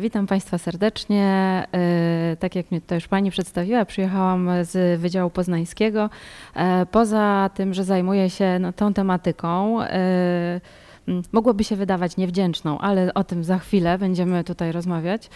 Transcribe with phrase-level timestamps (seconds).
[0.00, 1.24] Witam Państwa serdecznie.
[1.72, 6.10] E, tak jak mnie to już Pani przedstawiła, przyjechałam z Wydziału Poznańskiego.
[6.56, 10.60] E, poza tym, że zajmuję się no, tą tematyką, e,
[11.32, 15.30] mogłoby się wydawać niewdzięczną, ale o tym za chwilę będziemy tutaj rozmawiać.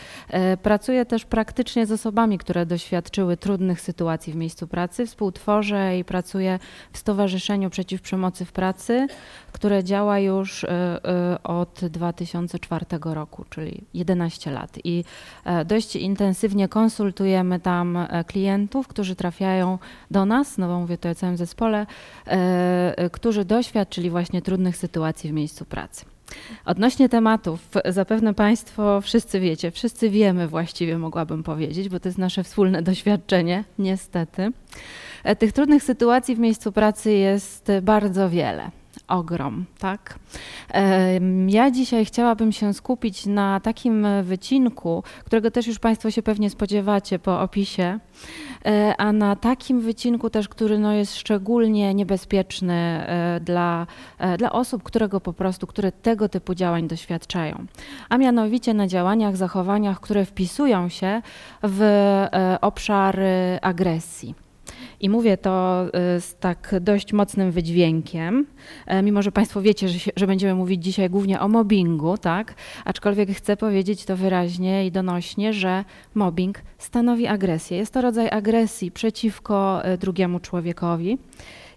[0.62, 5.06] Pracuję też praktycznie z osobami, które doświadczyły trudnych sytuacji w miejscu pracy.
[5.06, 6.58] Współtworzę i pracuję
[6.92, 9.06] w Stowarzyszeniu Przeciw Przemocy w Pracy,
[9.52, 10.66] które działa już
[11.44, 14.78] od 2004 roku, czyli 11 lat.
[14.84, 15.04] I
[15.44, 19.78] e, dość intensywnie konsultujemy tam e, klientów, którzy trafiają
[20.10, 21.86] do nas, no bo mówię to o całym zespole,
[22.26, 26.04] e, którzy doświadczyli właśnie trudnych sytuacji w miejscu pracy.
[26.64, 32.44] Odnośnie tematów, zapewne Państwo wszyscy wiecie, wszyscy wiemy właściwie, mogłabym powiedzieć, bo to jest nasze
[32.44, 34.52] wspólne doświadczenie, niestety.
[35.38, 38.70] Tych trudnych sytuacji w miejscu pracy jest bardzo wiele
[39.14, 40.18] ogrom, tak?
[41.46, 47.18] Ja dzisiaj chciałabym się skupić na takim wycinku, którego też już Państwo się pewnie spodziewacie
[47.18, 47.98] po opisie,
[48.64, 53.86] e, a na takim wycinku też, który no jest szczególnie niebezpieczny e, dla,
[54.18, 57.66] e, dla osób, którego po prostu, które tego typu działań doświadczają,
[58.08, 61.22] a mianowicie na działaniach, zachowaniach, które wpisują się
[61.62, 61.80] w
[62.60, 63.20] obszar
[63.62, 64.43] agresji.
[65.00, 68.46] I mówię to y, z tak dość mocnym wydźwiękiem,
[68.86, 72.54] e, mimo że Państwo wiecie, że, się, że, będziemy mówić dzisiaj głównie o mobbingu, tak?
[72.84, 77.76] Aczkolwiek chcę powiedzieć to wyraźnie i donośnie, że mobbing stanowi agresję.
[77.76, 81.18] Jest to rodzaj agresji przeciwko e, drugiemu człowiekowi.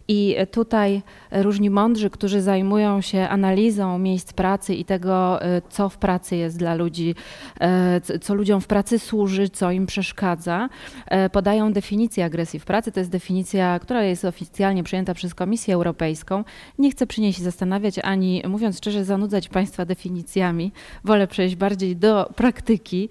[0.07, 5.97] I tutaj różni mądrzy, którzy zajmują się analizą miejsc pracy i tego, e, co w
[5.97, 7.15] pracy jest dla ludzi,
[7.59, 10.69] e, co ludziom w pracy służy, co im przeszkadza,
[11.05, 12.91] e, podają definicję agresji w pracy.
[12.91, 16.43] To jest definicja, która jest oficjalnie przyjęta przez Komisję Europejską.
[16.79, 20.71] Nie chcę przy niej się zastanawiać ani, mówiąc szczerze, zanudzać Państwa definicjami.
[21.03, 23.09] Wolę przejść bardziej do praktyki,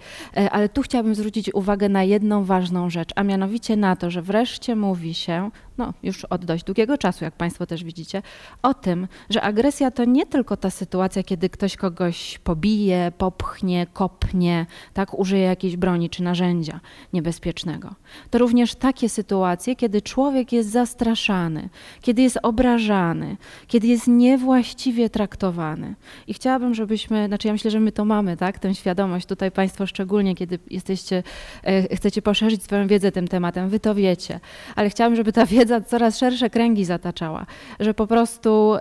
[0.51, 4.77] ale tu chciałabym zwrócić uwagę na jedną ważną rzecz, a mianowicie na to, że wreszcie
[4.77, 8.23] mówi się, no już od dość długiego czasu, jak Państwo też widzicie,
[8.63, 14.67] o tym, że agresja to nie tylko ta sytuacja, kiedy ktoś kogoś pobije, popchnie, kopnie,
[14.93, 16.81] tak, użyje jakiejś broni czy narzędzia
[17.13, 17.95] niebezpiecznego.
[18.31, 21.69] To również takie sytuacje, kiedy człowiek jest zastraszany,
[22.01, 23.37] kiedy jest obrażany,
[23.67, 25.95] kiedy jest niewłaściwie traktowany.
[26.27, 29.87] I chciałabym, żebyśmy, znaczy ja myślę, że my to mamy, tak, tę świadomość, tutaj Państwo
[29.87, 31.23] szczególnie, kiedy jesteście,
[31.63, 34.41] e, chcecie poszerzyć swoją wiedzę tym tematem, Wy to wiecie,
[34.77, 37.47] ale chciałabym, żeby ta wiedza wiedza coraz szersze kręgi zataczała,
[37.81, 38.79] że po prostu y,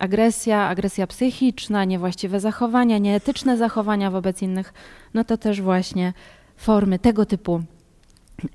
[0.00, 4.72] agresja, agresja psychiczna, niewłaściwe zachowania, nieetyczne zachowania wobec innych,
[5.14, 6.12] no to też właśnie
[6.56, 7.62] formy tego typu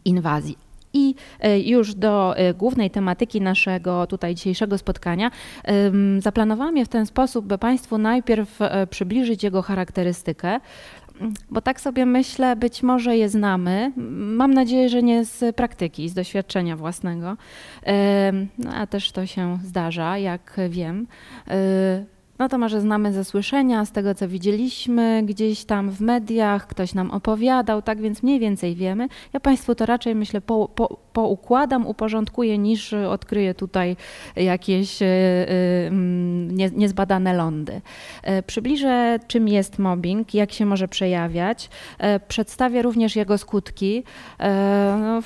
[0.06, 0.58] inwazji.
[0.94, 1.16] I
[1.46, 5.32] y, już do y, głównej tematyki naszego tutaj dzisiejszego spotkania
[6.20, 8.60] zaplanowałam je w ten sposób, by Państwu najpierw
[8.90, 10.60] przybliżyć jego charakterystykę,
[11.50, 13.92] bo tak sobie myślę, być może je znamy.
[14.38, 17.38] Mam nadzieję, że nie z praktyki, z doświadczenia własnego.
[18.58, 21.08] No, a też to się zdarza, jak wiem.
[22.40, 26.94] No to może znamy ze słyszenia, z tego co widzieliśmy gdzieś tam w mediach, ktoś
[26.94, 29.08] nam opowiadał, tak więc mniej więcej wiemy.
[29.34, 33.96] Ja Państwu to raczej myślę po, po, poukładam, uporządkuję, niż odkryję tutaj
[34.36, 37.82] jakieś e, e, mm, nie, niezbadane lądy.
[38.24, 41.70] E, przybliżę, czym jest mobbing, jak się może przejawiać.
[42.28, 44.04] Przedstawię również jego skutki.
[45.02, 45.22] No,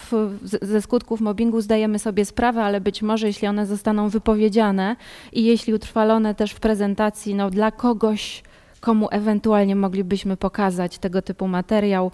[0.62, 4.96] ze skutków mobbingu zdajemy sobie sprawę, ale być może jeśli one zostaną wypowiedziane
[5.34, 6.99] i jeśli utrwalone też w prezentacji
[7.36, 8.44] no, dla kogoś,
[8.80, 12.12] komu ewentualnie moglibyśmy pokazać tego typu materiał,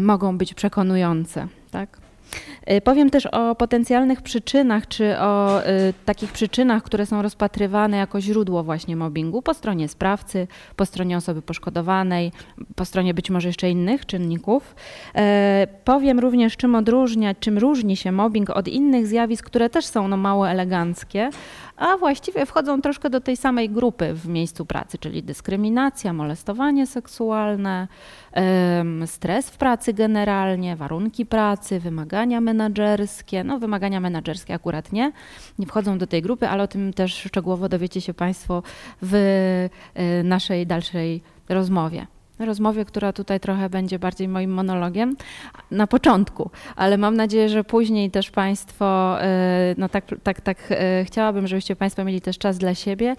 [0.00, 1.48] mogą być przekonujące.
[1.70, 2.04] Tak?
[2.70, 8.20] Y, powiem też o potencjalnych przyczynach, czy o y, takich przyczynach, które są rozpatrywane jako
[8.20, 10.46] źródło właśnie mobbingu po stronie sprawcy,
[10.76, 12.32] po stronie osoby poszkodowanej,
[12.76, 14.74] po stronie być może jeszcze innych czynników.
[15.08, 15.20] Y,
[15.84, 20.16] powiem również, czym odróżniać, czym różni się mobbing od innych zjawisk, które też są no,
[20.16, 21.30] mało eleganckie,
[21.76, 27.88] a właściwie wchodzą troszkę do tej samej grupy w miejscu pracy, czyli dyskryminacja, molestowanie seksualne,
[29.06, 33.44] stres w pracy generalnie, warunki pracy, wymagania menedżerskie.
[33.44, 35.12] No, wymagania menedżerskie akurat nie,
[35.58, 38.62] nie wchodzą do tej grupy, ale o tym też szczegółowo dowiecie się Państwo
[39.02, 39.14] w
[39.94, 42.06] e, naszej dalszej rozmowie
[42.38, 45.16] rozmowie, która tutaj trochę będzie bardziej moim monologiem
[45.70, 51.04] na początku, ale mam nadzieję, że później też Państwo, e, no tak, tak, tak e,
[51.04, 53.16] chciałabym, żebyście Państwo mieli też czas dla siebie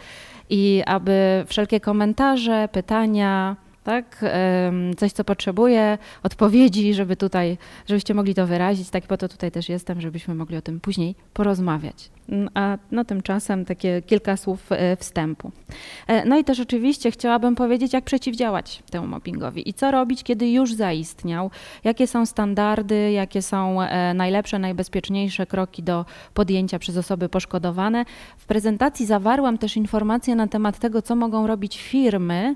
[0.50, 3.56] i aby wszelkie komentarze, pytania,
[3.86, 4.26] tak?
[4.98, 8.90] Coś, co potrzebuje odpowiedzi, żeby tutaj, żebyście mogli to wyrazić.
[8.90, 12.10] Tak po to tutaj też jestem, żebyśmy mogli o tym później porozmawiać.
[12.54, 15.52] A no tymczasem takie kilka słów e, wstępu.
[16.08, 20.52] E, no i też oczywiście chciałabym powiedzieć, jak przeciwdziałać temu mobbingowi i co robić, kiedy
[20.52, 21.52] już zaistniał,
[21.84, 28.06] jakie są standardy, jakie są e, najlepsze, najbezpieczniejsze kroki do podjęcia przez osoby poszkodowane.
[28.38, 32.56] W prezentacji zawarłam też informacje na temat tego, co mogą robić firmy,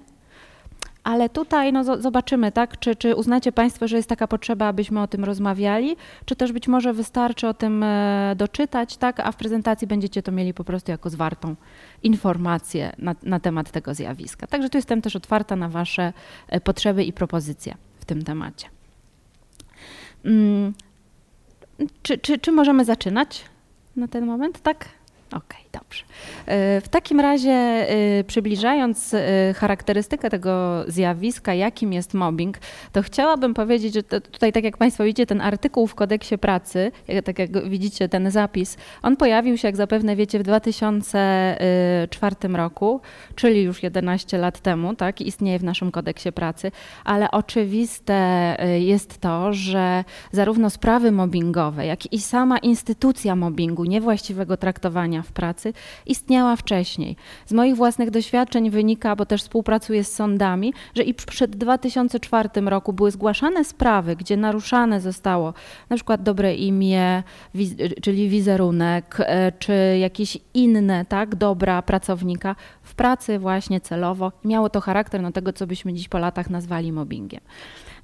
[1.03, 5.07] ale tutaj no, zobaczymy, tak, czy, czy uznacie Państwo, że jest taka potrzeba, abyśmy o
[5.07, 9.87] tym rozmawiali, czy też być może wystarczy o tym e, doczytać, tak, a w prezentacji
[9.87, 11.55] będziecie to mieli po prostu jako zwartą
[12.03, 14.47] informację na, na temat tego zjawiska.
[14.47, 16.13] Także tu jestem też otwarta na Wasze
[16.47, 18.69] e, potrzeby i propozycje w tym temacie.
[20.23, 20.73] Hmm.
[22.03, 23.45] Czy, czy, czy możemy zaczynać
[23.95, 24.61] na ten moment?
[24.61, 24.89] Tak?
[25.27, 26.03] Okej, okay, dobrze.
[26.45, 32.57] E, w takim razie, e, przybliżając e, charakterystykę tego zjawiska, jakim jest mobbing,
[32.91, 36.91] to chciałabym powiedzieć, że tutaj, tak jak Państwo widzicie, ten artykuł w kodeksie pracy,
[37.25, 43.01] tak jak widzicie, ten zapis, on pojawił się, jak zapewne wiecie, w 2004 roku,
[43.35, 46.71] czyli już 11 lat temu, tak, istnieje w naszym kodeksie pracy,
[47.05, 55.21] ale oczywiste jest to, że zarówno sprawy mobbingowe, jak i sama instytucja mobbingu, niewłaściwego traktowania
[55.21, 55.68] w pracy,
[56.05, 57.15] istniała wcześniej.
[57.45, 62.93] Z moich własnych doświadczeń wynika, bo też współpracuję z sądami, że i przed 2004 roku
[62.93, 65.53] były zgłaszane sprawy, gdzie naruszane zostało
[65.89, 67.23] na przykład dobre imię,
[68.01, 74.31] czyli wizerunek, e, czy jakieś inne tak, dobra pracownika w pracy właśnie celowo.
[74.45, 77.41] Miało to charakter no, tego, co byśmy dziś po latach nazwali mobbingiem.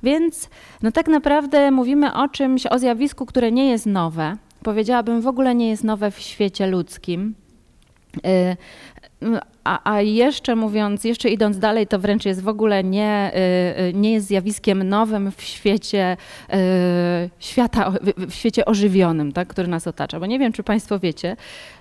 [0.03, 0.49] Więc
[0.81, 4.37] no tak naprawdę mówimy o czymś, o zjawisku, które nie jest nowe.
[4.63, 7.35] Powiedziałabym, w ogóle nie jest nowe w świecie ludzkim.
[8.17, 8.55] Y,
[9.63, 13.31] a, a, jeszcze mówiąc, jeszcze idąc dalej, to wręcz jest w ogóle nie,
[13.77, 16.17] y, y, nie jest zjawiskiem nowym w świecie,
[17.39, 20.19] świata, w świecie ożywionym, tak, który nas otacza.
[20.19, 21.35] Bo nie wiem, czy Państwo wiecie,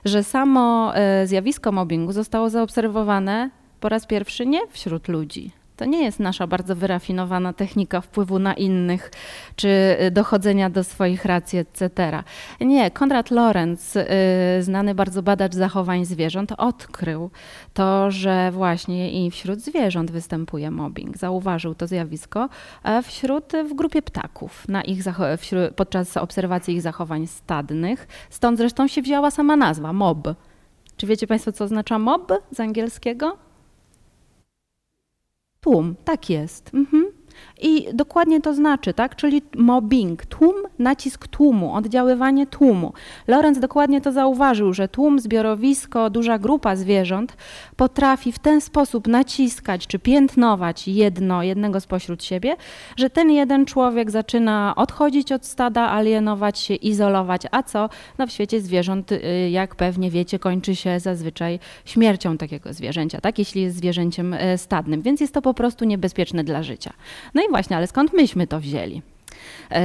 [0.05, 0.93] że samo
[1.25, 3.51] zjawisko mobbingu zostało zaobserwowane
[3.81, 8.55] po raz pierwszy nie wśród ludzi, to nie jest nasza bardzo wyrafinowana technika wpływu na
[8.55, 9.11] innych,
[9.57, 11.91] czy y, dochodzenia do swoich racji, etc.
[12.61, 14.07] Nie, Konrad Lorenz, y,
[14.61, 17.31] znany bardzo badacz zachowań zwierząt, odkrył
[17.75, 21.17] to, że właśnie i wśród zwierząt występuje mobbing.
[21.17, 22.49] Zauważył to zjawisko
[23.03, 25.03] wśród, w grupie ptaków, na ich
[25.39, 28.09] wśród, podczas obserwacji ich zachowań stadnych.
[28.31, 30.29] Stąd zresztą się wzięła sama nazwa, mob.
[30.97, 33.37] Czy wiecie Państwo, co oznacza mob z angielskiego?
[35.65, 36.71] Tłum, tak jest.
[36.75, 37.05] Mhm.
[37.61, 39.17] I dokładnie to znaczy, tak?
[39.17, 42.93] Czyli mobbing, tłum, nacisk tłumu, oddziaływanie tłumu.
[43.27, 47.37] Lorenz dokładnie to zauważył, że tłum, zbiorowisko, duża grupa zwierząt
[47.77, 52.57] potrafi w ten sposób naciskać czy piętnować jedno, jednego spośród siebie,
[52.97, 57.89] że ten jeden człowiek zaczyna odchodzić od stada, alienować się, izolować, a co
[58.19, 63.39] no w świecie zwierząt, y, jak pewnie wiecie, kończy się zazwyczaj śmiercią takiego zwierzęcia, tak?
[63.39, 66.93] Jeśli jest zwierzęciem y, stadnym, więc jest to po prostu niebezpieczne dla życia.
[67.35, 69.14] No i właśnie, ale skąd myśmy to wzięli?
[69.71, 69.77] E,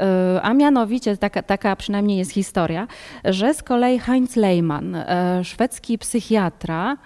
[0.00, 2.86] e, a mianowicie taka, taka przynajmniej jest historia,
[3.24, 6.96] że z kolei Heinz Lehmann, e, szwedzki psychiatra,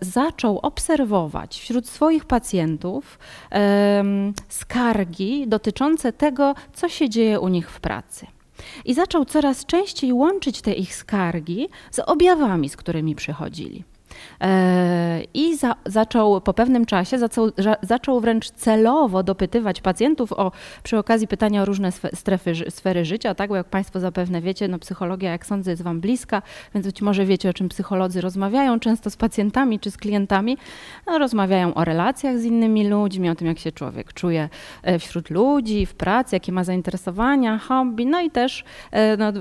[0.00, 3.18] zaczął obserwować wśród swoich pacjentów
[4.48, 8.26] skargi dotyczące tego, co się dzieje u nich w pracy.
[8.84, 13.84] I zaczął coraz częściej łączyć te ich skargi z objawami, z którymi przychodzili.
[14.40, 17.50] E, I za, zaczął po pewnym czasie, zaczął,
[17.82, 20.52] zaczął wręcz celowo dopytywać pacjentów o,
[20.82, 23.48] przy okazji pytania o różne strefy, sfery życia, tak?
[23.48, 26.42] Bo jak Państwo zapewne wiecie, no psychologia, jak sądzę, jest Wam bliska,
[26.74, 30.56] więc być może wiecie, o czym psycholodzy rozmawiają często z pacjentami czy z klientami.
[31.06, 34.48] No, rozmawiają o relacjach z innymi ludźmi, o tym, jak się człowiek czuje
[34.82, 39.32] e, wśród ludzi, w pracy, jakie ma zainteresowania, hobby, no i też e, no,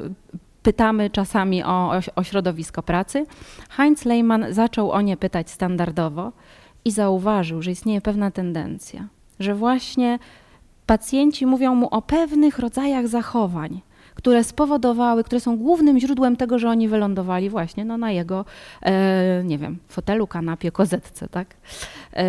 [0.66, 3.26] pytamy czasami o, o środowisko pracy.
[3.70, 6.32] Heinz Lehmann zaczął o nie pytać standardowo
[6.86, 9.08] i zauważył, że istnieje pewna tendencja,
[9.40, 10.20] że właśnie
[10.86, 13.82] pacjenci mówią mu o pewnych rodzajach zachowań,
[14.16, 18.46] które spowodowały, które są głównym źródłem tego, że oni wylądowali właśnie no, na jego,
[18.82, 21.56] e, nie wiem, fotelu, kanapie, kozetce, tak?
[22.14, 22.26] E,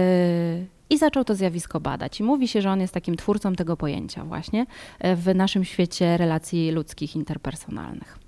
[0.91, 2.21] i zaczął to zjawisko badać.
[2.21, 4.67] I mówi się, że on jest takim twórcą tego pojęcia właśnie
[4.99, 8.26] e, w naszym świecie relacji ludzkich, interpersonalnych.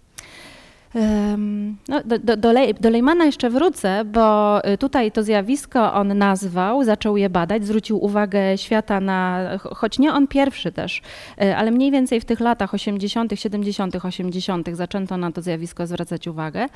[1.89, 7.17] No, do, do, do, Lejmana jeszcze wrócę, bo y, tutaj to zjawisko on nazwał, zaczął
[7.17, 11.03] je badać, zwrócił uwagę świata na, choć nie on pierwszy też,
[11.43, 14.69] y, ale mniej więcej w tych latach 80., 70., 80.
[14.73, 16.67] zaczęto na to zjawisko zwracać uwagę,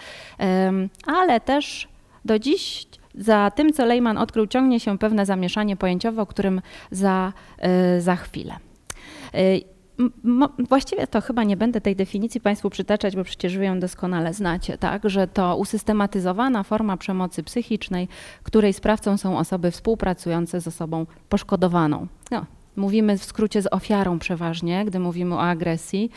[1.06, 1.88] ale też
[2.24, 7.32] do dziś Za tym, co Lejman odkrył, ciągnie się pewne zamieszanie pojęciowe, o którym za,
[7.98, 8.56] za chwilę.
[10.68, 14.78] Właściwie to chyba nie będę tej definicji Państwu przytaczać, bo przecież Wy ją doskonale znacie,
[14.78, 15.10] tak?
[15.10, 18.08] że to usystematyzowana forma przemocy psychicznej,
[18.42, 22.06] której sprawcą są osoby współpracujące z osobą poszkodowaną.
[22.30, 22.46] No,
[22.76, 26.10] Mówimy w skrócie z ofiarą przeważnie, gdy mówimy o agresji.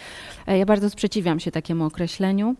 [0.47, 2.55] E, ja bardzo sprzeciwiam się takiemu określeniu,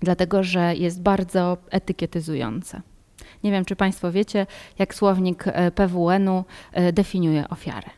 [0.00, 2.80] dlatego że jest bardzo etykietyzujące.
[3.44, 4.46] Nie wiem, czy Państwo wiecie,
[4.78, 7.90] jak słownik e, PWN-u e, definiuje ofiarę.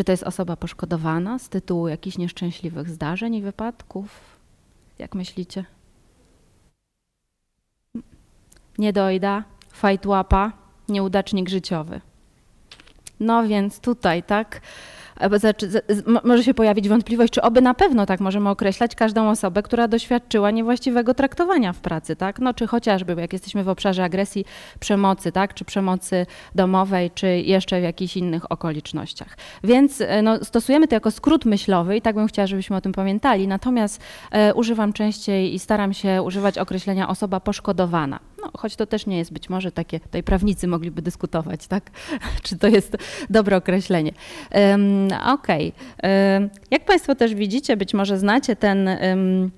[0.00, 4.38] Czy to jest osoba poszkodowana z tytułu jakichś nieszczęśliwych zdarzeń i wypadków?
[4.98, 5.64] Jak myślicie?
[8.78, 10.52] Niedojda, fajtłapa,
[10.88, 12.00] nieudacznik życiowy.
[13.20, 14.60] No więc tutaj, tak,
[16.24, 20.50] może się pojawić wątpliwość, czy oby na pewno tak możemy określać każdą osobę, która doświadczyła
[20.50, 22.38] niewłaściwego traktowania w pracy, tak?
[22.38, 24.44] No, czy chociażby, jak jesteśmy w obszarze agresji,
[24.80, 25.54] przemocy, tak?
[25.54, 29.36] Czy przemocy domowej, czy jeszcze w jakichś innych okolicznościach.
[29.64, 32.92] Więc e, no, stosujemy to jako skrót myślowy i tak bym chciała, żebyśmy o tym
[32.92, 33.48] pamiętali.
[33.48, 34.00] Natomiast
[34.30, 38.20] e, używam częściej i staram się używać określenia osoba poszkodowana.
[38.42, 41.90] No, choć to też nie jest być może takie, tutaj prawnicy mogliby dyskutować, tak?
[42.42, 42.96] czy to jest
[43.30, 44.12] dobre określenie.
[44.54, 45.72] Um, Okej.
[45.98, 46.50] Okay.
[46.70, 49.50] Jak Państwo też widzicie, być może znacie ten y,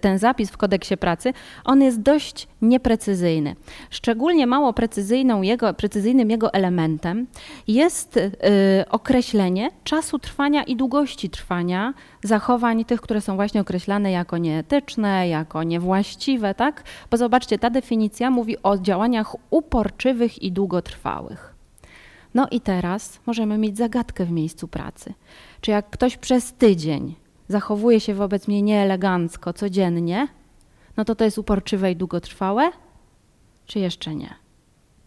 [0.00, 1.32] ten zapis w kodeksie pracy,
[1.64, 3.56] on jest dość nieprecyzyjny.
[3.90, 7.26] Szczególnie mało precyzyjną jego, precyzyjnym jego elementem
[7.68, 8.30] jest y,
[8.90, 15.62] określenie czasu trwania i długości trwania zachowań tych, które są właśnie określane jako nieetyczne, jako
[15.62, 16.82] niewłaściwe, tak?
[17.10, 21.54] Bo zobaczcie, ta definicja mówi o działaniach uporczywych i długotrwałych.
[22.34, 25.14] No i teraz możemy mieć zagadkę w miejscu pracy.
[25.60, 27.14] Czy jak ktoś przez tydzień
[27.48, 30.28] zachowuje się wobec mnie nieelegancko codziennie,
[30.96, 32.70] no to to jest uporczywe i długotrwałe,
[33.66, 34.34] czy jeszcze nie?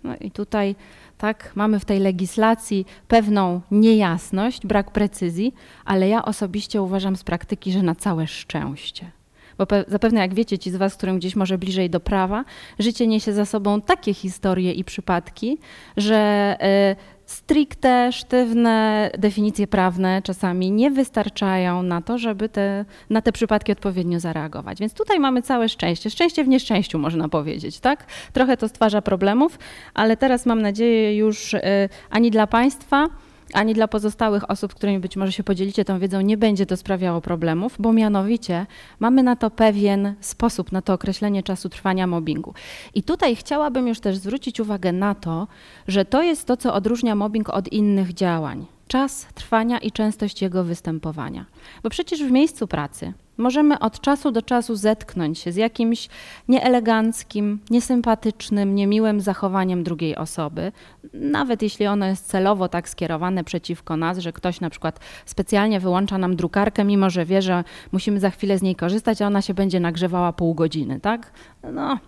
[0.03, 0.75] No i tutaj
[1.17, 5.53] tak, mamy w tej legislacji pewną niejasność, brak precyzji,
[5.85, 9.11] ale ja osobiście uważam z praktyki, że na całe szczęście.
[9.57, 12.45] Bo zapewne jak wiecie, ci z Was, którym gdzieś może bliżej do prawa,
[12.79, 15.57] życie niesie za sobą takie historie i przypadki,
[15.97, 16.57] że
[16.91, 23.71] y, stricte, sztywne definicje prawne czasami nie wystarczają na to, żeby te, na te przypadki
[23.71, 24.79] odpowiednio zareagować.
[24.79, 26.09] Więc tutaj mamy całe szczęście.
[26.09, 28.05] Szczęście w nieszczęściu, można powiedzieć, tak?
[28.33, 29.59] Trochę to stwarza problemów,
[29.93, 31.61] ale teraz mam nadzieję już y,
[32.09, 33.07] ani dla Państwa,
[33.53, 37.21] ani dla pozostałych osób, którymi być może się podzielicie tą wiedzą, nie będzie to sprawiało
[37.21, 38.65] problemów, bo mianowicie
[38.99, 42.53] mamy na to pewien sposób, na to określenie czasu trwania mobbingu.
[42.93, 45.47] I tutaj chciałabym już też zwrócić uwagę na to,
[45.87, 48.65] że to jest to, co odróżnia mobbing od innych działań.
[48.87, 51.45] Czas trwania i częstość jego występowania.
[51.83, 56.09] Bo przecież w miejscu pracy możemy od czasu do czasu zetknąć się z jakimś
[56.47, 60.71] nieeleganckim, niesympatycznym, niemiłym zachowaniem drugiej osoby,
[61.13, 66.17] nawet jeśli ono jest celowo tak skierowane przeciwko nas, że ktoś na przykład specjalnie wyłącza
[66.17, 69.53] nam drukarkę, mimo że wie, że musimy za chwilę z niej korzystać, a ona się
[69.53, 71.31] będzie nagrzewała pół godziny, tak?
[71.73, 71.99] No,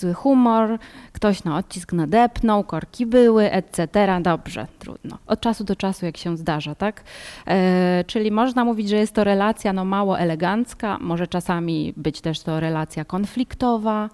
[0.00, 0.78] zły humor,
[1.12, 3.88] ktoś na odcisk nadepnął, korki były, etc.
[4.22, 5.18] Dobrze, trudno.
[5.26, 7.04] Od czasu do czasu, jak się zdarza, tak?
[7.46, 12.40] E, czyli można mówić, że jest to relacja no, mało elegancka, może czasami być też
[12.40, 14.10] to relacja konfliktowa,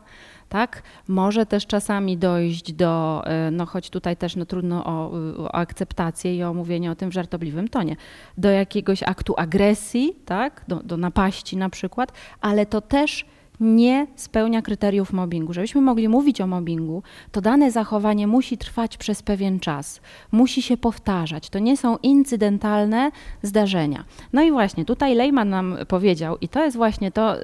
[0.53, 0.83] tak?
[1.09, 6.37] Może też czasami dojść do, e, no choć tutaj też no, trudno o, o, akceptację
[6.37, 7.97] i o mówienie o tym w żartobliwym tonie,
[8.39, 10.65] do jakiegoś aktu agresji, tak?
[10.69, 13.25] Do, do napaści na przykład, ale to też
[13.63, 15.53] nie spełnia kryteriów mobbingu.
[15.53, 17.03] Żebyśmy mogli mówić o mobbingu,
[17.33, 20.01] to dane zachowanie musi trwać przez pewien czas,
[20.33, 21.51] musi się powtarzać.
[21.51, 23.11] To nie są incydentalne
[23.43, 24.05] zdarzenia.
[24.33, 27.37] No i właśnie tutaj Lejman nam powiedział, i to jest właśnie to,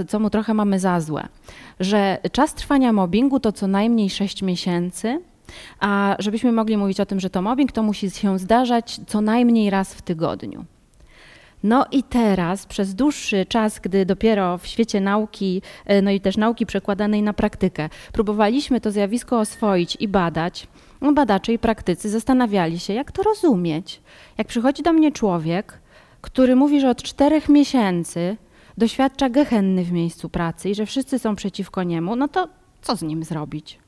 [0.00, 1.28] y, co mu trochę mamy za złe,
[1.80, 5.20] że czas trwania mobbingu to co najmniej 6 miesięcy.
[5.80, 9.70] A żebyśmy mogli mówić o tym, że to mobbing, to musi się zdarzać co najmniej
[9.70, 10.64] raz w tygodniu.
[11.62, 16.36] No i teraz przez dłuższy czas, gdy dopiero w świecie nauki, e, no i też
[16.36, 20.66] nauki przekładanej na praktykę, próbowaliśmy to zjawisko oswoić i badać,
[21.00, 24.00] no badacze i praktycy zastanawiali się, jak to rozumieć.
[24.38, 25.78] Jak przychodzi do mnie człowiek,
[26.20, 28.36] który mówi, że od czterech miesięcy
[28.78, 32.48] doświadcza gehenny w miejscu pracy i że wszyscy są przeciwko niemu, no to
[32.82, 33.81] co z nim zrobić?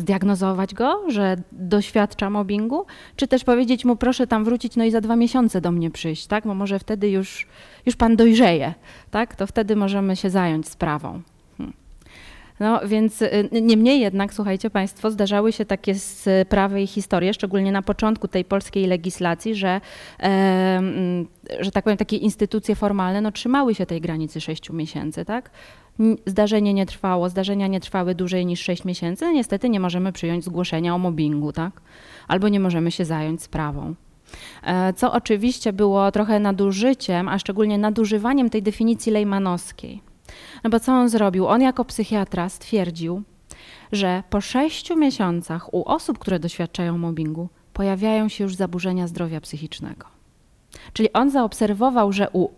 [0.00, 2.86] Zdiagnozować go, że doświadcza mobbingu,
[3.16, 6.26] czy też powiedzieć mu, proszę tam wrócić, no i za dwa miesiące do mnie przyjść,
[6.26, 6.44] tak?
[6.44, 7.46] Bo może wtedy już,
[7.86, 8.74] już pan dojrzeje,
[9.10, 9.36] tak?
[9.36, 11.22] To wtedy możemy się zająć sprawą.
[12.60, 17.82] No więc y, niemniej jednak, słuchajcie Państwo, zdarzały się takie sprawy i historie, szczególnie na
[17.82, 19.80] początku tej polskiej legislacji, że,
[20.20, 20.80] e,
[21.60, 25.50] że tak powiem, takie instytucje formalne no, trzymały się tej granicy 6 miesięcy, tak?
[26.26, 30.44] Zdarzenie nie trwało, zdarzenia nie trwały dłużej niż 6 miesięcy, no niestety nie możemy przyjąć
[30.44, 31.80] zgłoszenia o mobbingu, tak?
[32.28, 33.94] Albo nie możemy się zająć sprawą.
[34.62, 40.13] E, co oczywiście było trochę nadużyciem, a szczególnie nadużywaniem tej definicji lejmanowskiej.
[40.64, 41.46] No bo co on zrobił?
[41.46, 43.22] On jako psychiatra stwierdził,
[43.92, 50.06] że po sześciu miesiącach u osób, które doświadczają mobbingu, pojawiają się już zaburzenia zdrowia psychicznego.
[50.92, 52.48] Czyli on zaobserwował, że u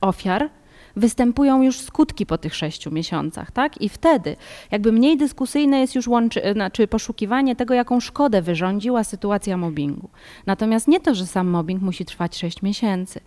[0.00, 0.50] ofiar
[0.96, 3.82] występują już skutki po tych sześciu miesiącach, tak?
[3.82, 4.36] I wtedy
[4.70, 10.08] jakby mniej dyskusyjne jest już łączy, znaczy poszukiwanie tego, jaką szkodę wyrządziła sytuacja mobbingu.
[10.46, 13.20] Natomiast nie to, że sam mobbing musi trwać sześć miesięcy.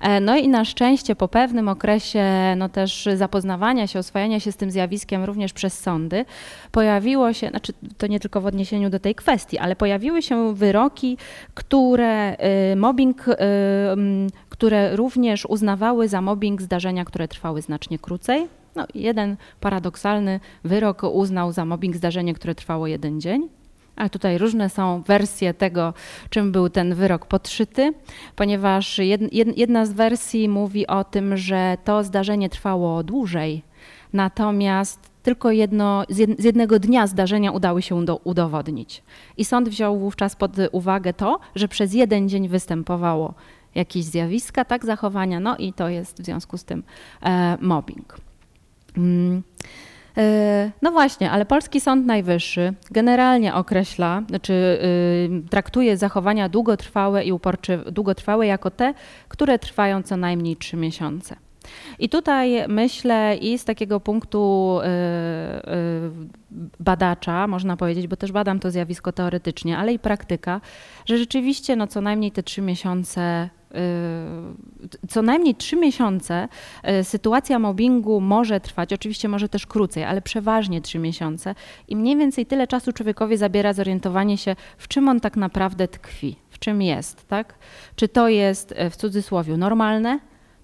[0.00, 2.24] E, no i na szczęście po pewnym okresie
[2.56, 6.24] no też zapoznawania się, oswajania się z tym zjawiskiem również przez sądy,
[6.72, 11.16] pojawiło się, znaczy to nie tylko w odniesieniu do tej kwestii, ale pojawiły się wyroki,
[11.54, 12.36] które
[12.72, 13.36] y, mobbing y,
[14.58, 18.48] które również uznawały za mobbing zdarzenia, które trwały znacznie krócej.
[18.76, 23.48] No, jeden paradoksalny wyrok uznał za mobbing zdarzenie, które trwało jeden dzień.
[23.96, 25.94] Ale tutaj różne są wersje tego,
[26.30, 27.92] czym był ten wyrok podszyty,
[28.36, 29.00] ponieważ
[29.56, 33.62] jedna z wersji mówi o tym, że to zdarzenie trwało dłużej,
[34.12, 39.02] natomiast tylko jedno, z jednego dnia zdarzenia udały się do, udowodnić.
[39.36, 43.34] I sąd wziął wówczas pod uwagę to, że przez jeden dzień występowało
[43.78, 46.82] jakieś zjawiska, tak, zachowania, no i to jest w związku z tym
[47.22, 48.16] e, mobbing.
[48.96, 49.42] Mm.
[50.18, 57.32] E, no właśnie, ale Polski Sąd Najwyższy generalnie określa, znaczy y, traktuje zachowania długotrwałe i
[57.32, 58.94] uporcze, długotrwałe jako te,
[59.28, 61.36] które trwają co najmniej trzy miesiące.
[61.98, 66.10] I tutaj myślę i z takiego punktu y, y,
[66.80, 70.60] badacza, można powiedzieć, bo też badam to zjawisko teoretycznie, ale i praktyka,
[71.06, 73.50] że rzeczywiście no, co najmniej te trzy miesiące
[75.08, 76.48] co najmniej trzy miesiące
[77.00, 81.54] y, sytuacja mobbingu może trwać, oczywiście może też krócej, ale przeważnie trzy miesiące
[81.88, 86.36] i mniej więcej tyle czasu człowiekowi zabiera zorientowanie się, w czym on tak naprawdę tkwi,
[86.50, 87.54] w czym jest, tak?
[87.96, 90.18] Czy to jest w cudzysłowie normalne,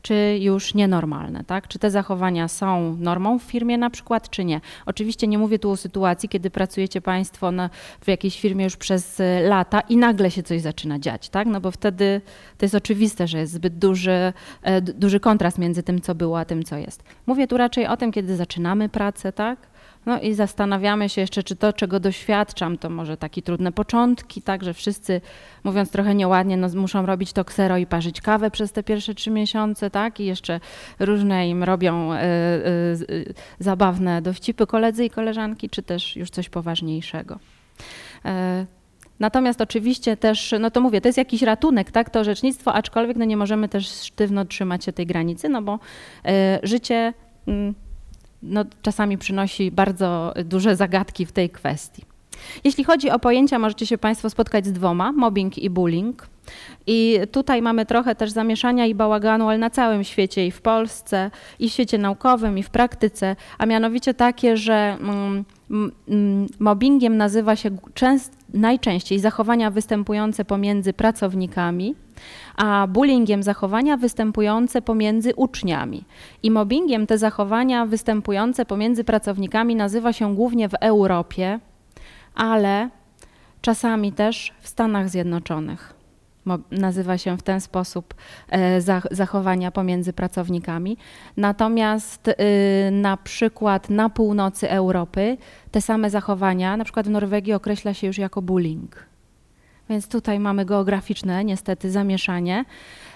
[0.04, 1.68] czy już nienormalne, tak?
[1.68, 4.60] Czy te zachowania są normą w firmie na przykład, czy nie?
[4.86, 7.70] Oczywiście nie mówię tu o sytuacji, kiedy pracujecie Państwo na,
[8.00, 11.46] w jakiejś firmie już przez e, lata i nagle się coś zaczyna dziać, tak?
[11.46, 12.20] No bo wtedy
[12.58, 16.44] to jest oczywiste, że jest zbyt duży, e, duży kontrast między tym, co było, a
[16.44, 17.02] tym, co jest.
[17.26, 19.73] Mówię tu raczej o tym, kiedy zaczynamy pracę, tak?
[20.06, 24.64] No i zastanawiamy się jeszcze, czy to, czego doświadczam, to może takie trudne początki, tak,
[24.64, 25.20] że wszyscy,
[25.64, 29.30] mówiąc trochę nieładnie, no, muszą robić to ksero i parzyć kawę przez te pierwsze trzy
[29.30, 30.60] miesiące, tak, i jeszcze
[30.98, 32.16] różne im robią y,
[33.10, 37.38] y, zabawne dowcipy koledzy i koleżanki, czy też już coś poważniejszego.
[38.24, 38.28] Y,
[39.20, 43.24] Natomiast oczywiście też, no to mówię, to jest jakiś ratunek, tak, to orzecznictwo, aczkolwiek no
[43.24, 45.78] nie możemy też sztywno trzymać się tej granicy, no bo
[46.62, 47.12] życie
[47.46, 47.74] mm,
[48.44, 52.04] no, czasami przynosi bardzo duże zagadki w tej kwestii.
[52.64, 56.28] Jeśli chodzi o pojęcia, możecie się Państwo spotkać z dwoma, mobbing i bullying.
[56.86, 61.30] I tutaj mamy trochę też zamieszania i bałaganu, ale na całym świecie i w Polsce,
[61.58, 65.44] i w świecie naukowym, i w praktyce, a mianowicie takie, że mm,
[66.08, 71.94] mm, mobbingiem nazywa się częst, najczęściej zachowania występujące pomiędzy pracownikami,
[72.56, 76.04] a bullyingiem zachowania występujące pomiędzy uczniami.
[76.42, 81.60] I mobbingiem te zachowania występujące pomiędzy pracownikami nazywa się głównie w Europie,
[82.34, 82.90] ale
[83.60, 85.94] czasami też w Stanach Zjednoczonych.
[86.70, 88.14] Nazywa się w ten sposób
[88.48, 90.96] e, zachowania pomiędzy pracownikami.
[91.36, 92.34] Natomiast y,
[92.90, 95.36] na przykład na północy Europy
[95.70, 99.13] te same zachowania, na przykład w Norwegii określa się już jako bullying.
[99.90, 102.64] Więc tutaj mamy geograficzne niestety zamieszanie.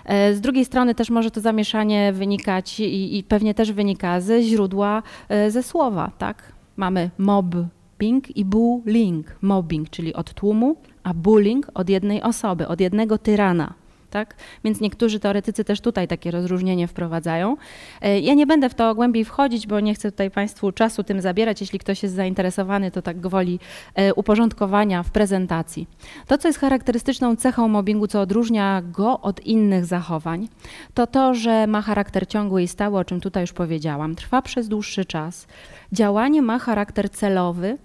[0.05, 4.43] E, z drugiej strony też może to zamieszanie wynikać i, i pewnie też wynika ze
[4.43, 6.53] źródła, e, ze słowa, tak?
[6.77, 9.37] Mamy mobbing i bullying.
[9.43, 13.75] Mobbing, czyli od tłumu, a bullying od jednej osoby, od jednego tyrana.
[14.11, 14.35] Tak?
[14.65, 17.57] Więc niektórzy teoretycy też tutaj takie rozróżnienie wprowadzają.
[18.03, 21.21] E, ja nie będę w to głębiej wchodzić, bo nie chcę tutaj Państwu czasu tym
[21.21, 21.61] zabierać.
[21.61, 23.61] Jeśli ktoś jest zainteresowany, to tak gwoli
[23.95, 25.87] e, uporządkowania w prezentacji.
[26.27, 30.49] To, co jest charakterystyczną cechą mobbingu, co odróżnia go od innych zachowań,
[30.95, 34.15] to to, że ma charakter ciągły i stały, o czym tutaj już powiedziałam.
[34.15, 35.47] Trwa przez dłuższy czas.
[35.93, 37.79] Działanie ma charakter celowy,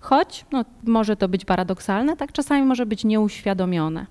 [0.00, 4.06] choć no, może to być paradoksalne, tak czasami może być nieuświadomione.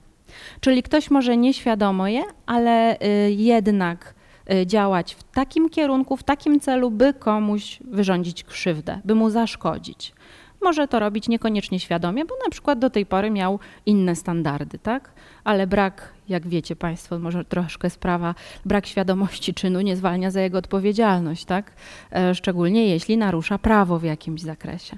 [0.62, 4.14] Czyli ktoś może nieświadomo je, ale y, jednak
[4.54, 10.14] y, działać w takim kierunku, w takim celu, by komuś wyrządzić krzywdę, by mu zaszkodzić.
[10.62, 15.12] Może to robić niekoniecznie świadomie, bo na przykład do tej pory miał inne standardy, tak?
[15.44, 20.58] Ale brak, jak wiecie Państwo, może troszkę sprawa, brak świadomości czynu nie zwalnia za jego
[20.58, 21.72] odpowiedzialność, tak?
[22.12, 24.98] E, szczególnie jeśli narusza prawo w jakimś zakresie.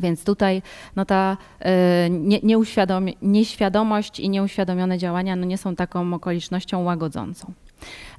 [0.00, 0.62] Więc tutaj
[0.96, 2.40] no ta e, nie,
[3.22, 7.52] nieświadomość i nieuświadomione działania no nie są taką okolicznością łagodzącą.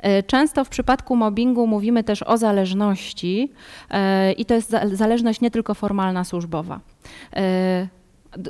[0.01, 3.51] E, często w przypadku mobbingu mówimy też o zależności
[3.89, 6.79] e, i to jest zależność nie tylko formalna, służbowa.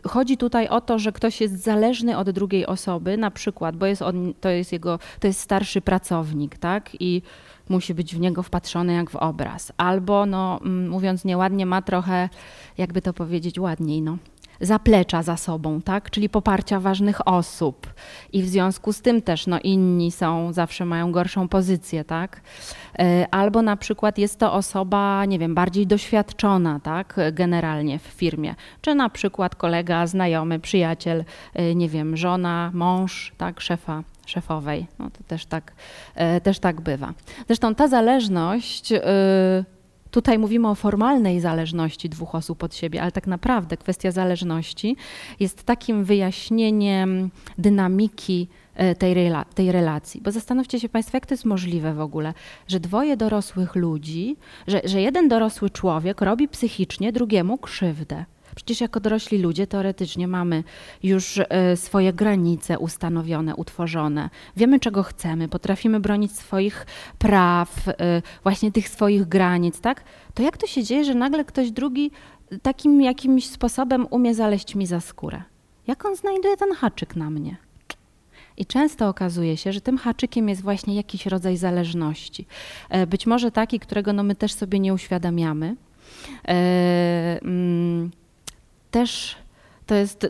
[0.07, 4.01] Chodzi tutaj o to, że ktoś jest zależny od drugiej osoby, na przykład, bo jest
[4.01, 6.89] on, to jest jego, to jest starszy pracownik, tak?
[6.99, 7.21] I
[7.69, 9.71] musi być w niego wpatrzony jak w obraz.
[9.78, 12.30] Albo, no, mm, mówiąc nieładnie, ma trochę,
[12.78, 14.17] jakby to powiedzieć ładniej, no,
[14.62, 16.10] zaplecza za sobą, tak?
[16.10, 17.93] czyli poparcia ważnych osób.
[18.34, 22.04] I w związku z tym też no, inni są, zawsze mają gorszą pozycję.
[22.04, 22.41] Tak?
[23.00, 27.15] E, albo na przykład jest to osoba, nie wiem, bardziej doświadczona tak?
[27.32, 33.62] generalnie w firmie, czy na przykład kolega, znajomy, przyjaciel, e, nie wiem, żona, mąż tak?
[33.62, 34.88] szefa szefowej.
[34.99, 35.73] No to też tak,
[36.15, 37.13] e, też tak bywa.
[37.47, 38.93] Zresztą ta zależność
[40.12, 44.95] Tutaj mówimy o formalnej zależności dwóch osób od siebie, ale tak naprawdę kwestia zależności
[45.39, 49.15] jest takim wyjaśnieniem dynamiki e, tej,
[49.55, 50.21] tej relacji.
[50.21, 52.34] Bo zastanówcie się Państwo, jak to jest możliwe w ogóle,
[52.67, 54.36] że dwoje dorosłych ludzi,
[54.67, 58.25] że, że jeden dorosły człowiek robi psychicznie drugiemu krzywdę.
[58.55, 60.63] Przecież jako dorośli ludzie teoretycznie mamy
[61.03, 64.29] już e, swoje granice ustanowione, utworzone.
[64.57, 66.85] Wiemy, czego chcemy, potrafimy bronić swoich
[67.19, 67.93] praw, e,
[68.43, 70.03] właśnie tych swoich granic, tak?
[70.33, 72.11] To jak to się dzieje, że nagle ktoś drugi
[72.61, 75.41] takim jakimś sposobem umie zaleść mi za skórę?
[75.87, 77.57] Jak on znajduje ten haczyk na mnie?
[78.57, 82.47] I często okazuje się, że tym haczykiem jest właśnie jakiś rodzaj zależności.
[82.89, 85.75] E, być może taki, którego no my też sobie nie uświadamiamy.
[86.43, 88.11] Mm,
[88.91, 89.38] też
[89.86, 90.27] to jest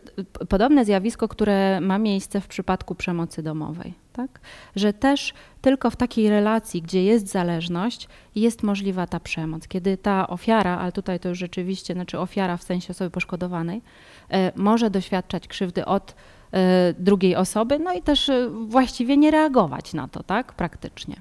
[0.50, 3.94] podobne zjawisko, które ma miejsce w przypadku przemocy domowej.
[4.14, 4.40] Tak?
[4.76, 9.68] Że też tylko w takiej relacji, gdzie jest zależność, jest możliwa ta przemoc.
[9.68, 13.82] Kiedy ta ofiara, ale tutaj to już rzeczywiście, znaczy ofiara w sensie osoby poszkodowanej,
[14.30, 16.16] e, może doświadczać krzywdy od
[16.52, 21.16] e, drugiej osoby, no i też e, właściwie nie reagować na to, tak, praktycznie.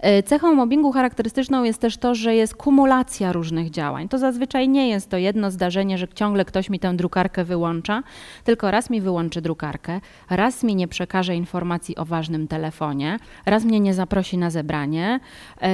[0.00, 4.08] E, cechą mobbingu charakterystyczną jest też to, że jest kumulacja różnych działań.
[4.08, 8.02] To zazwyczaj nie jest to jedno zdarzenie, że ciągle ktoś mi tę drukarkę wyłącza,
[8.44, 10.00] tylko raz mi wyłączy drukarkę,
[10.30, 15.20] raz mi nie przekaże informacji o ważnym telefonie, raz mnie nie zaprosi na zebranie,
[15.62, 15.70] e,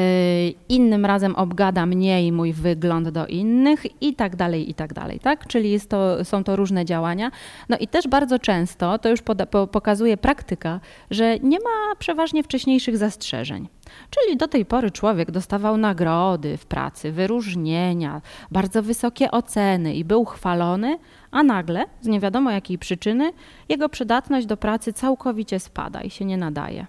[0.69, 5.21] innym razem obgada mnie i mój wygląd do innych i tak dalej, i tak dalej.
[5.21, 5.47] Tak?
[5.47, 7.31] Czyli to, są to różne działania.
[7.69, 12.43] No i też bardzo często, to już poda, po, pokazuje praktyka, że nie ma przeważnie
[12.43, 13.69] wcześniejszych zastrzeżeń.
[14.11, 20.25] Czyli do tej pory człowiek dostawał nagrody w pracy, wyróżnienia, bardzo wysokie oceny i był
[20.25, 20.99] chwalony,
[21.31, 23.33] a nagle, z nie wiadomo jakiej przyczyny,
[23.69, 26.87] jego przydatność do pracy całkowicie spada i się nie nadaje.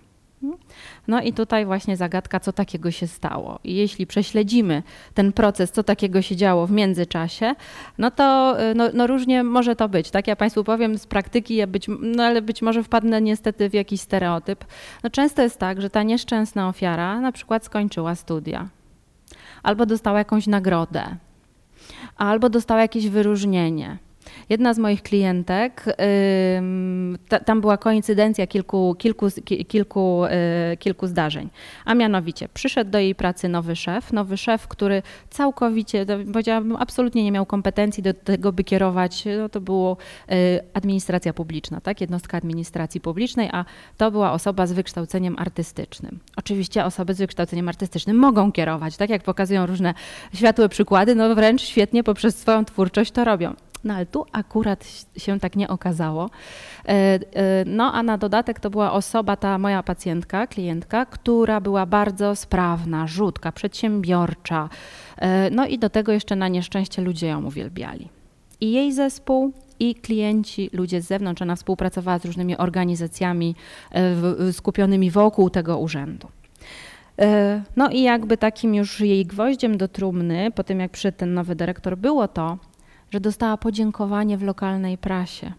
[1.07, 3.59] No i tutaj właśnie zagadka, co takiego się stało.
[3.63, 7.55] I jeśli prześledzimy ten proces, co takiego się działo w międzyczasie,
[7.97, 10.11] no to y, no, no różnie może to być.
[10.11, 13.73] Tak ja Państwu powiem z praktyki, ja być, no ale być może wpadnę niestety w
[13.73, 14.65] jakiś stereotyp.
[15.03, 18.69] No często jest tak, że ta nieszczęsna ofiara na przykład skończyła studia,
[19.63, 21.15] albo dostała jakąś nagrodę,
[22.17, 23.97] albo dostała jakieś wyróżnienie
[24.49, 25.85] Jedna z moich klientek,
[27.45, 29.27] tam była koincydencja kilku, kilku,
[29.67, 30.25] kilku,
[30.73, 31.49] y, kilku zdarzeń,
[31.85, 37.31] a mianowicie przyszedł do jej pracy nowy szef, nowy szef, który całkowicie, powiedziałabym, absolutnie nie
[37.31, 39.97] miał kompetencji do tego, by kierować, no to było
[40.31, 40.35] y,
[40.73, 43.65] administracja publiczna, tak, jednostka administracji publicznej, a
[43.97, 46.19] to była osoba z wykształceniem artystycznym.
[46.35, 49.93] Oczywiście osoby z wykształceniem artystycznym mogą kierować, tak jak pokazują różne
[50.33, 53.53] światłe przykłady, no wręcz świetnie poprzez swoją twórczość to robią.
[53.83, 54.85] No ale tu akurat
[55.17, 56.29] się tak nie okazało.
[56.85, 57.19] E, e,
[57.65, 63.07] no a na dodatek to była osoba, ta moja pacjentka, klientka, która była bardzo sprawna,
[63.07, 64.69] rzutka, przedsiębiorcza.
[65.17, 68.09] E, no i do tego jeszcze na nieszczęście ludzie ją uwielbiali.
[68.61, 71.41] I jej zespół, i klienci, ludzie z zewnątrz.
[71.41, 73.55] Ona współpracowała z różnymi organizacjami
[74.51, 76.27] skupionymi wokół tego urzędu.
[77.75, 81.55] No i jakby takim już jej gwoździem do trumny, po tym jak przyszedł ten nowy
[81.55, 82.57] dyrektor, było to,
[83.11, 85.53] że dostała podziękowanie w lokalnej prasie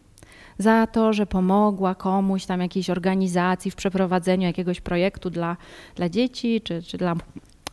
[0.59, 5.57] za to, że pomogła komuś tam jakiejś organizacji w przeprowadzeniu jakiegoś projektu dla,
[5.95, 7.15] dla dzieci czy, czy dla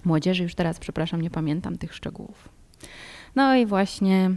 [0.06, 0.44] młodzieży.
[0.44, 2.50] Już teraz, przepraszam, nie pamiętam tych szczegółów.
[3.36, 4.32] No i właśnie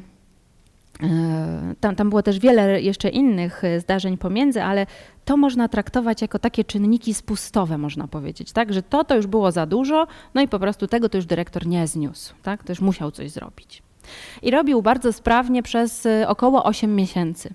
[1.80, 4.86] tam, tam było też wiele jeszcze innych zdarzeń pomiędzy, ale
[5.24, 8.72] to można traktować jako takie czynniki spustowe, można powiedzieć, tak?
[8.72, 11.66] Że to to już było za dużo, no i po prostu tego to już dyrektor
[11.66, 12.64] nie zniósł, tak?
[12.64, 13.82] To już musiał coś zrobić.
[14.42, 17.54] I robił bardzo sprawnie przez y, około 8 miesięcy.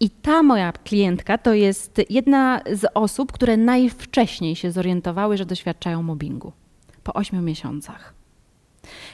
[0.00, 6.02] I ta moja klientka to jest jedna z osób, które najwcześniej się zorientowały, że doświadczają
[6.02, 6.52] mobbingu.
[7.02, 8.14] Po 8 miesiącach.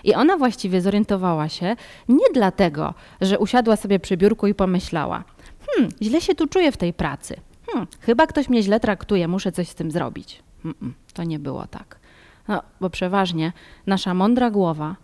[0.05, 1.77] I ona właściwie zorientowała się
[2.09, 5.25] nie dlatego, że usiadła sobie przy biurku i pomyślała:
[5.67, 7.37] Hmm, źle się tu czuję w tej pracy.
[7.67, 10.43] Hmm, chyba ktoś mnie źle traktuje, muszę coś z tym zrobić.
[10.65, 11.99] Mm -mm, to nie było tak.
[12.49, 13.53] No, bo przeważnie
[13.87, 14.97] nasza mądra głowa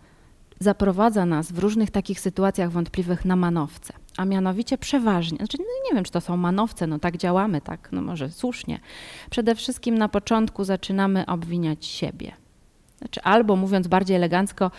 [0.59, 3.93] zaprowadza nas w różnych takich sytuacjach wątpliwych na manowce.
[4.17, 7.89] A mianowicie przeważnie, znaczy no nie wiem, czy to są manowce, no tak działamy, tak,
[7.91, 8.79] no może słusznie.
[9.29, 12.31] Przede wszystkim na początku zaczynamy obwiniać siebie.
[12.97, 14.71] Znaczy, albo mówiąc bardziej elegancko,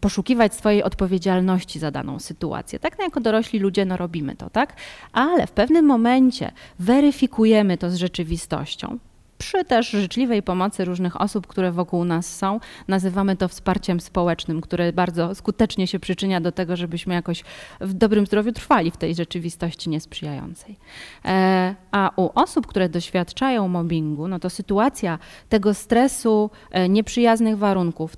[0.00, 2.78] poszukiwać swojej odpowiedzialności za daną sytuację.
[2.78, 4.76] Tak no, jako dorośli ludzie no, robimy to, tak?
[5.12, 8.98] Ale w pewnym momencie weryfikujemy to z rzeczywistością
[9.40, 12.60] przy też życzliwej pomocy różnych osób, które wokół nas są.
[12.88, 17.44] Nazywamy to wsparciem społecznym, które bardzo skutecznie się przyczynia do tego, żebyśmy jakoś
[17.80, 20.78] w dobrym zdrowiu trwali w tej rzeczywistości niesprzyjającej.
[21.24, 28.12] E, a u osób, które doświadczają mobbingu, no to sytuacja tego stresu, e, nieprzyjaznych warunków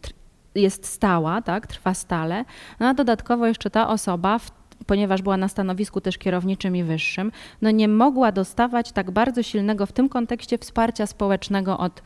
[0.54, 2.44] jest stała, tak, trwa stale,
[2.80, 4.61] no a dodatkowo jeszcze ta osoba w
[4.92, 9.86] ponieważ była na stanowisku też kierowniczym i wyższym, no nie mogła dostawać tak bardzo silnego
[9.86, 12.02] w tym kontekście wsparcia społecznego od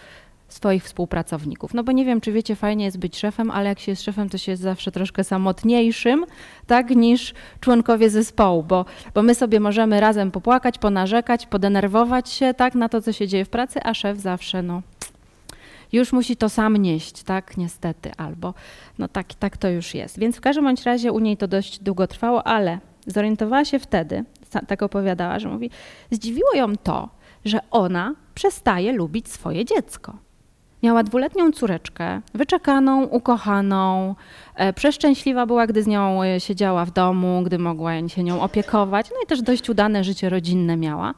[0.48, 1.74] swoich współpracowników.
[1.74, 4.28] No bo nie wiem, czy wiecie, fajnie jest być szefem, ale jak się jest szefem,
[4.28, 6.24] to się jest zawsze troszkę samotniejszym,
[6.66, 12.74] tak, niż członkowie zespołu, bo, bo my sobie możemy razem popłakać, ponarzekać, podenerwować się, tak,
[12.74, 14.82] na to, co się dzieje w pracy, a szef zawsze, no,
[15.96, 18.54] już musi to sam nieść, tak, niestety, albo
[18.98, 20.18] no tak, tak to już jest.
[20.18, 24.24] Więc w każdym bądź razie u niej to dość długo trwało, ale zorientowała się wtedy,
[24.66, 25.70] tak opowiadała, że mówi,
[26.10, 27.08] zdziwiło ją to,
[27.44, 30.16] że ona przestaje lubić swoje dziecko.
[30.82, 34.14] Miała dwuletnią córeczkę, wyczekaną, ukochaną,
[34.54, 39.10] e, przeszczęśliwa była, gdy z nią e, siedziała w domu, gdy mogła się nią opiekować,
[39.10, 41.14] no i też dość udane życie rodzinne miała.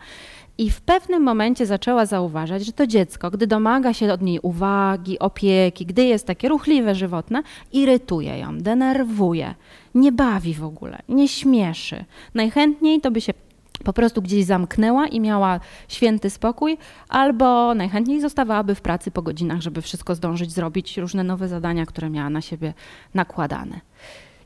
[0.58, 5.18] I w pewnym momencie zaczęła zauważać, że to dziecko, gdy domaga się od niej uwagi,
[5.18, 7.42] opieki, gdy jest takie ruchliwe, żywotne,
[7.72, 9.54] irytuje ją, denerwuje,
[9.94, 12.04] nie bawi w ogóle, nie śmieszy.
[12.34, 13.34] Najchętniej to by się
[13.84, 19.60] po prostu gdzieś zamknęła i miała święty spokój, albo najchętniej zostawałaby w pracy po godzinach,
[19.60, 22.74] żeby wszystko zdążyć zrobić, różne nowe zadania, które miała na siebie
[23.14, 23.80] nakładane.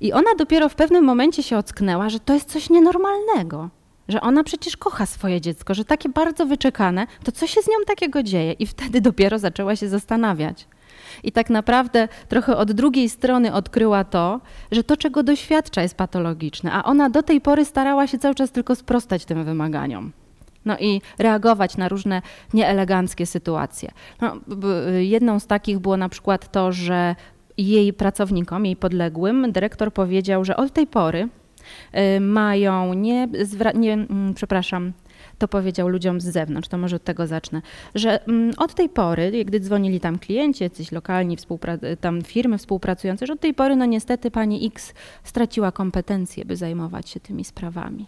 [0.01, 3.69] I ona dopiero w pewnym momencie się ocknęła, że to jest coś nienormalnego
[4.09, 7.75] że ona przecież kocha swoje dziecko, że takie bardzo wyczekane, to co się z nią
[7.87, 8.53] takiego dzieje?
[8.53, 10.67] I wtedy dopiero zaczęła się zastanawiać.
[11.23, 14.41] I tak naprawdę trochę od drugiej strony odkryła to,
[14.73, 18.51] że to, czego doświadcza, jest patologiczne, a ona do tej pory starała się cały czas
[18.51, 20.13] tylko sprostać tym wymaganiom.
[20.65, 22.23] No i reagować na różne
[22.55, 23.91] nieeleganckie sytuacje.
[24.21, 24.37] No,
[24.99, 27.17] jedną z takich było na przykład to, że
[27.59, 31.29] jej pracownikom, jej podległym, dyrektor powiedział, że od tej pory
[32.21, 33.29] mają nie,
[33.75, 34.93] nie mm, przepraszam,
[35.39, 37.63] to powiedział ludziom z zewnątrz, to może od tego zacznę,
[37.95, 41.37] że mm, od tej pory, gdy dzwonili tam klienci, jacyś lokalni
[42.01, 47.09] tam firmy współpracujące, że od tej pory no niestety pani X straciła kompetencje, by zajmować
[47.09, 48.07] się tymi sprawami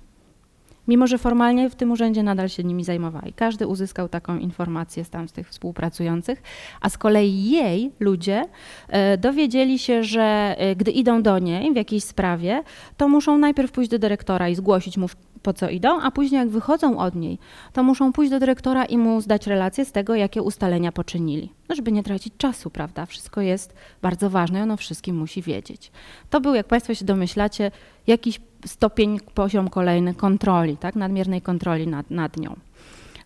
[0.89, 3.33] mimo że formalnie w tym urzędzie nadal się nimi zajmowali.
[3.33, 6.43] Każdy uzyskał taką informację tam z tych współpracujących,
[6.81, 8.45] a z kolei jej ludzie
[8.89, 12.63] e, dowiedzieli się, że e, gdy idą do niej w jakiejś sprawie,
[12.97, 15.09] to muszą najpierw pójść do dyrektora i zgłosić mu
[15.45, 17.39] po co idą, a później jak wychodzą od niej,
[17.73, 21.53] to muszą pójść do dyrektora i mu zdać relację z tego, jakie ustalenia poczynili.
[21.69, 23.07] No, żeby nie tracić czasu, prawda?
[23.07, 25.93] Wszystko jest bardzo ważne i ono wszystkim musi wiedzieć.
[26.31, 27.71] To był, jak Państwo się domyślacie,
[28.07, 30.97] jakiś stopień, poziom kolejny kontroli, tak?
[30.97, 32.57] nadmiernej kontroli nad, nad nią.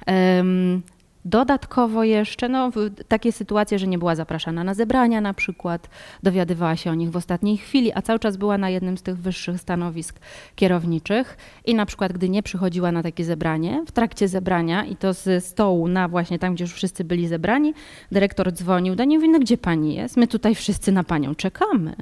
[0.07, 0.83] Um,
[1.25, 2.71] Dodatkowo jeszcze no,
[3.09, 5.91] takie sytuacje, że nie była zapraszana na zebrania na przykład,
[6.23, 9.17] dowiadywała się o nich w ostatniej chwili, a cały czas była na jednym z tych
[9.17, 10.21] wyższych stanowisk
[10.57, 15.15] kierowniczych i na przykład gdy nie przychodziła na takie zebranie, w trakcie zebrania i to
[15.15, 17.75] z stołu na właśnie tam, gdzie już wszyscy byli zebrani,
[18.13, 20.17] dyrektor dzwonił do niej i mówi, no gdzie pani jest?
[20.17, 21.97] My tutaj wszyscy na panią czekamy.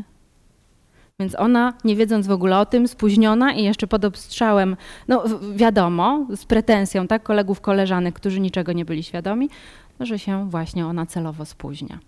[1.20, 4.76] Więc ona, nie wiedząc w ogóle o tym, spóźniona i jeszcze pod obstrzałem,
[5.08, 5.24] no
[5.54, 9.48] wiadomo, z pretensją, tak, kolegów, koleżanek, którzy niczego nie byli świadomi,
[10.00, 11.98] że się właśnie ona celowo spóźnia.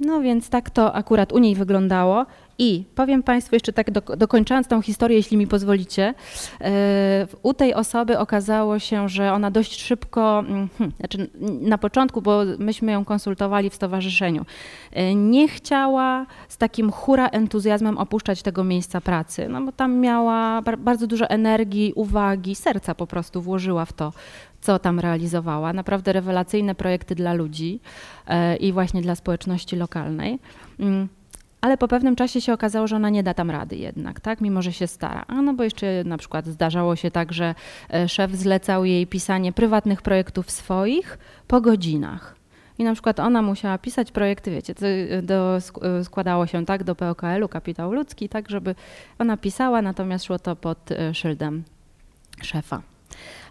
[0.00, 2.26] No więc tak to akurat u niej wyglądało
[2.58, 6.14] I powiem Państwu jeszcze tak do, dokończając tą historię, jeśli mi pozwolicie,
[7.42, 12.42] u tej osoby okazało się, że ona dość szybko, mm, hmm, znaczy na początku, bo
[12.58, 14.44] myśmy ją konsultowali w stowarzyszeniu,
[15.14, 21.06] nie chciała z takim hura entuzjazmem opuszczać tego miejsca pracy, no bo tam miała bardzo
[21.06, 24.12] dużo energii, uwagi, serca po prostu włożyła w to,
[24.60, 25.72] co tam realizowała.
[25.72, 27.80] Naprawdę rewelacyjne projekty dla ludzi
[28.26, 30.38] e, i właśnie dla społeczności lokalnej.
[31.64, 34.40] Ale po pewnym czasie się okazało, że ona nie da tam rady jednak, tak?
[34.40, 35.24] mimo że się stara.
[35.28, 37.54] A no bo jeszcze na przykład zdarzało się tak, że
[37.90, 42.36] e, szef zlecał jej pisanie prywatnych projektów swoich po godzinach.
[42.78, 44.74] I na przykład ona musiała pisać projekty, wiecie,
[45.22, 48.74] do, e, składało się tak do POKL-u, kapitał ludzki, tak, żeby
[49.18, 51.64] ona pisała, natomiast szło to pod szyldem
[52.42, 52.82] szefa.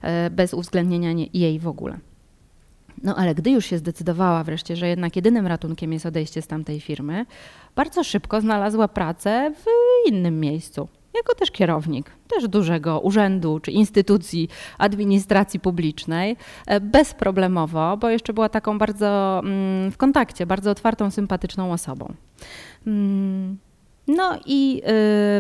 [0.02, 1.98] E, bez uwzględnienia jej w ogóle.
[3.04, 6.80] No ale gdy już się zdecydowała wreszcie, że jednak jedynym ratunkiem jest odejście z tamtej
[6.80, 7.26] firmy,
[7.76, 9.66] bardzo szybko znalazła pracę w
[10.10, 10.88] innym miejscu.
[11.16, 16.38] Jako też kierownik, też dużego urzędu czy instytucji administracji publicznej,
[16.68, 22.14] e, bezproblemowo, bo jeszcze była taką bardzo mm, w kontakcie, bardzo otwartą, sympatyczną osobą.
[22.88, 23.58] Mm,
[24.08, 24.82] no i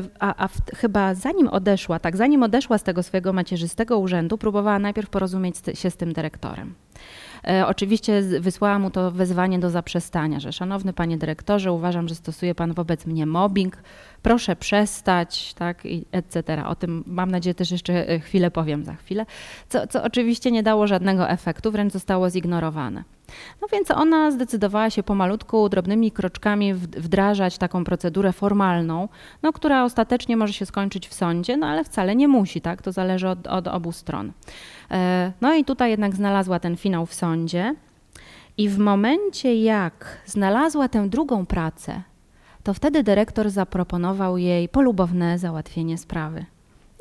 [0.03, 4.37] y, a, a w, chyba zanim odeszła, tak, zanim odeszła z tego swojego macierzystego urzędu,
[4.37, 6.73] próbowała najpierw porozumieć się z tym dyrektorem.
[7.47, 12.55] E, oczywiście wysłała mu to wezwanie do zaprzestania, że szanowny panie dyrektorze, uważam, że stosuje
[12.55, 13.77] pan wobec mnie mobbing,
[14.21, 16.65] proszę przestać, tak, etc.
[16.65, 19.25] O tym mam nadzieję też jeszcze e, chwilę powiem za chwilę,
[19.69, 23.03] co, co oczywiście nie dało żadnego efektu, wręcz zostało zignorowane.
[23.61, 29.09] No więc ona zdecydowała się pomalutku, drobnymi kroczkami wdrażać taką procedurę formalną,
[29.43, 32.81] no, która ostatecznie może się skończyć w sądzie, no ale wcale nie musi, tak?
[32.81, 34.31] To zależy od, od obu stron.
[34.93, 37.75] E, no i tutaj jednak znalazła ten finał w sądzie.
[38.57, 42.01] I w momencie, jak znalazła tę drugą pracę,
[42.63, 46.45] to wtedy dyrektor zaproponował jej polubowne załatwienie sprawy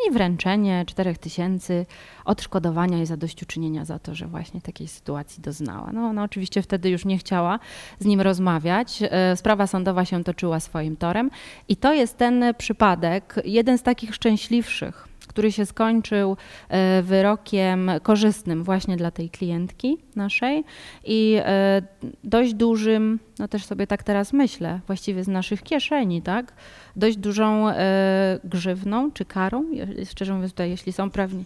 [0.09, 1.87] i wręczenie 4 tysięcy
[2.25, 5.91] odszkodowania i zadośćuczynienia za to, że właśnie takiej sytuacji doznała.
[5.93, 7.59] No ona oczywiście wtedy już nie chciała
[7.99, 9.03] z nim rozmawiać.
[9.03, 11.31] E, sprawa sądowa się toczyła swoim torem
[11.69, 16.37] i to jest ten przypadek, jeden z takich szczęśliwszych, który się skończył
[16.69, 20.65] e, wyrokiem korzystnym właśnie dla tej klientki naszej
[21.05, 21.83] i e,
[22.25, 26.53] dość dużym, no też sobie tak teraz myślę, właściwie z naszych kieszeni, tak?
[26.97, 29.65] Dość dużą e, grzywną czy karą,
[30.11, 31.45] szczerze mówiąc tutaj, jeśli są prawni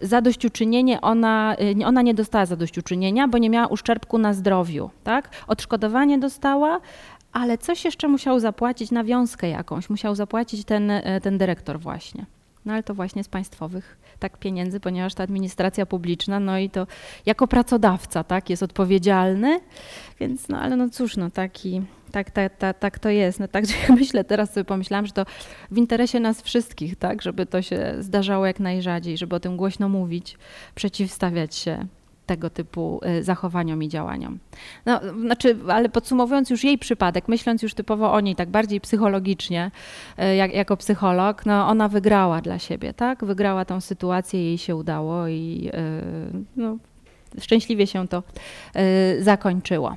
[0.00, 5.30] zadośćuczynienie, ona, ona nie dostała zadośćuczynienia, bo nie miała uszczerbku na zdrowiu, tak?
[5.46, 6.80] Odszkodowanie dostała,
[7.32, 12.26] ale coś jeszcze musiał zapłacić, nawiązkę jakąś, musiał zapłacić ten, ten dyrektor właśnie.
[12.64, 16.86] No ale to właśnie z państwowych tak pieniędzy, ponieważ ta administracja publiczna, no i to
[17.26, 19.60] jako pracodawca, tak, jest odpowiedzialny,
[20.20, 23.40] więc no ale no cóż, no taki, tak, tak, tak, tak to jest.
[23.40, 25.24] No także ja myślę, teraz sobie pomyślałam, że to
[25.70, 29.88] w interesie nas wszystkich, tak, żeby to się zdarzało jak najrzadziej, żeby o tym głośno
[29.88, 30.38] mówić,
[30.74, 31.86] przeciwstawiać się
[32.30, 34.38] tego typu y, zachowaniom i działaniom.
[34.86, 39.70] No, znaczy, ale podsumowując już jej przypadek, myśląc już typowo o niej tak bardziej psychologicznie,
[40.18, 43.24] y, jak, jako psycholog, no ona wygrała dla siebie, tak?
[43.24, 46.76] Wygrała tą sytuację, jej się udało i y, no,
[47.40, 48.22] szczęśliwie się to
[49.20, 49.96] zakończyło.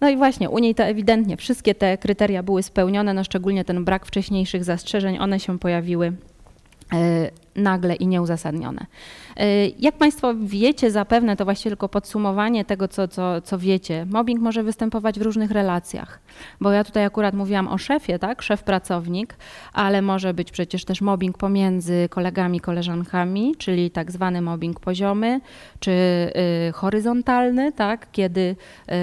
[0.00, 3.84] No i właśnie, u niej to ewidentnie wszystkie te kryteria były spełnione, no szczególnie ten
[3.84, 6.12] brak wcześniejszych zastrzeżeń, one się pojawiły
[7.56, 8.86] nagle i nieuzasadnione.
[9.40, 14.06] Y, jak Państwo wiecie zapewne, to właściwie tylko podsumowanie tego, co, co, co wiecie.
[14.10, 16.20] Mobbing może występować w różnych relacjach,
[16.60, 19.36] bo ja tutaj akurat mówiłam o szefie, tak, szef-pracownik,
[19.72, 25.40] ale może być przecież też mobbing pomiędzy kolegami, koleżankami, czyli tak zwany mobbing poziomy,
[25.80, 25.90] czy
[26.68, 28.94] y, horyzontalny, tak, kiedy y,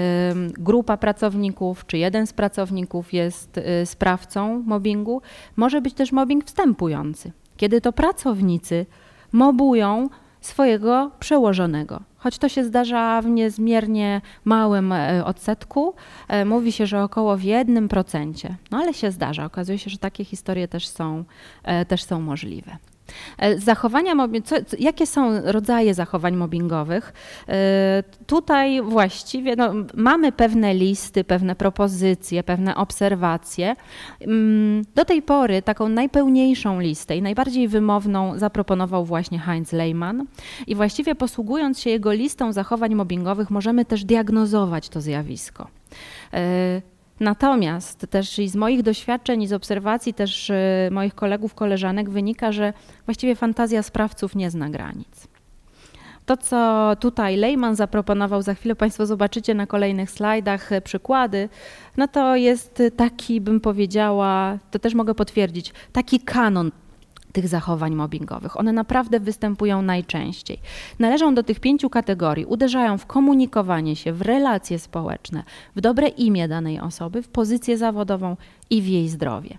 [0.58, 5.22] grupa pracowników, czy jeden z pracowników jest y, sprawcą mobbingu.
[5.56, 8.86] Może być też mobbing wstępujący, kiedy to pracownicy
[9.32, 10.08] mobują
[10.40, 12.00] swojego przełożonego.
[12.18, 15.94] Choć to się zdarza w niezmiernie małym e, odsetku,
[16.28, 18.56] e, mówi się, że około w jednym procencie.
[18.70, 19.44] No ale się zdarza.
[19.44, 21.24] Okazuje się, że takie historie też są,
[21.62, 22.76] e, też są możliwe.
[23.38, 24.12] E, zachowania,
[24.44, 27.12] co, jakie są rodzaje zachowań mobbingowych?
[27.48, 33.76] E, tutaj właściwie no, mamy pewne listy, pewne propozycje, pewne obserwacje.
[34.20, 40.26] Mm, do tej pory taką najpełniejszą listę i najbardziej wymowną zaproponował właśnie Heinz Lehmann
[40.66, 45.68] i właściwie posługując się jego listą zachowań mobbingowych możemy też diagnozować to zjawisko.
[47.20, 50.54] Natomiast też i z moich doświadczeń i z obserwacji też y,
[50.90, 52.72] moich kolegów, koleżanek wynika, że
[53.06, 55.28] właściwie fantazja sprawców nie zna granic.
[56.26, 61.48] to, co tutaj Lejman zaproponował, za chwilę Państwo zobaczycie na kolejnych slajdach e, przykłady,
[61.96, 66.70] no to jest taki, bym powiedziała, to też mogę potwierdzić, taki kanon
[67.32, 68.60] tych zachowań mobbingowych.
[68.60, 70.58] One naprawdę występują najczęściej.
[70.98, 72.46] Należą do tych pięciu kategorii.
[72.46, 75.44] Uderzają w komunikowanie się, w relacje społeczne,
[75.76, 78.36] w dobre imię danej osoby, w pozycję zawodową
[78.70, 79.58] i w jej zdrowie.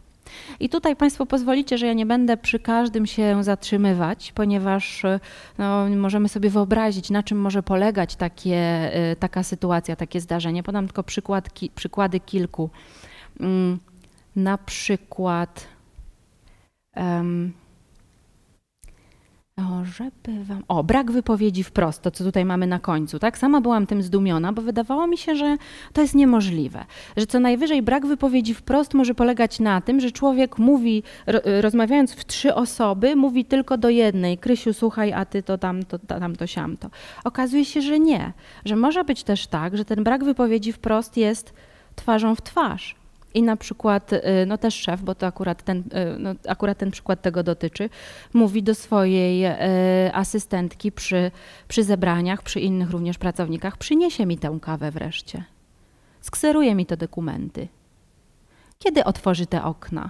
[0.59, 5.03] I tutaj Państwo pozwolicie, że ja nie będę przy każdym się zatrzymywać, ponieważ
[5.57, 10.63] no, możemy sobie wyobrazić, na czym może polegać takie, y, taka sytuacja, takie zdarzenie.
[10.63, 12.69] Podam tylko przykład, ki, przykłady kilku.
[13.39, 13.79] Mm,
[14.35, 15.67] na przykład.
[16.95, 17.53] Um,
[19.57, 20.63] o, żeby wam.
[20.67, 23.37] O, brak wypowiedzi wprost, to co tutaj mamy na końcu, tak?
[23.37, 25.57] Sama byłam tym zdumiona, bo wydawało mi się, że
[25.93, 26.85] to jest niemożliwe.
[27.17, 31.03] Że co najwyżej brak wypowiedzi wprost może polegać na tym, że człowiek mówi,
[31.61, 34.37] rozmawiając w trzy osoby, mówi tylko do jednej.
[34.37, 36.89] Krysiu, słuchaj, a ty to tam, to tam, to siam to.
[37.23, 38.33] Okazuje się, że nie.
[38.65, 41.53] Że może być też tak, że ten brak wypowiedzi wprost jest
[41.95, 43.00] twarzą w twarz
[43.33, 46.91] i na przykład, y, no też szef, bo to akurat ten, y, no akurat ten
[46.91, 47.89] przykład tego dotyczy,
[48.33, 51.31] mówi do swojej y, asystentki przy,
[51.67, 55.43] przy zebraniach, przy innych również pracownikach, przyniesie mi tę kawę wreszcie.
[56.21, 57.67] Skseruje mi te dokumenty.
[58.79, 60.09] Kiedy otworzy te okna?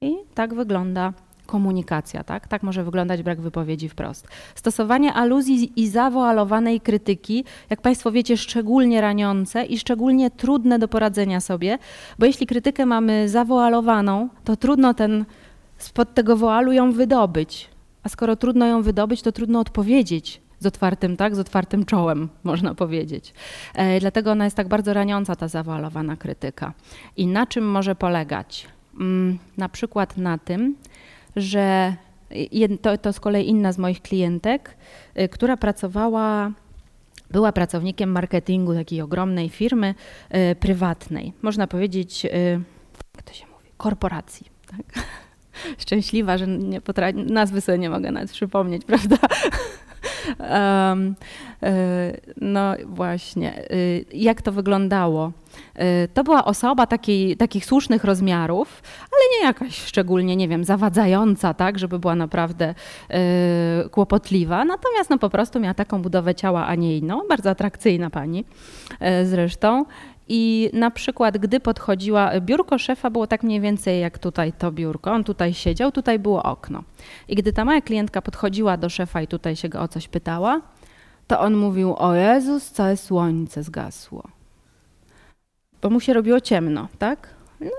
[0.00, 1.12] I tak wygląda
[1.46, 2.48] komunikacja, tak?
[2.48, 4.28] Tak może wyglądać brak wypowiedzi wprost.
[4.54, 11.40] Stosowanie aluzji i zawoalowanej krytyki, jak Państwo wiecie, szczególnie raniące i szczególnie trudne do poradzenia
[11.40, 11.78] sobie,
[12.18, 15.24] bo jeśli krytykę mamy zawoalowaną, to trudno ten
[15.78, 17.68] spod tego woalu ją wydobyć.
[18.02, 22.74] A skoro trudno ją wydobyć, to trudno odpowiedzieć z otwartym, tak, z otwartym czołem, można
[22.74, 23.34] powiedzieć.
[23.74, 26.72] E, dlatego ona jest tak bardzo raniąca, ta zawoalowana krytyka.
[27.16, 28.66] I na czym może polegać?
[29.00, 30.76] Mm, na przykład na tym,
[31.36, 31.96] że
[32.82, 34.76] to, to z kolei inna z moich klientek,
[35.20, 36.50] y, która pracowała
[37.30, 39.94] była pracownikiem marketingu takiej ogromnej firmy
[40.50, 42.28] y, prywatnej, można powiedzieć, y,
[43.16, 44.46] jak to się mówi, korporacji.
[44.66, 45.04] Tak?
[45.82, 49.16] Szczęśliwa, że nie potra- nazwy sobie nie mogę nawet przypomnieć, prawda?
[50.38, 51.14] Um,
[52.40, 53.62] no właśnie,
[54.12, 55.32] jak to wyglądało?
[56.14, 61.78] To była osoba takiej, takich słusznych rozmiarów, ale nie jakaś szczególnie, nie wiem, zawadzająca, tak,
[61.78, 62.74] żeby była naprawdę
[63.90, 64.64] kłopotliwa.
[64.64, 67.20] Natomiast no, po prostu miała taką budowę ciała, a nie inną.
[67.28, 68.44] Bardzo atrakcyjna pani
[69.24, 69.84] zresztą.
[70.28, 75.12] I na przykład, gdy podchodziła, biurko szefa było tak mniej więcej jak tutaj to biurko.
[75.12, 76.82] On tutaj siedział, tutaj było okno.
[77.28, 80.60] I gdy ta moja klientka podchodziła do szefa i tutaj się go o coś pytała,
[81.26, 84.28] to on mówił: O Jezus, całe słońce zgasło.
[85.82, 87.28] Bo mu się robiło ciemno, tak?
[87.60, 87.70] No,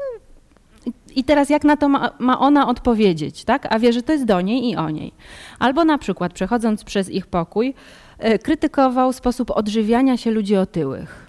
[1.15, 3.67] i teraz jak na to ma, ma, ona odpowiedzieć, tak?
[3.73, 5.13] A wie, że to jest do niej i o niej.
[5.59, 7.73] Albo na przykład przechodząc przez ich pokój,
[8.19, 11.24] e, krytykował sposób odżywiania się ludzi otyłych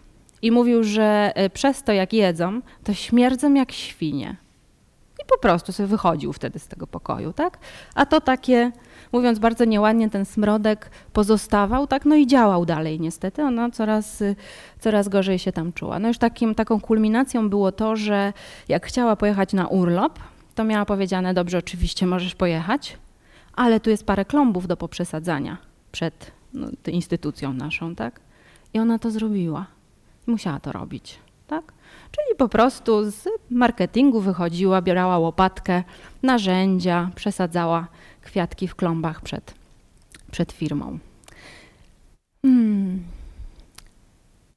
[0.47, 4.37] i mówił, że e, przez to jak jedzą, to śmierdzą jak świnie.
[5.23, 7.59] I po prostu sobie wychodził wtedy z tego pokoju, tak?
[7.95, 8.73] A to takie,
[9.13, 12.05] mówiąc bardzo nieładnie, ten smrodek pozostawał, tak?
[12.05, 13.43] No i działał dalej niestety.
[13.43, 14.37] Ona coraz, y,
[14.81, 15.99] coraz gorzej się tam czuła.
[15.99, 18.33] No już takim, taką kulminacją było to, że
[18.69, 20.19] jak chciała pojechać na urlop,
[20.55, 22.99] to miała powiedziane, dobrze, oczywiście możesz pojechać,
[23.53, 25.57] ale tu jest parę klombów do poprzesadzania
[25.93, 28.21] przed no, instytucją naszą, tak?
[28.75, 29.76] I ona to zrobiła
[30.27, 31.19] musiała to robić.
[31.47, 31.73] Tak?
[32.11, 35.83] Czyli po prostu z marketingu wychodziła, bierała łopatkę,
[36.23, 37.89] narzędzia, przesadzała
[38.23, 39.55] kwiatki w klombach przed,
[40.31, 40.99] przed firmą.
[42.43, 43.05] Hmm.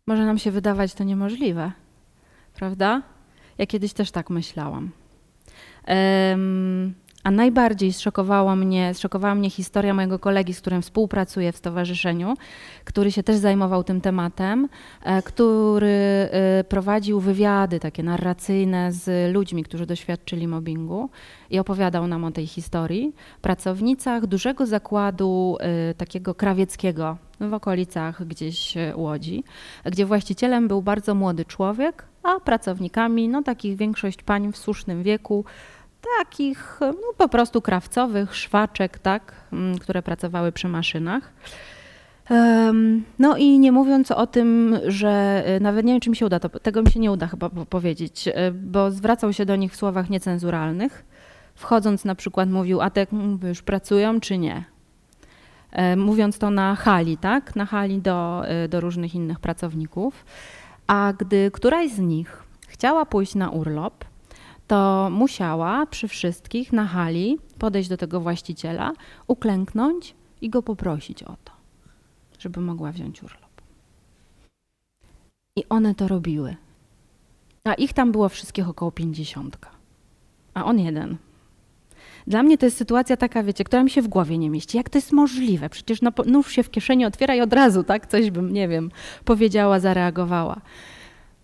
[0.07, 1.72] Może nam się wydawać to niemożliwe,
[2.53, 3.01] prawda?
[3.57, 4.91] Ja kiedyś też tak myślałam.
[7.30, 12.34] A najbardziej zszokowała mnie, zszokowała mnie historia mojego kolegi, z którym współpracuję w stowarzyszeniu,
[12.86, 14.69] który się też zajmował tym tematem,
[15.03, 21.09] e, który e, prowadził wywiady takie narracyjne z ludźmi, którzy doświadczyli mobbingu
[21.49, 23.15] i opowiadał nam o tej historii.
[23.41, 29.43] Pracownicach dużego zakładu e, takiego krawieckiego w okolicach gdzieś Łodzi,
[29.86, 35.45] gdzie właścicielem był bardzo młody człowiek, a pracownikami, no takich większość pań w słusznym wieku,
[36.18, 41.34] takich no, po prostu krawcowych, szwaczek, tak, mm, które pracowały przy maszynach.
[43.20, 46.39] No i nie mówiąc o tym, że y, nawet nie wiem, czy mi się uda,
[46.39, 49.76] to, tego mi się nie uda chyba powiedzieć, y, bo zwracał się do nich w
[49.76, 51.06] słowach niecenzuralnych.
[51.56, 53.08] Wchodząc na przykład mówił, a te
[53.43, 54.64] już pracują czy nie?
[55.72, 57.56] E, mówiąc to na hali, tak?
[57.56, 60.26] Na hali do, y, do różnych innych pracowników.
[60.88, 64.06] A gdy któraś z nich chciała pójść na urlop,
[64.70, 68.93] to musiała przy wszystkich na hali podejść do tego właściciela,
[69.28, 71.51] uklęknąć i go poprosić o to.
[72.39, 73.61] żeby mogła wziąć urlop.
[75.55, 76.55] I one to robiły.
[77.63, 79.70] A ich tam było wszystkich około pięćdziesiątka.
[80.53, 81.17] A on jeden.
[82.28, 84.78] Dla mnie to jest sytuacja taka, wiecie, która mi się w głowie nie mieści.
[84.78, 85.70] Jak to jest możliwe?
[85.70, 88.07] Przecież no, nóż się w kieszeni otwiera i od razu, tak?
[88.07, 88.91] Coś bym, nie wiem,
[89.26, 90.61] powiedziała, zareagowała.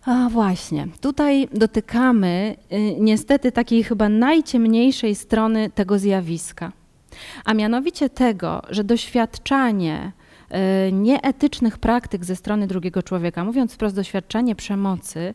[0.06, 6.72] A właśnie, tutaj dotykamy y, niestety takiej chyba najciemniejszej strony tego zjawiska.
[7.44, 10.12] A mianowicie tego, że doświadczanie
[10.88, 15.34] y, nieetycznych praktyk ze strony drugiego człowieka, mówiąc wprost, doświadczanie przemocy, y,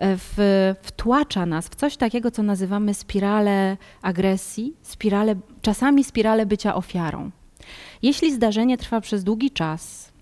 [0.00, 7.30] w, wtłacza nas w coś takiego, co nazywamy spirale agresji, spirale, czasami spirale bycia ofiarą.
[8.02, 10.12] Jeśli zdarzenie trwa przez długi czas,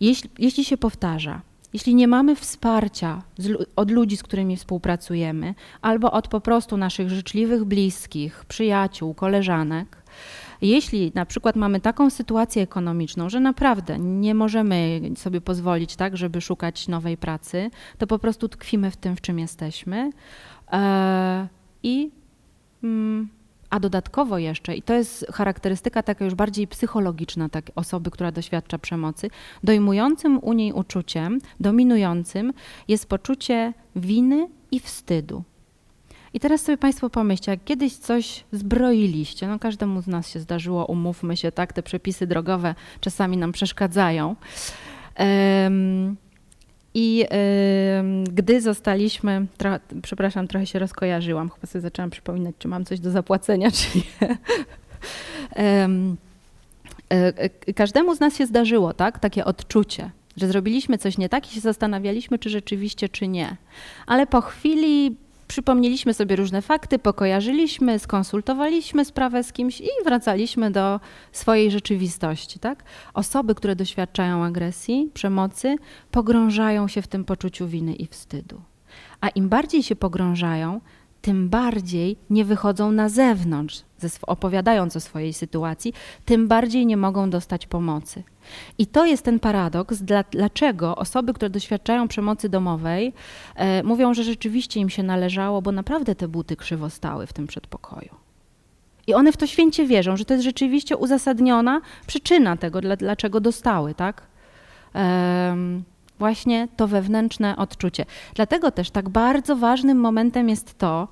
[0.00, 1.40] jeśli, jeśli się powtarza,
[1.76, 7.10] jeśli nie mamy wsparcia z, od ludzi, z którymi współpracujemy, albo od po prostu naszych
[7.10, 9.96] życzliwych bliskich, przyjaciół, koleżanek,
[10.62, 16.40] jeśli na przykład mamy taką sytuację ekonomiczną, że naprawdę nie możemy sobie pozwolić tak, żeby
[16.40, 20.10] szukać nowej pracy, to po prostu tkwimy w tym, w czym jesteśmy.
[20.72, 21.48] E,
[21.82, 22.10] I
[22.82, 23.28] mm,
[23.70, 28.78] a dodatkowo jeszcze, i to jest charakterystyka taka już bardziej psychologiczna tak, osoby, która doświadcza
[28.78, 29.30] przemocy,
[29.64, 32.52] dojmującym u niej uczuciem, dominującym
[32.88, 35.42] jest poczucie winy i wstydu.
[36.34, 40.86] I teraz sobie Państwo pomyślcie, jak kiedyś coś zbroiliście, no każdemu z nas się zdarzyło,
[40.86, 44.36] umówmy się, tak, te przepisy drogowe czasami nam przeszkadzają.
[46.98, 47.26] I
[48.32, 49.46] gdy zostaliśmy,
[50.02, 54.36] przepraszam, trochę się rozkojarzyłam, chyba sobie zaczęłam przypominać, czy mam coś do zapłacenia, czy nie.
[57.12, 57.32] E,
[57.66, 61.54] e, każdemu z nas się zdarzyło, tak, takie odczucie, że zrobiliśmy coś nie tak i
[61.54, 63.56] się zastanawialiśmy, czy rzeczywiście, czy nie.
[64.06, 65.16] Ale po chwili
[65.48, 71.00] przypomnieliśmy sobie różne fakty, pokojarzyliśmy, skonsultowaliśmy sprawę z kimś i wracaliśmy do
[71.32, 72.58] swojej rzeczywistości.
[72.58, 72.84] Tak?
[73.14, 75.76] Osoby, które doświadczają agresji, przemocy,
[76.10, 78.60] pogrążają się w tym poczuciu winy i wstydu.
[79.20, 80.80] A im bardziej się pogrążają,
[81.26, 83.82] tym bardziej nie wychodzą na zewnątrz,
[84.26, 85.92] opowiadając o swojej sytuacji,
[86.24, 88.22] tym bardziej nie mogą dostać pomocy.
[88.78, 93.12] I to jest ten paradoks, dlaczego osoby, które doświadczają przemocy domowej,
[93.56, 97.46] e, mówią, że rzeczywiście im się należało, bo naprawdę te buty krzywo stały w tym
[97.46, 98.14] przedpokoju.
[99.06, 103.94] I one w to święcie wierzą, że to jest rzeczywiście uzasadniona przyczyna tego, dlaczego dostały,
[103.94, 104.22] tak?
[106.18, 108.06] Właśnie to wewnętrzne odczucie.
[108.34, 111.08] Dlatego też tak bardzo ważnym momentem jest to,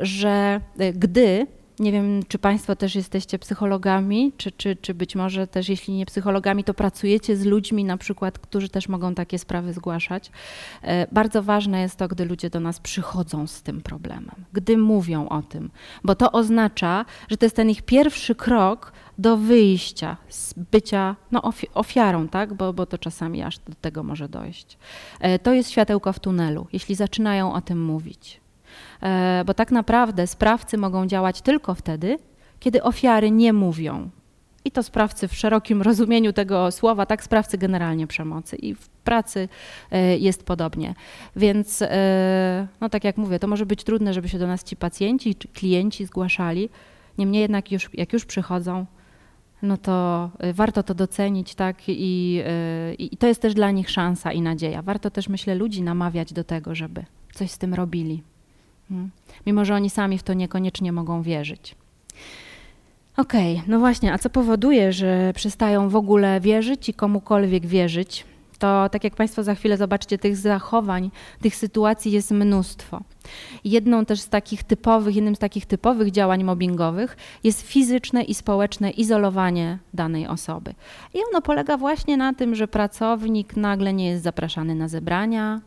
[0.00, 1.46] że e, gdy
[1.78, 6.06] nie wiem, czy Państwo też jesteście psychologami, czy, czy, czy być może też, jeśli nie
[6.06, 10.30] psychologami, to pracujecie z ludźmi, na przykład, którzy też mogą takie sprawy zgłaszać.
[10.82, 15.28] E, bardzo ważne jest to, gdy ludzie do nas przychodzą z tym problemem, gdy mówią
[15.28, 15.70] o tym,
[16.04, 21.42] bo to oznacza, że to jest ten ich pierwszy krok do wyjścia z bycia no,
[21.74, 22.54] ofiarą, tak?
[22.54, 24.78] bo, bo to czasami aż do tego może dojść.
[25.20, 28.40] E, to jest światełko w tunelu, jeśli zaczynają o tym mówić.
[29.02, 32.18] E, bo tak naprawdę sprawcy mogą działać tylko wtedy,
[32.60, 34.10] kiedy ofiary nie mówią.
[34.64, 38.56] I to sprawcy w szerokim rozumieniu tego słowa, tak sprawcy generalnie przemocy.
[38.56, 39.48] I w pracy
[39.90, 40.94] e, jest podobnie.
[41.36, 41.82] Więc,
[42.80, 45.48] no tak jak mówię, to może być trudne, żeby się do nas ci pacjenci czy
[45.48, 46.68] klienci zgłaszali.
[47.18, 48.86] Niemniej jednak, już, jak już przychodzą,
[49.62, 51.76] no to warto to docenić, tak?
[51.88, 52.42] I,
[52.98, 54.82] I to jest też dla nich szansa i nadzieja.
[54.82, 57.04] Warto też, myślę, ludzi namawiać do tego, żeby
[57.34, 58.22] coś z tym robili.
[58.88, 59.10] Hmm.
[59.46, 61.74] Mimo, że oni sami w to niekoniecznie mogą wierzyć.
[63.16, 68.24] Okej, okay, no właśnie, a co powoduje, że przestają w ogóle wierzyć i komukolwiek wierzyć?
[68.56, 73.00] To tak jak Państwo za chwilę zobaczycie, tych zachowań, tych sytuacji jest mnóstwo.
[73.64, 78.90] Jedną też z takich typowych, jednym z takich typowych działań mobbingowych jest fizyczne i społeczne
[78.90, 80.74] izolowanie danej osoby.
[81.14, 85.60] I ono polega właśnie na tym, że pracownik nagle nie jest zapraszany na zebrania,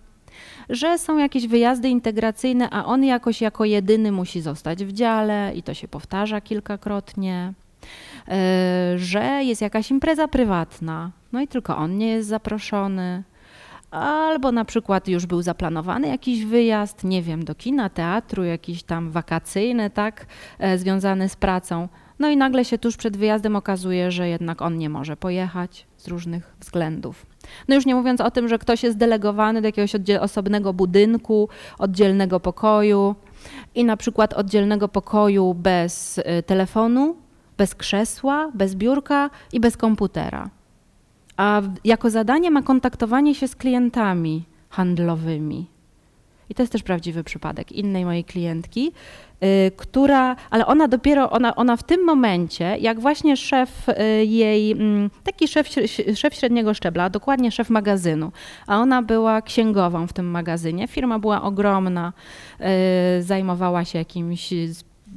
[0.70, 5.64] że są jakieś wyjazdy integracyjne, a on jakoś jako jedyny musi zostać w dziale i
[5.64, 7.54] to się powtarza kilkakrotnie,
[8.96, 13.24] że jest jakaś impreza prywatna, no i tylko on nie jest zaproszony.
[13.92, 19.12] Albo na przykład już był zaplanowany jakiś wyjazd, nie wiem, do kina, teatru, jakiś tam
[19.12, 20.26] wakacyjny, tak,
[20.60, 21.88] e, związany z pracą.
[22.20, 26.08] No i nagle się tuż przed wyjazdem okazuje, że jednak on nie może pojechać z
[26.08, 27.26] różnych względów.
[27.68, 31.50] No już nie mówiąc o tym, że ktoś jest delegowany do jakiegoś osobnego budynku,
[31.80, 33.16] oddzielnego pokoju
[33.76, 37.16] i na przykład oddzielnego pokoju bez y, telefonu,
[37.60, 40.50] bez krzesła, bez biurka i bez komputera.
[41.38, 45.66] A jako zadanie ma kontaktowanie się z klientami handlowymi.
[46.50, 48.92] I to jest też prawdziwy przypadek innej mojej klientki,
[49.44, 54.72] y, która, ale ona dopiero, ona, ona w tym momencie, jak właśnie szef y, jej,
[54.72, 55.70] mm, taki szef,
[56.16, 58.32] szef średniego szczebla, dokładnie szef magazynu,
[58.68, 62.14] a ona była księgową w tym magazynie, firma była ogromna,
[63.20, 64.54] y, zajmowała się jakimś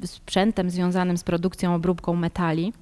[0.05, 2.73] sprzętem związanym z produkcją, obróbką metali.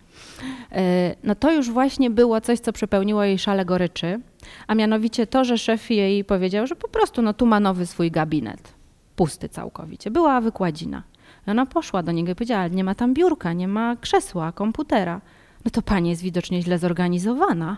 [1.25, 4.21] No to już właśnie było coś, co przepełniło jej szale goryczy,
[4.67, 8.11] a mianowicie to, że szef jej powiedział, że po prostu no tu ma nowy swój
[8.11, 8.75] gabinet,
[9.17, 10.11] pusty całkowicie.
[10.11, 11.03] Była wykładzina.
[11.47, 15.21] I ona poszła do niego i powiedziała, nie ma tam biurka, nie ma krzesła, komputera.
[15.65, 17.77] No to pani jest widocznie źle zorganizowana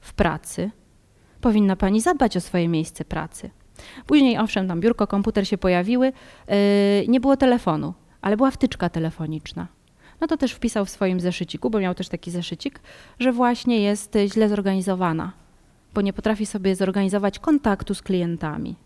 [0.00, 0.70] w pracy.
[1.40, 3.50] Powinna pani zadbać o swoje miejsce pracy.
[4.06, 6.06] Później, owszem, tam biurko, komputer się pojawiły,
[6.48, 6.54] yy,
[7.08, 9.66] nie było telefonu, ale była wtyczka telefoniczna.
[10.20, 12.80] No to też wpisał w swoim zeszyciku, bo miał też taki zeszycik,
[13.18, 15.32] że właśnie jest źle zorganizowana,
[15.94, 18.76] bo nie potrafi sobie zorganizować kontaktu z klientami.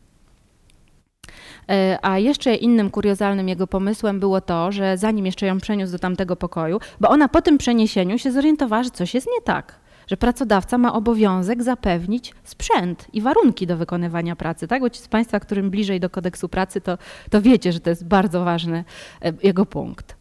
[1.69, 5.99] E, a jeszcze innym kuriozalnym jego pomysłem było to, że zanim jeszcze ją przeniósł do
[5.99, 10.17] tamtego pokoju, bo ona po tym przeniesieniu się zorientowała, że coś jest nie tak, że
[10.17, 14.69] pracodawca ma obowiązek zapewnić sprzęt i warunki do wykonywania pracy.
[14.69, 14.83] Tak?
[14.83, 16.99] Bo ci z Państwa, którym bliżej do kodeksu pracy, to,
[17.31, 18.85] to wiecie, że to jest bardzo ważny
[19.23, 20.17] e, jego punkt.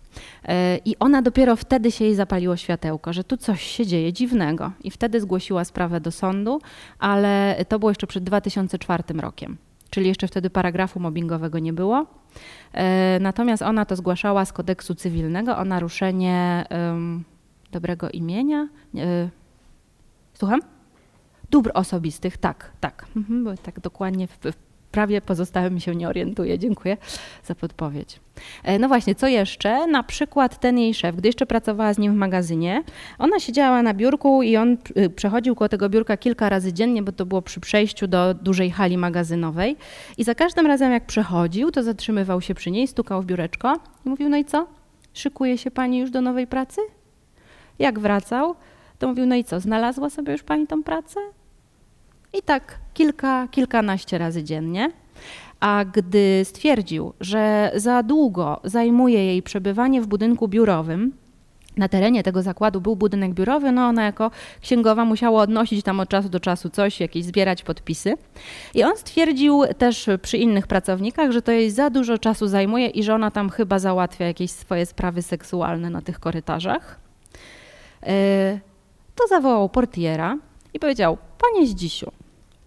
[0.45, 4.71] E, I ona dopiero wtedy się jej zapaliło światełko, że tu coś się dzieje dziwnego.
[4.83, 6.61] I wtedy zgłosiła sprawę do sądu,
[6.99, 9.57] ale to było jeszcze przed 2004 rokiem.
[9.89, 12.05] Czyli jeszcze wtedy paragrafu mobbingowego nie było.
[12.73, 17.23] E, natomiast ona to zgłaszała z kodeksu cywilnego o naruszenie um,
[17.71, 18.67] dobrego imienia.
[20.41, 20.61] Słucham?
[21.51, 23.05] Dóbr osobistych, tak, tak.
[23.15, 24.55] Mhm, bo tak dokładnie w, w
[24.91, 26.59] prawie pozostałym się nie orientuję.
[26.59, 26.97] Dziękuję
[27.43, 28.19] za podpowiedź.
[28.63, 29.87] E, no właśnie, co jeszcze?
[29.87, 32.83] Na przykład ten jej szef, gdy jeszcze pracowała z nim w magazynie,
[33.19, 37.11] ona siedziała na biurku i on y, przechodził koło tego biurka kilka razy dziennie, bo
[37.11, 39.77] to było przy przejściu do dużej hali magazynowej.
[40.17, 44.09] I za każdym razem, jak przechodził, to zatrzymywał się przy niej, stukał w biureczko i
[44.09, 44.67] mówił: No i co?
[45.13, 46.81] Szykuje się pani już do nowej pracy?
[47.79, 48.55] Jak wracał,
[49.01, 49.59] to mówił: No i co?
[49.59, 51.19] Znalazła sobie już pani tą pracę?
[52.33, 54.91] I tak kilka, kilkanaście razy dziennie.
[55.59, 61.13] A gdy stwierdził, że za długo zajmuje jej przebywanie w budynku biurowym,
[61.77, 64.31] na terenie tego zakładu był budynek biurowy, no ona jako
[64.61, 68.13] księgowa musiała odnosić tam od czasu do czasu coś, jakieś zbierać podpisy.
[68.73, 73.03] I on stwierdził też przy innych pracownikach, że to jej za dużo czasu zajmuje i
[73.03, 76.99] że ona tam chyba załatwia jakieś swoje sprawy seksualne na tych korytarzach.
[79.21, 80.37] To zawołał portiera
[80.73, 82.11] i powiedział: Panie Zdzisiu,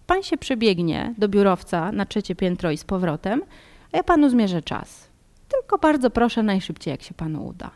[0.07, 3.43] Pan się przebiegnie do biurowca na trzecie piętro i z powrotem,
[3.91, 5.07] a ja panu zmierzę czas.
[5.49, 7.71] Tylko bardzo proszę najszybciej, jak się panu uda.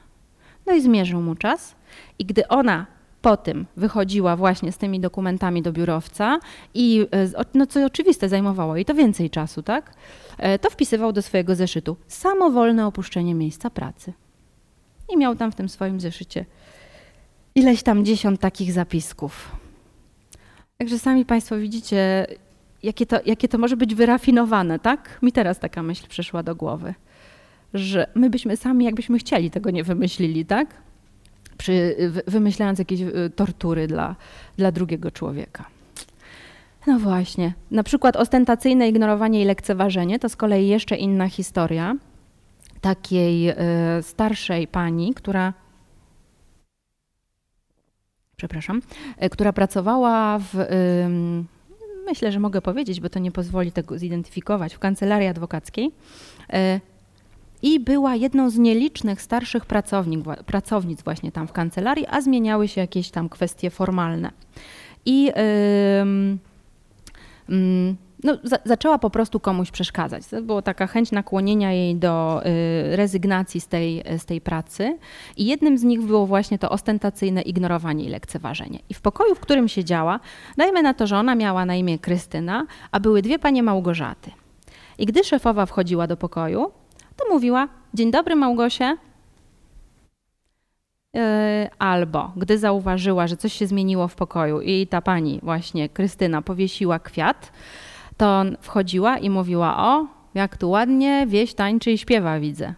[0.66, 1.76] No i zmierzył mu czas
[2.20, 2.86] i gdy ona
[3.22, 6.40] po tym wychodziła właśnie z tymi dokumentami do biurowca
[6.74, 9.94] i e, no co oczywiste zajmowało jej to więcej czasu, tak?
[10.38, 14.14] E, to wpisywał do swojego zeszytu samowolne opuszczenie miejsca pracy.
[15.10, 16.46] I miał tam w tym swoim zeszycie
[17.60, 19.56] ileś tam dziesiąt takich zapisków.
[20.78, 22.28] Także sami Państwo widzicie,
[22.84, 25.20] jakie to, jakie to może być wyrafinowane, tak?
[25.22, 26.94] Mi teraz taka myśl przyszła do głowy,
[27.74, 30.68] że my byśmy sami, jakbyśmy chcieli, tego nie wymyślili, tak?
[31.58, 31.96] Przy,
[32.28, 34.16] wymyślając jakieś y, tortury dla,
[34.58, 35.66] dla drugiego człowieka.
[36.88, 37.54] No właśnie.
[37.72, 41.96] Na przykład ostentacyjne ignorowanie i lekceważenie to z kolei jeszcze inna historia
[42.82, 43.56] takiej y,
[44.02, 45.54] starszej pani, która
[48.40, 48.82] przepraszam,
[49.18, 50.66] e, która pracowała w,
[52.08, 55.92] myślę, że mogę powiedzieć, bo to nie pozwoli tego zidentyfikować, w kancelarii adwokackiej
[56.54, 56.80] e,
[57.62, 62.82] i była jedną z nielicznych starszych pracownik, pracownic właśnie tam w kancelarii, a zmieniały się
[62.82, 64.32] jakieś tam kwestie formalne.
[65.06, 65.34] I yy,
[67.50, 70.28] yy, no, za, zaczęła po prostu komuś przeszkadzać.
[70.28, 74.98] To była taka chęć nakłonienia jej do y, rezygnacji z tej, z tej pracy
[75.38, 78.80] i jednym z nich było właśnie to ostentacyjne ignorowanie i lekceważenie.
[78.90, 80.20] I w pokoju, w którym siedziała,
[80.58, 84.32] dajmy na to, że ona miała na imię Krystyna, a były dwie panie Małgorzaty.
[84.98, 86.72] I gdy szefowa wchodziła do pokoju,
[87.16, 88.98] to mówiła: Dzień dobry, Małgosie.
[91.14, 91.22] Yy,
[91.80, 97.00] albo gdy zauważyła, że coś się zmieniło w pokoju i ta pani, właśnie Krystyna, powiesiła
[97.00, 97.52] kwiat,
[98.20, 102.74] to wchodziła i mówiła: O, jak tu ładnie wieś tańczy i śpiewa, widzę.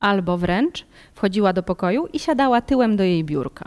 [0.00, 3.64] Albo wręcz wchodziła do pokoju i siadała tyłem do jej biurka.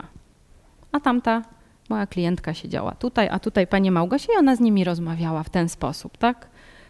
[0.92, 1.42] A tamta
[1.88, 5.68] moja klientka siedziała tutaj, a tutaj pani Małgosia i ona z nimi rozmawiała w ten
[5.68, 6.48] sposób, tak?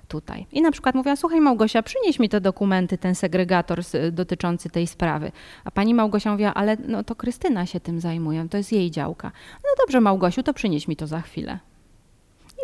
[0.08, 0.46] Tutaj.
[0.52, 3.80] I na przykład mówiła, słuchaj Małgosia, przynieś mi te dokumenty, ten segregator
[4.12, 5.32] dotyczący tej sprawy.
[5.64, 9.32] A pani Małgosia mówiła, ale no to Krystyna się tym zajmuje, to jest jej działka.
[9.64, 11.58] No dobrze Małgosiu, to przynieś mi to za chwilę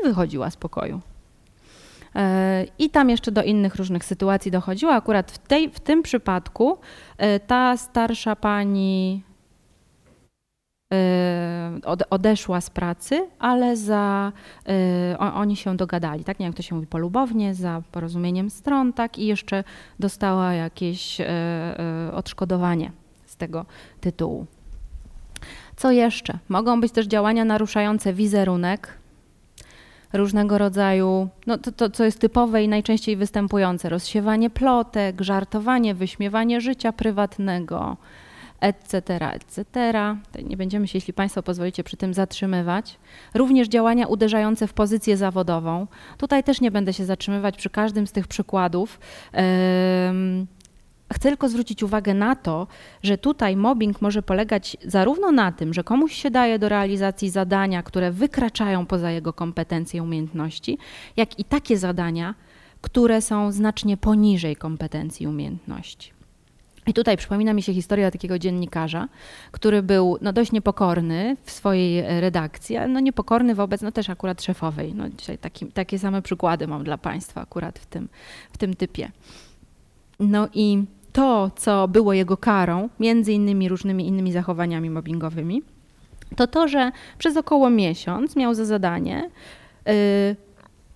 [0.04, 1.00] wychodziła z pokoju.
[2.78, 4.92] I tam jeszcze do innych różnych sytuacji dochodziło.
[4.92, 6.78] Akurat w, tej, w tym przypadku
[7.46, 9.22] ta starsza pani
[12.10, 14.32] odeszła z pracy, ale za,
[15.34, 16.38] oni się dogadali, tak?
[16.38, 19.18] Nie jak to się mówi, polubownie, za porozumieniem stron, tak?
[19.18, 19.64] I jeszcze
[19.98, 21.18] dostała jakieś
[22.12, 22.92] odszkodowanie
[23.26, 23.66] z tego
[24.00, 24.46] tytułu.
[25.76, 26.38] Co jeszcze?
[26.48, 28.99] Mogą być też działania naruszające wizerunek,
[30.12, 36.60] różnego rodzaju, no to, to co jest typowe i najczęściej występujące, rozsiewanie plotek, żartowanie, wyśmiewanie
[36.60, 37.96] życia prywatnego,
[38.60, 39.92] etc., etc.
[40.44, 42.98] Nie będziemy się, jeśli Państwo pozwolicie, przy tym zatrzymywać.
[43.34, 45.86] Również działania uderzające w pozycję zawodową.
[46.18, 48.98] Tutaj też nie będę się zatrzymywać przy każdym z tych przykładów.
[51.12, 52.66] Chcę tylko zwrócić uwagę na to,
[53.02, 57.82] że tutaj mobbing może polegać zarówno na tym, że komuś się daje do realizacji zadania,
[57.82, 60.78] które wykraczają poza jego kompetencje i umiejętności,
[61.16, 62.34] jak i takie zadania,
[62.80, 66.12] które są znacznie poniżej kompetencji i umiejętności.
[66.86, 69.08] I tutaj przypomina mi się historia takiego dziennikarza,
[69.50, 74.42] który był no, dość niepokorny w swojej redakcji, ale no, niepokorny wobec no, też akurat
[74.42, 74.94] szefowej.
[74.94, 78.08] No, dzisiaj taki, takie same przykłady mam dla Państwa akurat w tym,
[78.52, 79.10] w tym typie.
[80.20, 85.62] No i to, co było jego karą, między innymi różnymi innymi zachowaniami mobbingowymi,
[86.36, 89.30] to to, że przez około miesiąc miał za zadanie
[89.86, 89.92] yy,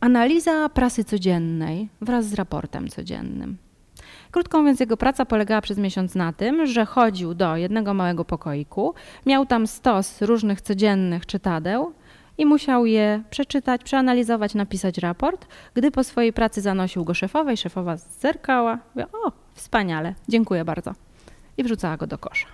[0.00, 3.56] analiza prasy codziennej wraz z raportem codziennym.
[4.30, 8.94] Krótko mówiąc, jego praca polegała przez miesiąc na tym, że chodził do jednego małego pokoiku,
[9.26, 11.92] miał tam stos różnych codziennych czytadeł
[12.38, 15.46] i musiał je przeczytać, przeanalizować, napisać raport.
[15.74, 20.94] Gdy po swojej pracy zanosił go szefowej, szefowa zerkała, mówiła, o, wspaniale, dziękuję bardzo.
[21.56, 22.46] I wrzucała go do kosza.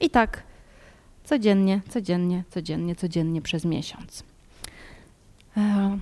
[0.00, 0.42] I tak
[1.24, 4.24] codziennie, codziennie, codziennie, codziennie przez miesiąc.
[5.56, 5.98] E,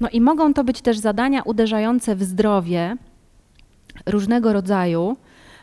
[0.00, 2.96] no i mogą to być też zadania uderzające w zdrowie
[4.06, 5.16] różnego rodzaju,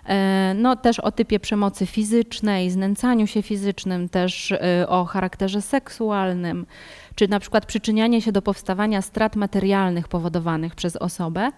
[0.06, 6.66] e, no też o typie przemocy fizycznej, znęcaniu się fizycznym, też e, o charakterze seksualnym,
[7.16, 11.52] czy na przykład przyczynianie się do powstawania strat materialnych powodowanych przez osobę.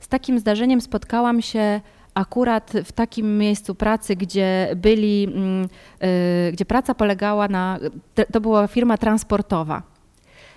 [0.00, 1.80] Z takim zdarzeniem spotkałam się
[2.14, 5.68] akurat w takim miejscu pracy, gdzie byli, mm,
[6.00, 7.78] e, gdzie praca polegała na,
[8.32, 9.82] to była firma transportowa.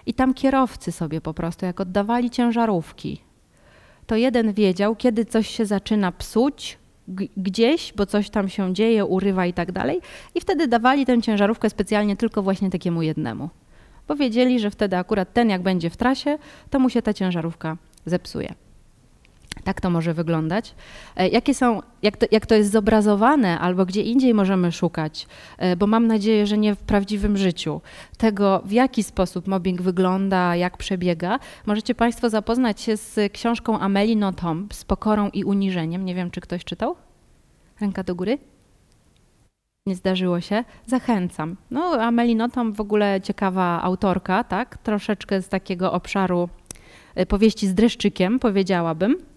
[0.06, 3.22] I tam kierowcy sobie po prostu, jak oddawali ciężarówki,
[4.08, 6.78] to jeden wiedział, kiedy coś się zaczyna psuć
[7.38, 10.02] gdzieś, bo coś tam się dzieje, urywa i tak dalej.
[10.36, 13.50] I wtedy dawali tę ciężarówkę specjalnie tylko właśnie takiemu jednemu.
[14.08, 16.38] Bo wiedzieli, że wtedy akurat ten, jak będzie w trasie,
[16.70, 18.54] to mu się ta ciężarówka zepsuje.
[19.64, 20.76] Tak to może wyglądać.
[21.16, 25.28] E, jakie są, jak, to, jak to jest zobrazowane, albo gdzie indziej możemy szukać,
[25.58, 27.82] e, bo mam nadzieję, że nie w prawdziwym życiu,
[28.18, 34.16] tego w jaki sposób mobbing wygląda, jak przebiega, możecie Państwo zapoznać się z książką Amelie
[34.16, 36.06] Nothomb z pokorą i uniżeniem.
[36.06, 36.96] Nie wiem, czy ktoś czytał?
[37.82, 38.38] Ręka do góry?
[39.86, 40.64] Nie zdarzyło się?
[40.86, 41.56] Zachęcam.
[41.72, 44.78] No, Amelie Nothomb w ogóle ciekawa autorka, tak?
[44.78, 46.50] Troszeczkę z takiego obszaru
[47.16, 49.31] e, powieści z dreszczykiem, powiedziałabym.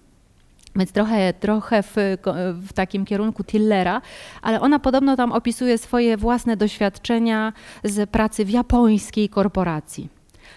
[0.76, 1.94] Więc trochę, trochę w,
[2.54, 4.02] w, takim kierunku Tillera,
[4.42, 7.52] ale ona podobno tam opisuje swoje własne doświadczenia
[7.84, 10.08] z pracy w japońskiej korporacji.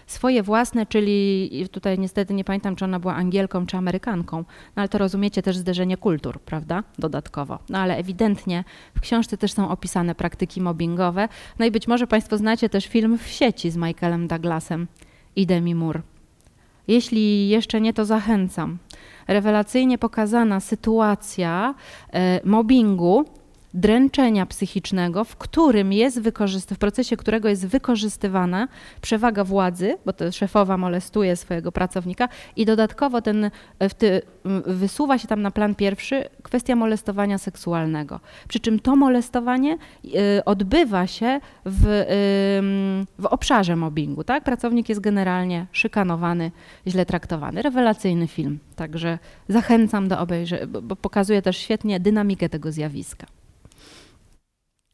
[0.08, 4.90] Swoje własne, czyli tutaj niestety nie pamiętam, czy ona była Angielką czy Amerykanką, no ale
[4.90, 6.84] to rozumiecie też zderzenie kultur, prawda?
[7.00, 7.60] Dodatkowo.
[7.70, 8.64] No ale ewidentnie
[8.96, 11.30] w książce też są opisane praktyki mobbingowe.
[11.60, 14.88] No i być może Państwo znacie też film w sieci z Michaelem Douglasem
[15.36, 16.02] i Demi Moore.
[16.88, 18.78] Jeśli jeszcze nie, to zachęcam
[19.28, 21.74] rewelacyjnie pokazana sytuacja
[22.14, 23.26] e, mobbingu,
[23.78, 28.68] dręczenia psychicznego, w którym jest wykorzyst- w procesie którego jest wykorzystywana
[29.02, 33.52] przewaga władzy, bo to szefowa molestuje swojego pracownika i dodatkowo ten,
[33.98, 34.22] ty,
[34.66, 38.20] wysuwa się tam na plan pierwszy kwestia molestowania seksualnego.
[38.48, 42.06] Przy czym to molestowanie y, odbywa się w,
[43.20, 44.24] w obszarze mobbingu.
[44.24, 44.44] Tak?
[44.44, 46.52] Pracownik jest generalnie szykanowany,
[46.88, 47.62] źle traktowany.
[47.62, 49.20] Rewelacyjny film, także
[49.50, 53.37] zachęcam do obejrzenia, bo pokazuje też świetnie dynamikę tego zjawiska.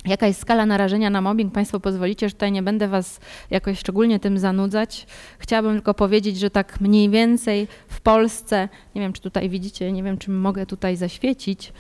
[0.06, 1.54] Jaka jest skala narażenia na mobbing?
[1.54, 5.08] Państwo pozwolicie, że tutaj nie będę Was jakoś szczególnie tym zanudzać.
[5.40, 10.04] Chciałabym tylko powiedzieć, że tak mniej więcej w Polsce, nie wiem czy tutaj widzicie, nie
[10.04, 11.74] wiem czy mogę tutaj zaświecić,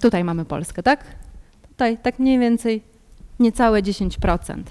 [0.00, 1.04] tutaj mamy Polskę, tak?
[1.68, 2.82] Tutaj tak mniej więcej
[3.40, 4.62] niecałe 10%.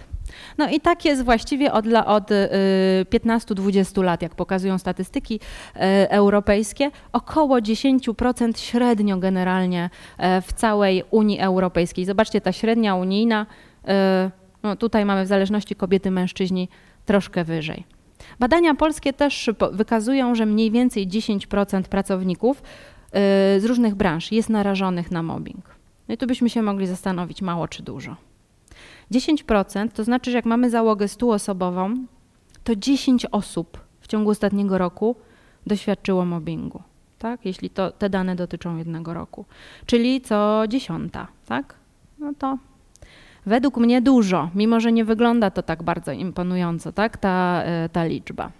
[0.57, 6.91] No i tak jest właściwie od, od 15-20 y, lat, jak pokazują statystyki y, europejskie,
[7.11, 12.05] około 10% średnio generalnie e, w całej Unii Europejskiej.
[12.05, 13.45] Zobaczcie, ta średnia unijna,
[13.84, 13.88] y,
[14.63, 16.69] no tutaj mamy w zależności kobiety, mężczyźni
[17.05, 17.84] troszkę wyżej.
[18.39, 22.63] Badania polskie też wykazują, że mniej więcej 10% pracowników
[23.59, 25.65] z różnych branż jest narażonych na mobbing.
[26.07, 28.15] No i tu byśmy się mogli zastanowić, mało czy dużo.
[29.12, 31.95] 10% to znaczy, że jak mamy załogę stuosobową,
[32.64, 35.16] to 10 osób w ciągu ostatniego roku
[35.68, 36.82] doświadczyło mobbingu,
[37.20, 37.45] tak?
[37.45, 39.45] jeśli to, te dane dotyczą jednego roku.
[39.86, 41.76] Czyli co dziesiąta, tak?
[42.20, 42.57] No to
[43.45, 47.18] według mnie dużo, mimo że nie wygląda to tak bardzo imponująco, tak?
[47.18, 48.51] ta, e, ta liczba.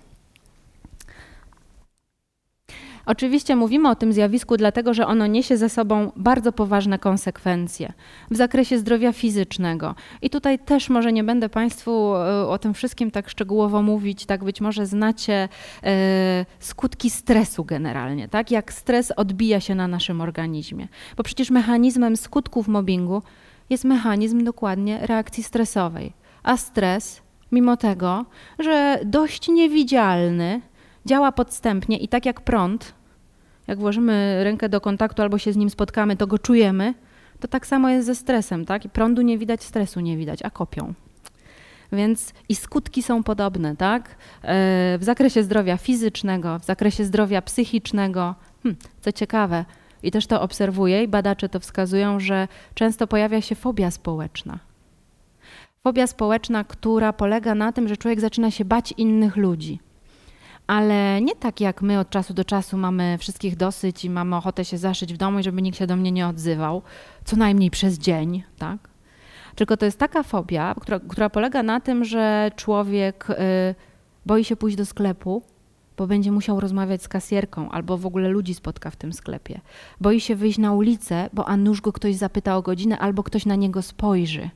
[3.10, 7.94] Oczywiście mówimy o tym zjawisku dlatego, że ono niesie ze sobą bardzo poważne konsekwencje
[8.32, 9.96] w zakresie zdrowia fizycznego.
[10.22, 14.44] I tutaj też może nie będę Państwu e, o tym wszystkim tak szczegółowo mówić, tak
[14.44, 15.50] być może znacie
[15.84, 18.52] e, skutki stresu generalnie, tak?
[18.52, 20.88] Jak stres odbija się na naszym organizmie.
[21.18, 23.22] Bo przecież mechanizmem skutków mobbingu
[23.70, 26.14] jest mechanizm dokładnie reakcji stresowej.
[26.44, 28.26] A stres, mimo tego,
[28.60, 30.62] że dość niewidzialny,
[31.06, 32.99] działa podstępnie i tak jak prąd,
[33.70, 36.94] jak włożymy rękę do kontaktu albo się z nim spotkamy, to go czujemy,
[37.40, 38.86] to tak samo jest ze stresem, tak?
[38.86, 40.94] I prądu nie widać, stresu nie widać, a kopią.
[41.92, 44.10] Więc i skutki są podobne, tak?
[44.10, 44.16] E,
[44.98, 48.36] w zakresie zdrowia fizycznego, w zakresie zdrowia psychicznego.
[48.64, 49.66] Hm, co ciekawe,
[50.04, 54.60] i też to obserwuję i badacze to wskazują, że często pojawia się fobia społeczna.
[55.84, 59.80] Fobia społeczna, która polega na tym, że człowiek zaczyna się bać innych ludzi
[60.70, 64.66] ale nie tak jak my od czasu do czasu mamy wszystkich dosyć i mamy ochotę
[64.66, 66.82] się zaszyć w domu i żeby nikt się do mnie nie odzywał,
[67.26, 68.90] co najmniej przez dzień, tak?
[69.56, 73.36] Tylko to jest taka fobia, która, która polega na tym, że człowiek y,
[74.26, 75.42] boi się pójść do sklepu,
[75.98, 79.62] bo będzie musiał rozmawiać z kasjerką albo w ogóle ludzi spotka w tym sklepie.
[80.02, 83.46] Boi się wyjść na ulicę, bo a nuż go ktoś zapyta o godzinę albo ktoś
[83.46, 84.50] na niego spojrzy.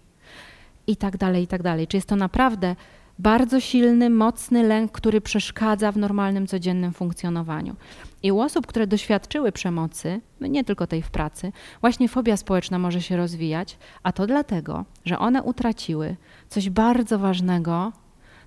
[0.88, 1.88] I tak dalej, i tak dalej.
[1.88, 2.76] Czy jest to naprawdę
[3.20, 7.76] bardzo silny, mocny lęk, który przeszkadza w normalnym, codziennym funkcjonowaniu.
[8.24, 11.52] I u osób, które doświadczyły przemocy, no nie tylko tej w pracy,
[11.82, 16.16] właśnie fobia społeczna może się rozwijać, a to dlatego, że one utraciły
[16.50, 17.92] coś bardzo ważnego,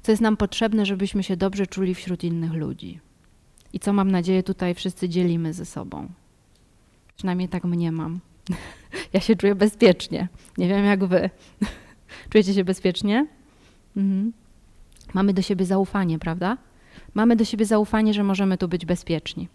[0.02, 3.00] co jest nam potrzebne, żebyśmy się dobrze czuli wśród innych ludzi.
[3.72, 6.08] I co mam nadzieję tutaj wszyscy dzielimy ze sobą.
[7.16, 8.20] Przynajmniej tak mnie mam.
[9.12, 10.28] Ja się czuję bezpiecznie.
[10.58, 11.30] Nie wiem jak wy.
[12.30, 13.26] Czujecie się bezpiecznie?
[13.96, 14.32] Mhm.
[15.16, 16.56] Mamy do siebie zaufanie, prawda?
[17.14, 19.48] Mamy do siebie zaufanie, że możemy tu być bezpieczni.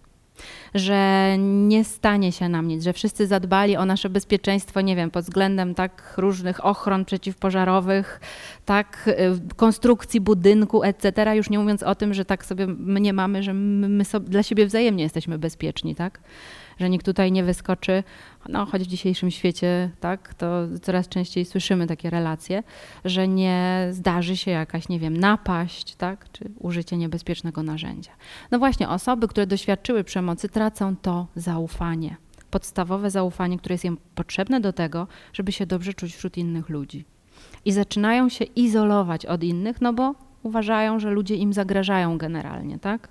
[0.74, 5.24] Że nie stanie się nam nic, że wszyscy zadbali o nasze bezpieczeństwo, nie wiem, pod
[5.24, 8.20] względem tak różnych ochron przeciwpożarowych,
[8.66, 11.36] tak y, konstrukcji budynku, etc.
[11.36, 14.66] Już nie mówiąc o tym, że tak sobie my mamy, że my sobie, dla siebie
[14.66, 16.20] wzajemnie jesteśmy bezpieczni, tak?
[16.80, 18.04] Że nikt tutaj nie wyskoczy.
[18.50, 22.64] No, choć w dzisiejszym świecie, tak, to coraz częściej słyszymy takie relacje,
[23.06, 28.12] że nie zdarzy się jakaś, nie wiem, napaść, tak, czy użycie niebezpiecznego narzędzia.
[28.52, 32.16] No właśnie, osoby, które doświadczyły przemocy, tracą to zaufanie.
[32.52, 37.06] Podstawowe zaufanie, które jest im potrzebne do tego, żeby się dobrze czuć wśród innych ludzi.
[37.66, 43.10] I zaczynają się izolować od innych, no bo uważają, że ludzie im zagrażają generalnie, tak?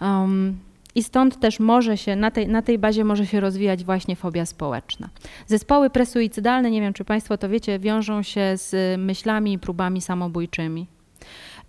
[0.00, 0.58] Um,
[0.96, 4.46] i stąd też może się, na tej, na tej bazie może się rozwijać właśnie fobia
[4.46, 5.08] społeczna.
[5.46, 10.86] Zespoły presuicydalne, nie wiem czy Państwo to wiecie, wiążą się z myślami i próbami samobójczymi.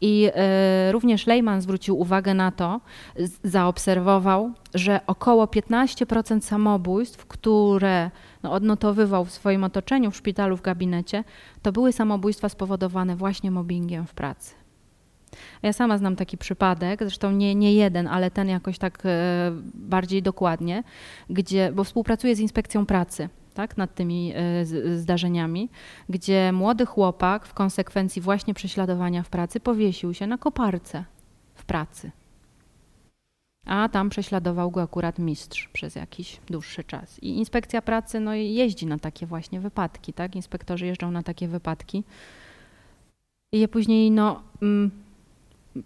[0.01, 0.29] I
[0.89, 2.81] y, również Lehman zwrócił uwagę na to,
[3.43, 8.11] zaobserwował, że około 15% samobójstw, które
[8.43, 11.23] no, odnotowywał w swoim otoczeniu, w szpitalu, w gabinecie,
[11.61, 14.66] to były samobójstwa spowodowane właśnie mobbingiem w pracy.
[15.63, 20.21] Ja sama znam taki przypadek, zresztą nie, nie jeden, ale ten jakoś tak e, bardziej
[20.21, 20.83] dokładnie,
[21.29, 23.29] gdzie, bo współpracuję z inspekcją pracy.
[23.53, 24.65] Tak, nad tymi e,
[24.97, 25.69] zdarzeniami,
[26.09, 31.03] gdzie młody chłopak w konsekwencji właśnie prześladowania w pracy powiesił się na koparce
[31.55, 32.11] w pracy.
[33.67, 37.23] A tam prześladował go akurat mistrz przez jakiś dłuższy czas.
[37.23, 40.35] I inspekcja pracy no, jeździ na takie właśnie wypadki, tak?
[40.35, 42.03] Inspektorzy jeżdżą na takie wypadki.
[43.51, 44.43] I je później, no.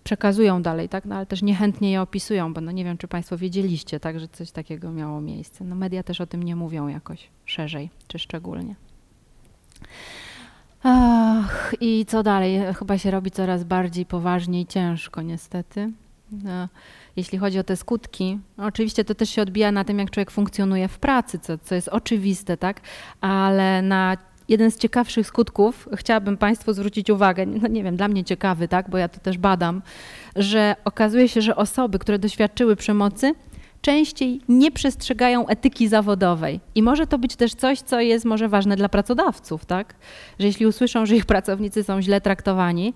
[0.03, 1.05] Przekazują dalej, tak?
[1.05, 4.27] No, ale też niechętnie je opisują, bo no nie wiem, czy Państwo wiedzieliście, tak, że
[4.27, 5.63] coś takiego miało miejsce.
[5.63, 8.75] No, media też o tym nie mówią jakoś szerzej czy szczególnie.
[10.83, 12.73] Ach, I co dalej?
[12.79, 15.91] Chyba się robi coraz bardziej poważnie i ciężko, niestety.
[16.31, 16.67] No,
[17.15, 20.31] jeśli chodzi o te skutki, no oczywiście to też się odbija na tym, jak człowiek
[20.31, 22.81] funkcjonuje w pracy, co, co jest oczywiste, tak?
[23.21, 24.17] Ale na
[24.51, 28.89] jeden z ciekawszych skutków, chciałabym Państwu zwrócić uwagę, no nie wiem, dla mnie ciekawy, tak,
[28.89, 29.81] bo ja to też badam,
[30.35, 33.33] że okazuje się, że osoby, które doświadczyły przemocy,
[33.81, 36.59] częściej nie przestrzegają etyki zawodowej.
[36.75, 39.95] I może to być też coś, co jest może ważne dla pracodawców, tak?
[40.39, 42.93] Że jeśli usłyszą, że ich pracownicy są źle traktowani,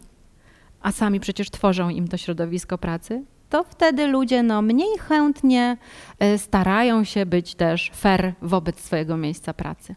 [0.81, 5.77] a sami przecież tworzą im to środowisko pracy, to wtedy ludzie no, mniej chętnie
[6.23, 9.95] y, starają się być też fair wobec swojego miejsca pracy.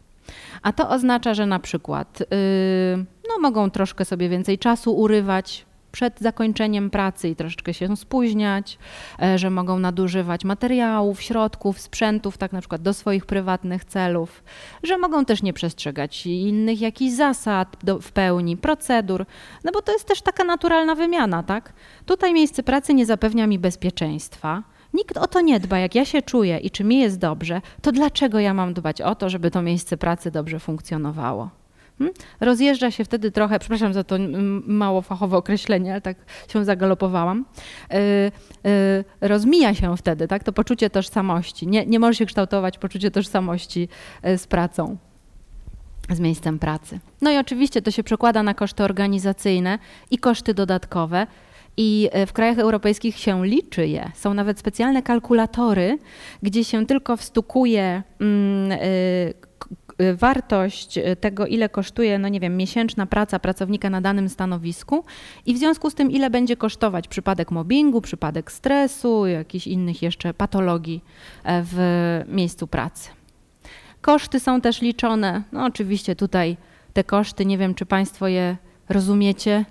[0.61, 6.19] A to oznacza, że na przykład yy, no, mogą troszkę sobie więcej czasu urywać przed
[6.19, 8.77] zakończeniem pracy i troszeczkę się spóźniać,
[9.21, 14.43] e, że mogą nadużywać materiałów, środków, sprzętów, tak na przykład do swoich prywatnych celów,
[14.83, 19.25] że mogą też nie przestrzegać innych jakichś zasad do, w pełni, procedur,
[19.63, 21.73] no bo to jest też taka naturalna wymiana, tak?
[22.05, 24.63] Tutaj miejsce pracy nie zapewnia mi bezpieczeństwa.
[24.93, 27.91] Nikt o to nie dba, jak ja się czuję i czy mi jest dobrze, to
[27.91, 31.49] dlaczego ja mam dbać o to, żeby to miejsce pracy dobrze funkcjonowało?
[31.99, 32.15] Hmm?
[32.39, 34.15] Rozjeżdża się wtedy trochę, przepraszam za to
[34.67, 36.17] mało fachowe określenie, ale tak
[36.53, 37.45] się zagalopowałam.
[37.91, 37.97] Yy,
[38.63, 40.43] yy, rozmija się wtedy, tak?
[40.43, 41.67] To poczucie tożsamości.
[41.67, 43.87] Nie, nie może się kształtować poczucie tożsamości
[44.23, 44.97] yy, z pracą
[46.09, 46.99] z miejscem pracy.
[47.21, 49.79] No i oczywiście to się przekłada na koszty organizacyjne
[50.11, 51.27] i koszty dodatkowe.
[51.81, 54.11] I w krajach europejskich się liczy je.
[54.15, 55.97] Są nawet specjalne kalkulatory,
[56.43, 58.79] gdzie się tylko wstukuje mm,
[60.01, 65.05] Y, wartość y, tego, ile kosztuje, no nie wiem, miesięczna praca pracownika na danym stanowisku
[65.45, 70.33] i w związku z tym, ile będzie kosztować przypadek mobbingu, przypadek stresu, jakichś innych jeszcze
[70.33, 71.03] patologii
[71.43, 71.77] e, w
[72.27, 73.09] miejscu pracy.
[74.01, 75.43] Koszty są też liczone.
[75.51, 76.57] No oczywiście tutaj
[76.93, 78.57] te koszty, nie wiem, czy Państwo je
[78.89, 79.65] rozumiecie,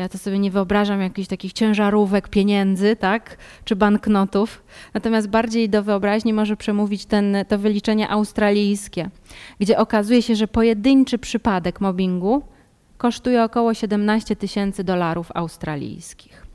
[0.00, 4.62] ja to sobie nie wyobrażam jakichś takich ciężarówek pieniędzy, tak, czy banknotów.
[4.94, 9.10] Natomiast bardziej do wyobraźni może przemówić ten, to wyliczenie australijskie,
[9.60, 12.42] gdzie okazuje się, że pojedynczy przypadek mobbingu
[12.98, 16.46] kosztuje około 17 tysięcy dolarów australijskich.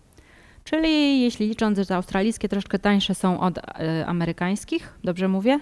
[0.64, 3.62] Czyli jeśli licząc, że australijskie troszkę tańsze są od y,
[4.06, 5.60] amerykańskich, dobrze mówię?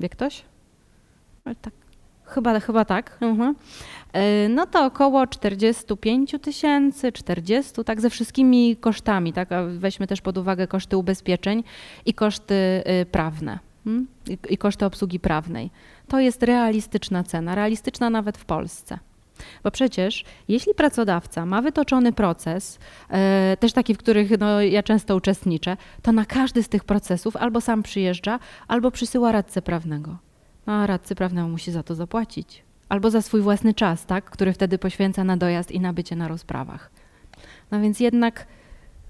[0.00, 0.42] Wie ktoś?
[1.44, 1.81] Tak,
[2.32, 3.18] chyba, chyba tak.
[3.20, 3.54] -huh.
[4.12, 10.38] E, no to około 45 tysięcy, 40, tak ze wszystkimi kosztami, tak, weźmy też pod
[10.38, 11.64] uwagę koszty ubezpieczeń
[12.06, 13.58] i koszty y, prawne.
[13.84, 14.06] Hmm?
[14.50, 15.70] I koszty obsługi prawnej.
[16.08, 18.98] To jest realistyczna cena, realistyczna nawet w Polsce.
[19.64, 22.78] Bo przecież, jeśli pracodawca ma wytoczony proces,
[23.10, 27.36] e, też taki, w których no, ja często uczestniczę, to na każdy z tych procesów
[27.36, 30.16] albo sam przyjeżdża, albo przysyła radcę prawnego.
[30.66, 34.78] A radcy prawnemu musi za to zapłacić albo za swój własny czas, tak, który wtedy
[34.78, 36.90] poświęca na dojazd i na bycie na rozprawach.
[37.70, 38.46] No więc jednak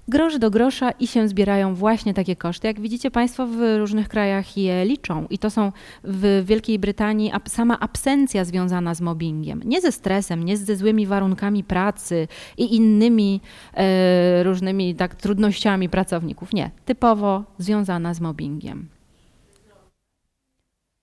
[0.07, 2.67] grosz do grosza i się zbierają właśnie takie koszty.
[2.67, 5.71] Jak widzicie Państwo w różnych krajach je liczą i to są
[6.03, 9.61] w Wielkiej Brytanii sama absencja związana z mobbingiem.
[9.65, 12.27] Nie ze stresem, nie ze złymi warunkami pracy
[12.57, 13.41] i innymi
[13.73, 16.53] e, różnymi tak, trudnościami pracowników.
[16.53, 18.87] Nie, typowo związana z mobbingiem.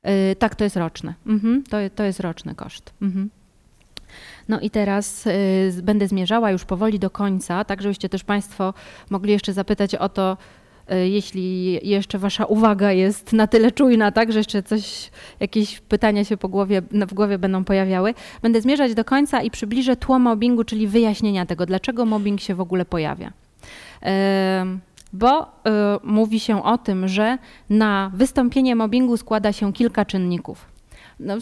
[0.05, 1.15] Yy, tak, to jest roczne.
[1.27, 2.93] Mhm, to, to jest roczny koszt.
[3.03, 3.31] Mhm.
[4.49, 8.75] No i teraz y, będę zmierzała już powoli do końca, tak żebyście też Państwo
[9.11, 10.37] mogli jeszcze zapytać o to,
[10.93, 16.25] y, jeśli jeszcze Wasza uwaga jest na tyle czujna, tak, że jeszcze coś, jakieś pytania
[16.25, 18.15] się po głowie, w głowie będą pojawiały.
[18.43, 22.61] Będę zmierzać do końca i przybliżę tło mobbingu, czyli wyjaśnienia tego, dlaczego mobbing się w
[22.61, 23.29] ogóle pojawia.
[23.29, 25.49] Y, bo y,
[26.03, 27.39] mówi się o tym, że
[27.71, 30.71] na wystąpienie mobbingu składa się kilka czynników.
[31.21, 31.37] No,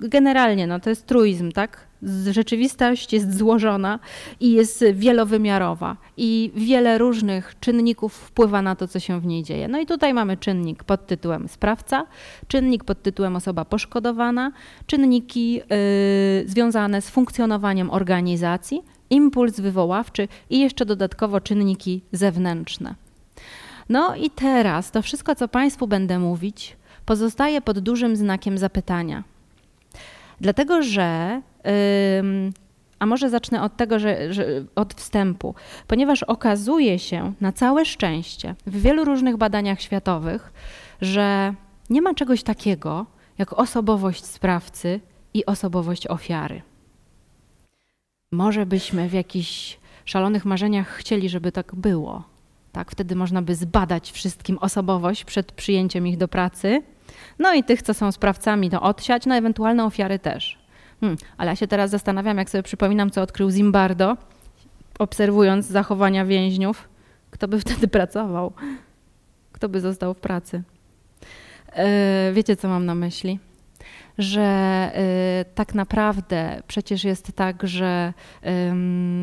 [0.00, 1.86] generalnie no, to jest truizm, tak?
[2.30, 3.98] Rzeczywistość jest złożona
[4.40, 9.68] i jest wielowymiarowa i wiele różnych czynników wpływa na to, co się w niej dzieje.
[9.68, 12.06] No i tutaj mamy czynnik pod tytułem sprawca,
[12.48, 14.52] czynnik pod tytułem osoba poszkodowana,
[14.86, 15.62] czynniki yy,
[16.46, 22.94] związane z funkcjonowaniem organizacji impuls wywoławczy i jeszcze dodatkowo czynniki zewnętrzne.
[23.88, 29.24] No i teraz to wszystko, co Państwu będę mówić, pozostaje pod dużym znakiem zapytania.
[30.40, 31.42] Dlatego, że.
[31.64, 32.52] Yy,
[32.98, 35.54] a może zacznę od tego, że, że, od wstępu,
[35.86, 40.52] ponieważ okazuje się na całe szczęście w wielu różnych badaniach światowych,
[41.00, 41.54] że
[41.90, 43.06] nie ma czegoś takiego
[43.38, 45.00] jak osobowość sprawcy
[45.34, 46.62] i osobowość ofiary.
[48.32, 52.24] Może byśmy w jakichś szalonych marzeniach chcieli, żeby tak było.
[52.72, 56.82] Tak, wtedy można by zbadać wszystkim osobowość przed przyjęciem ich do pracy.
[57.38, 60.58] No i tych, co są sprawcami, to odsiać, no ewentualne ofiary też.
[61.00, 64.16] Hmm, ale ja się teraz zastanawiam, jak sobie przypominam, co odkrył Zimbardo,
[64.98, 66.88] obserwując zachowania więźniów.
[67.30, 68.52] Kto by wtedy pracował?
[69.52, 70.62] Kto by został w pracy?
[71.76, 73.38] Yy, wiecie, co mam na myśli?
[74.18, 74.90] Że
[75.50, 78.12] y, tak naprawdę przecież jest tak, że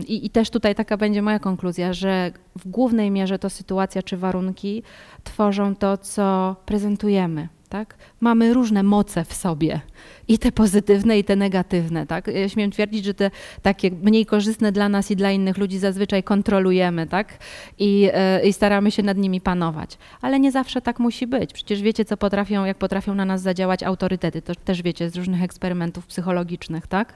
[0.07, 4.17] i, i też tutaj taka będzie moja konkluzja, że w głównej mierze to sytuacja czy
[4.17, 4.83] warunki
[5.23, 7.47] tworzą to, co prezentujemy.
[7.69, 7.95] Tak?
[8.21, 9.81] Mamy różne moce w sobie,
[10.27, 12.07] i te pozytywne, i te negatywne.
[12.07, 12.27] Tak?
[12.27, 16.23] Ja śmiem twierdzić, że te takie mniej korzystne dla nas i dla innych ludzi zazwyczaj
[16.23, 17.37] kontrolujemy tak?
[17.79, 18.09] I,
[18.43, 19.97] i staramy się nad nimi panować.
[20.21, 21.53] Ale nie zawsze tak musi być.
[21.53, 24.41] Przecież wiecie, co potrafią, jak potrafią na nas zadziałać autorytety.
[24.41, 27.13] To też wiecie z różnych eksperymentów psychologicznych, tak?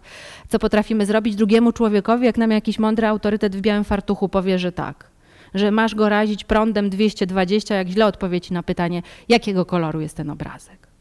[0.49, 4.71] Co potrafimy zrobić drugiemu człowiekowi, jak nam jakiś mądry autorytet w białym fartuchu powie, że
[4.71, 5.10] tak
[5.53, 10.29] że masz go razić prądem 220, jak źle odpowiedzi na pytanie, jakiego koloru jest ten
[10.29, 10.91] obrazek.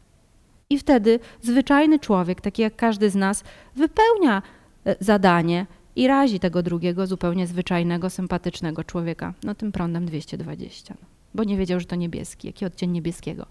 [0.71, 3.43] I wtedy zwyczajny człowiek, taki jak każdy z nas,
[3.75, 4.41] wypełnia
[4.85, 10.93] e, zadanie i razi tego drugiego, zupełnie zwyczajnego, sympatycznego człowieka, no tym prądem 220.
[11.01, 13.45] No, bo nie wiedział, że to niebieski, jaki odcień niebieskiego.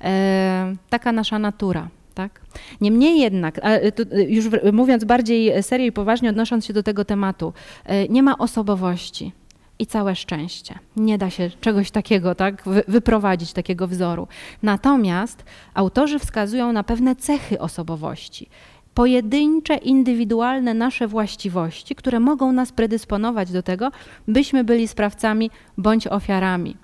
[0.00, 1.88] E, taka nasza natura.
[2.14, 2.40] Tak?
[2.80, 3.80] Niemniej jednak, e,
[4.28, 7.52] już mówiąc bardziej serio i poważnie, odnosząc się do tego tematu,
[8.08, 9.32] nie ma osobowości
[9.78, 10.78] i całe szczęście.
[10.96, 14.28] Nie da się czegoś takiego, tak, wyprowadzić takiego wzoru.
[14.62, 15.44] Natomiast
[15.74, 18.48] autorzy wskazują na pewne cechy osobowości,
[18.94, 23.90] pojedyncze, indywidualne nasze właściwości, które mogą nas predysponować do tego,
[24.28, 26.76] byśmy byli sprawcami bądź ofiarami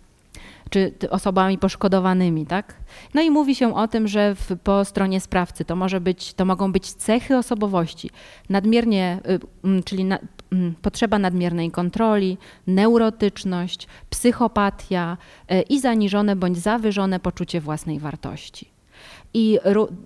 [0.71, 2.75] czy osobami poszkodowanymi, tak?
[3.14, 6.45] No i mówi się o tym, że w, po stronie sprawcy to może być, to
[6.45, 8.11] mogą być cechy osobowości,
[8.49, 9.21] nadmiernie,
[9.79, 10.19] y, czyli na,
[10.83, 15.16] potrzeba nadmiernej kontroli, neurotyczność, psychopatia
[15.53, 18.71] y, i zaniżone bądź zawyżone poczucie własnej wartości.
[19.35, 19.59] I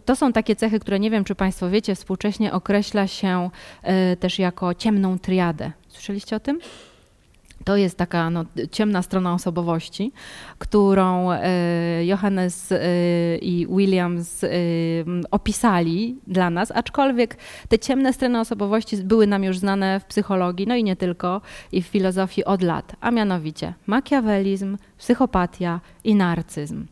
[0.04, 3.50] to są takie cechy, które nie wiem, czy Państwo wiecie, współcześnie określa się
[4.12, 5.72] y, też jako ciemną triadę.
[5.88, 6.60] Słyszeliście o tym?
[7.64, 10.12] To jest taka no, ciemna strona osobowości,
[10.58, 12.78] którą e, Johannes e,
[13.36, 14.48] i Williams e,
[15.30, 17.36] opisali dla nas, aczkolwiek
[17.68, 21.40] te ciemne strony osobowości były nam już znane w psychologii, no i nie tylko,
[21.72, 26.86] i w filozofii od lat, a mianowicie makiawelizm, psychopatia i narcyzm.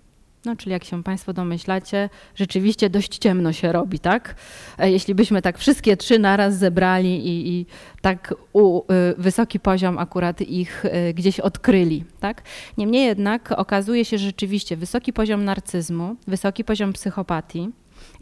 [0.45, 4.35] No, czyli jak się Państwo domyślacie, rzeczywiście dość ciemno się robi, tak?
[4.79, 7.67] E, jeśli byśmy tak wszystkie trzy naraz zebrali i, i
[8.01, 8.85] tak u, y,
[9.19, 12.43] wysoki poziom akurat ich y, gdzieś odkryli, tak?
[12.79, 17.71] Niemniej jednak okazuje się, że rzeczywiście wysoki poziom narcyzmu, wysoki poziom psychopatii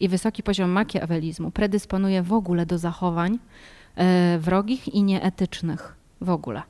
[0.01, 6.63] i wysoki poziom makiawelizmu predysponuje w ogóle do zachowań y, wrogich i nieetycznych w ogóle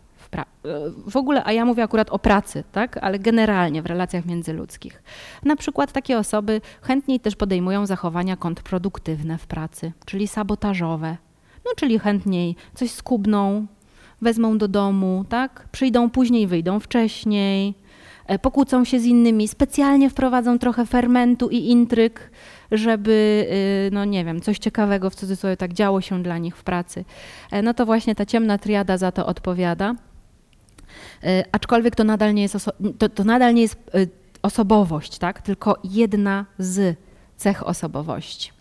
[1.06, 2.98] w ogóle, a ja mówię akurat o pracy, tak?
[3.00, 5.02] ale generalnie w relacjach międzyludzkich.
[5.44, 11.16] Na przykład takie osoby chętniej też podejmują zachowania kontrproduktywne w pracy, czyli sabotażowe.
[11.64, 13.66] No, czyli chętniej coś skubną,
[14.22, 15.68] wezmą do domu, tak?
[15.72, 17.74] Przyjdą później, wyjdą wcześniej,
[18.26, 22.30] e, pokłócą się z innymi, specjalnie wprowadzą trochę fermentu i intryg,
[22.72, 23.46] żeby,
[23.88, 27.04] y, no nie wiem, coś ciekawego w cudzysłowie tak działo się dla nich w pracy.
[27.50, 29.94] E, no to właśnie ta ciemna triada za to odpowiada.
[31.24, 32.56] E, aczkolwiek to nadal nie jest,
[32.98, 34.06] to, to nadal nie jest e,
[34.42, 35.42] osobowość, tak?
[35.42, 36.96] tylko jedna z
[37.36, 38.52] cech osobowości.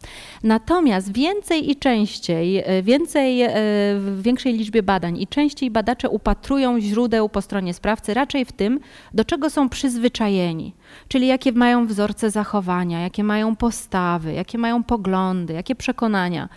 [0.43, 3.47] Natomiast więcej i częściej, e, więcej,
[3.95, 8.79] w większej liczbie badań i częściej badacze upatrują źródeł po stronie sprawcy raczej w tym,
[9.13, 10.73] do czego są przyzwyczajeni,
[11.07, 16.49] czyli jakie mają wzorce zachowania, jakie mają postawy, jakie mają poglądy, jakie przekonania.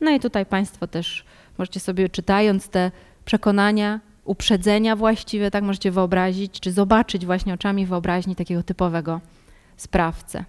[0.00, 1.24] No i tutaj Państwo też
[1.58, 2.90] możecie sobie czytając te
[3.24, 9.20] przekonania uprzedzenia właściwie, tak możecie wyobrazić, czy zobaczyć właśnie oczami wyobraźni takiego typowego
[9.76, 10.44] sprawcę.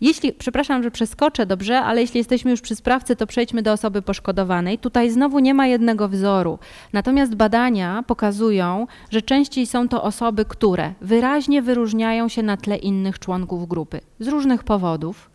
[0.00, 4.02] Jeśli, przepraszam, że przeskoczę dobrze, ale jeśli jesteśmy już przy sprawcy, to przejdźmy do osoby
[4.02, 4.78] poszkodowanej.
[4.78, 6.58] Tutaj znowu nie ma jednego wzoru.
[6.92, 13.18] Natomiast badania pokazują, że częściej są to osoby, które wyraźnie wyróżniają się na tle innych
[13.18, 15.30] członków grupy z różnych powodów.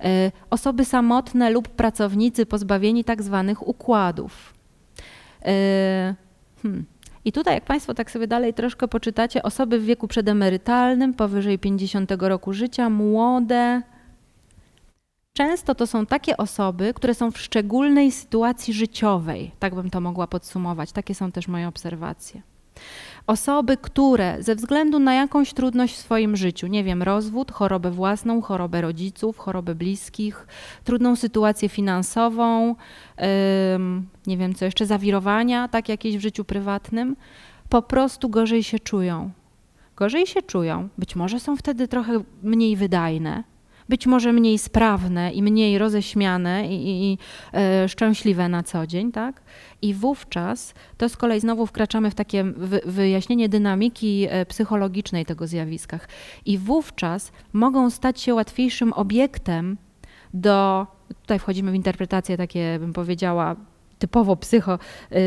[0.00, 4.61] Y, osoby samotne lub pracownicy pozbawieni tak zwanych układów.
[5.44, 6.14] E,
[6.62, 6.84] hmm.
[7.24, 12.12] I tutaj, jak Państwo tak sobie dalej troszkę poczytacie, osoby w wieku przedemerytalnym, powyżej 50
[12.18, 13.82] roku życia, młode.
[15.32, 20.26] Często to są takie osoby, które są w szczególnej sytuacji życiowej, tak bym to mogła
[20.26, 20.92] podsumować.
[20.92, 22.42] Takie są też moje obserwacje.
[23.26, 28.42] Osoby, które ze względu na jakąś trudność w swoim życiu, nie wiem, rozwód, chorobę własną,
[28.42, 30.46] chorobę rodziców, chorobę bliskich,
[30.84, 32.74] trudną sytuację finansową,
[34.26, 37.16] nie wiem co jeszcze, zawirowania, tak jakieś w życiu prywatnym,
[37.68, 39.30] po prostu gorzej się czują.
[39.96, 43.44] Gorzej się czują, być może są wtedy trochę mniej wydajne,
[43.88, 47.18] być może mniej sprawne i mniej roześmiane i, i, i
[47.54, 49.42] e, szczęśliwe na co dzień, tak?
[49.82, 52.44] I wówczas to z kolei znowu wkraczamy w takie
[52.86, 55.98] wyjaśnienie dynamiki e, psychologicznej tego zjawiska.
[56.46, 59.76] I wówczas mogą stać się łatwiejszym obiektem
[60.34, 60.86] do,
[61.22, 63.56] tutaj wchodzimy w interpretacje takie, bym powiedziała,
[63.98, 64.78] typowo psycho,
[65.12, 65.18] e,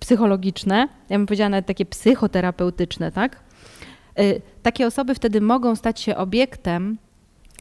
[0.00, 3.40] psychologiczne, ja bym powiedziała nawet takie psychoterapeutyczne, tak?
[4.20, 6.98] Y, takie osoby wtedy mogą stać się obiektem,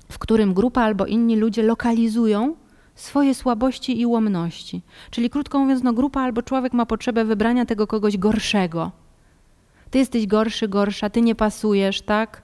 [0.10, 2.56] w którym grupa albo inni ludzie lokalizują
[2.96, 4.82] swoje słabości i ułomności.
[5.12, 8.92] Czyli krótko mówiąc, no, grupa albo człowiek ma potrzebę wybrania tego kogoś gorszego.
[9.92, 12.42] Ty jesteś gorszy, gorsza, ty nie pasujesz, tak?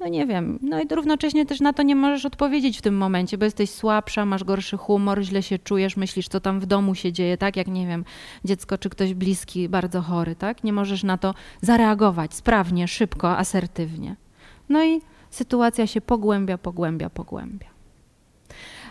[0.00, 0.58] No nie wiem.
[0.62, 4.26] No i równocześnie też na to nie możesz odpowiedzieć w tym momencie, bo jesteś słabsza,
[4.26, 7.56] masz gorszy humor, źle się czujesz, myślisz, co tam w domu się dzieje, tak?
[7.56, 8.04] Jak nie wiem,
[8.44, 10.64] dziecko czy ktoś bliski, bardzo chory, tak?
[10.64, 14.16] Nie możesz na to zareagować sprawnie, szybko, asertywnie.
[14.68, 15.00] No i
[15.32, 17.66] sytuacja się pogłębia, pogłębia, pogłębia.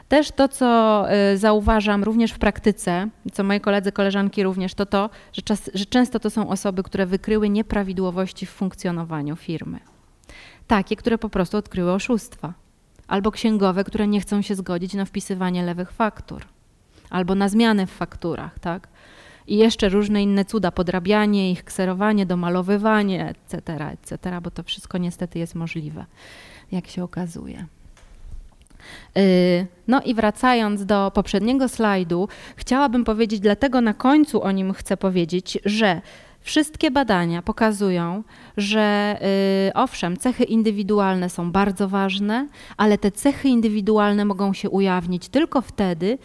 [0.07, 5.09] Też to, co y, zauważam również w praktyce, co moi koledzy, koleżanki również, to to,
[5.33, 9.79] że, czas, że często to są osoby, które wykryły nieprawidłowości w funkcjonowaniu firmy.
[10.67, 12.53] Takie, które po prostu odkryły oszustwa.
[13.07, 16.45] Albo księgowe, które nie chcą się zgodzić na wpisywanie lewych faktur.
[17.09, 18.87] Albo na zmiany w fakturach, tak?
[19.47, 25.39] I jeszcze różne inne cuda, podrabianie ich, kserowanie, domalowywanie, etc., etc., bo to wszystko niestety
[25.39, 26.05] jest możliwe,
[26.71, 27.65] jak się okazuje.
[29.17, 34.97] Y, no i wracając do poprzedniego slajdu, chciałabym powiedzieć, dlatego na końcu o nim chcę
[34.97, 36.01] powiedzieć, że
[36.43, 38.23] Wszystkie badania pokazują,
[38.57, 39.17] że
[39.69, 42.47] y, owszem, cechy indywidualne są bardzo ważne,
[42.77, 46.17] ale te cechy indywidualne mogą się ujawnić tylko wtedy,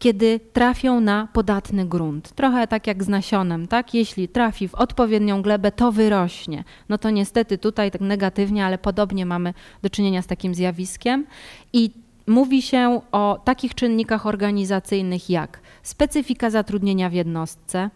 [0.00, 2.32] kiedy trafią na podatny grunt.
[2.32, 3.94] Trochę tak jak z nasionem, tak?
[3.94, 6.64] Jeśli trafi w odpowiednią glebę, to wyrośnie.
[6.88, 11.26] No to niestety tutaj tak negatywnie, ale podobnie mamy do czynienia z takim zjawiskiem.
[11.72, 11.90] I
[12.26, 17.90] mówi się o takich czynnikach organizacyjnych jak specyfika zatrudnienia w jednostce.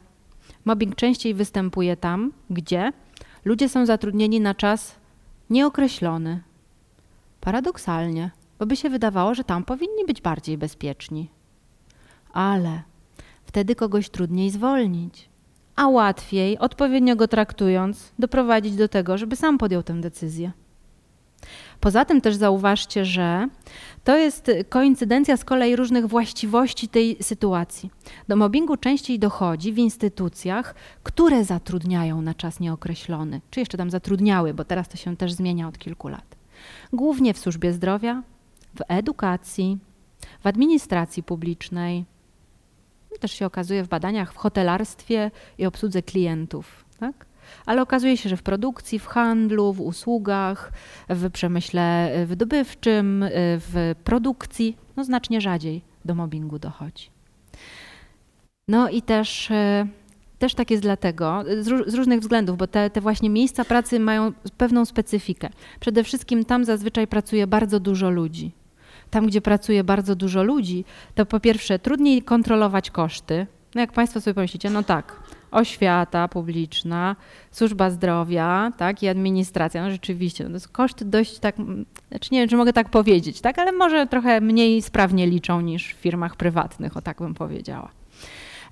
[0.64, 2.93] Mobbing częściej występuje tam, gdzie
[3.44, 4.94] ludzie są zatrudnieni na czas
[5.51, 6.40] nieokreślony.
[7.40, 11.34] Paradoksalnie, bo by się wydawało, że tam powinni być bardziej bezpieczni.
[12.35, 12.82] Ale
[13.47, 15.28] wtedy kogoś trudniej zwolnić,
[15.77, 20.52] a łatwiej, odpowiednio go traktując, doprowadzić do tego, żeby sam podjął tę decyzję.
[21.81, 23.48] Poza tym też zauważcie, że
[24.05, 27.90] to jest koincydencja z kolei różnych właściwości tej sytuacji.
[28.28, 34.55] Do mobbingu częściej dochodzi w instytucjach, które zatrudniają na czas nieokreślony, czy jeszcze tam zatrudniały,
[34.55, 36.36] bo teraz to się też zmienia od kilku lat.
[36.93, 38.23] Głównie w służbie zdrowia,
[38.74, 39.78] w edukacji,
[40.40, 42.05] w administracji publicznej,
[43.24, 46.84] też się okazuje w badaniach w hotelarstwie i obsłudze klientów.
[47.01, 47.26] Tak?
[47.66, 50.72] ale okazuje się, że w produkcji, w handlu, w usługach,
[51.09, 57.10] w przemyśle wydobywczym, w produkcji no znacznie rzadziej do mobbingu dochodzi.
[58.68, 59.86] No i też, e,
[60.38, 64.32] też tak jest dlatego, z, z różnych względów, bo te, te właśnie miejsca pracy mają
[64.59, 65.48] pewną specyfikę.
[65.80, 68.64] Przede wszystkim tam zazwyczaj pracuje bardzo dużo ludzi.
[69.15, 70.85] Tam, gdzie pracuje bardzo dużo ludzi,
[71.15, 73.47] to po pierwsze trudniej kontrolować koszty.
[73.74, 77.16] No jak Państwo sobie pomyślicie, no tak, oświata publiczna,
[77.51, 79.82] służba zdrowia, tak, i administracja.
[79.82, 81.57] No rzeczywiście, no to są koszty dość tak,
[82.11, 85.95] znaczy nie wiem, czy mogę tak powiedzieć, tak, ale może trochę mniej sprawnie liczą niż
[85.95, 87.91] w firmach prywatnych, o tak bym powiedziała.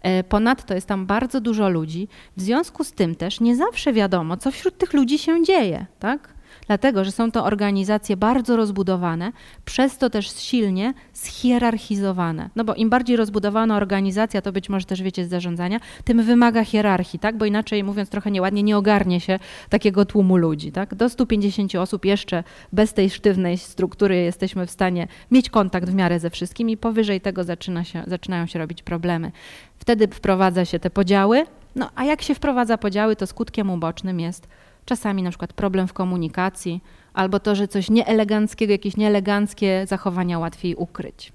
[0.01, 4.37] E, ponadto jest tam bardzo dużo ludzi, w związku z tym też nie zawsze wiadomo,
[4.37, 6.35] co wśród tych ludzi się dzieje, tak?
[6.67, 9.33] Dlatego że są to organizacje bardzo rozbudowane,
[9.65, 12.51] przez to też silnie schierarchizowane.
[12.57, 16.65] No bo im bardziej rozbudowana organizacja, to być może też wiecie z zarządzania, tym wymaga
[16.65, 17.37] hierarchii, tak?
[17.37, 20.95] Bo inaczej mówiąc trochę nieładnie, nie ogarnie się takiego tłumu ludzi, tak?
[20.95, 26.21] Do 150 osób jeszcze bez tej sztywnej struktury jesteśmy w stanie mieć kontakt w miarę
[26.21, 29.33] ze wszystkimi, powyżej tego zaczyna się, zaczynają się robić problemy.
[29.79, 34.49] Wtedy wprowadza się te podziały, no a jak się wprowadza podziały, to skutkiem ubocznym jest
[34.85, 36.81] czasami na przykład problem w komunikacji,
[37.15, 41.33] albo to, że coś nieeleganckiego, jakieś nieeleganckie zachowania łatwiej ukryć.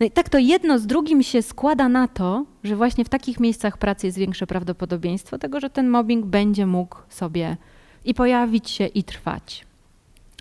[0.00, 3.40] No i tak to jedno z drugim się składa na to, że właśnie w takich
[3.40, 7.56] miejscach pracy jest większe prawdopodobieństwo tego, że ten mobbing będzie mógł sobie
[8.04, 9.66] i pojawić się, i trwać.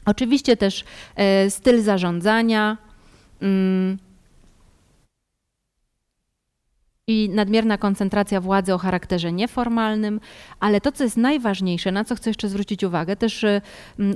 [0.06, 0.84] Oczywiście też
[1.16, 2.78] e, styl zarządzania,
[3.42, 3.98] mm,
[7.08, 10.20] i nadmierna koncentracja władzy o charakterze nieformalnym,
[10.60, 13.62] ale to, co jest najważniejsze, na co chcę jeszcze zwrócić uwagę, też y,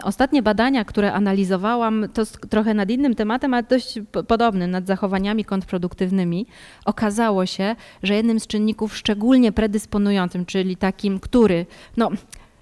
[0.03, 6.45] ostatnie badania, które analizowałam, to trochę nad innym tematem, ale dość podobnym, nad zachowaniami kontrproduktywnymi,
[6.85, 11.65] okazało się, że jednym z czynników szczególnie predysponującym, czyli takim, który
[11.97, 12.11] no,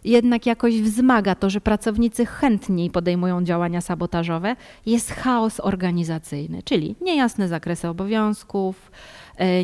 [0.06, 7.47] jednak jakoś wzmaga to, że pracownicy chętniej podejmują działania sabotażowe, jest chaos organizacyjny, czyli niejasne
[7.47, 8.91] zakresy obowiązków,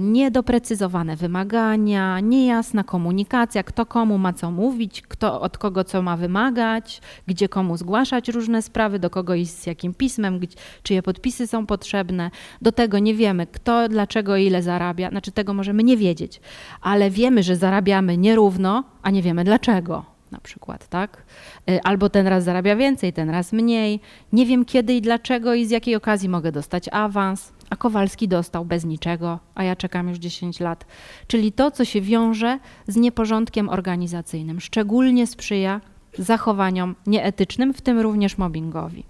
[0.01, 7.01] niedoprecyzowane wymagania, niejasna komunikacja, kto komu ma co mówić, kto od kogo co ma wymagać,
[7.27, 10.39] gdzie komu zgłaszać różne sprawy, do kogo iść z jakim pismem,
[10.83, 12.31] czyje podpisy są potrzebne.
[12.61, 15.09] Do tego nie wiemy, kto, dlaczego, ile zarabia.
[15.09, 16.41] Znaczy tego możemy nie wiedzieć,
[16.81, 20.05] ale wiemy, że zarabiamy nierówno, a nie wiemy dlaczego.
[20.31, 21.23] na przykład, tak?
[21.69, 23.99] Y, albo ten raz zarabia więcej, ten raz mniej.
[24.33, 28.65] Nie wiem kiedy i dlaczego i z jakiej okazji mogę dostać awans, a Kowalski dostał
[28.65, 30.85] bez niczego, a ja czekam już 10 lat.
[31.27, 35.81] Czyli to, co się wiąże z nieporządkiem organizacyjnym, szczególnie sprzyja
[36.17, 39.03] zachowaniom nieetycznym, w tym również mobbingowi.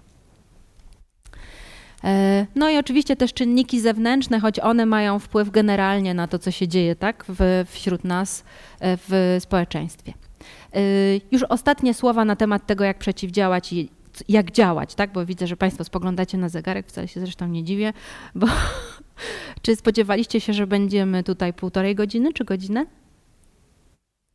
[2.04, 6.50] E, no i oczywiście też czynniki zewnętrzne, choć one mają wpływ generalnie na to, co
[6.50, 8.44] się dzieje tak, w, wśród nas
[8.80, 10.12] e, w społeczeństwie.
[10.74, 10.80] E,
[11.32, 13.74] już ostatnie słowa na temat tego, jak przeciwdziałać
[14.28, 15.12] jak działać, tak?
[15.12, 17.92] Bo widzę, że Państwo spoglądacie na zegarek, wcale się zresztą nie dziwię,
[18.34, 18.46] bo
[19.62, 22.86] czy spodziewaliście się, że będziemy tutaj półtorej godziny czy godzinę?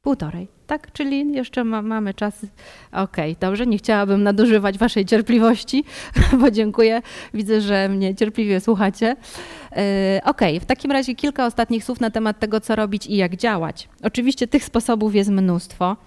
[0.01, 0.91] Półtorej, tak?
[0.91, 2.45] Czyli jeszcze ma, mamy czas.
[2.91, 5.83] Okej, okay, dobrze, nie chciałabym nadużywać Waszej cierpliwości,
[6.39, 7.01] bo dziękuję.
[7.33, 9.05] Widzę, że mnie cierpliwie słuchacie.
[9.05, 9.77] Yy,
[10.23, 13.35] Okej, okay, w takim razie kilka ostatnich słów na temat tego, co robić i jak
[13.35, 13.89] działać.
[14.03, 15.97] Oczywiście tych sposobów jest mnóstwo.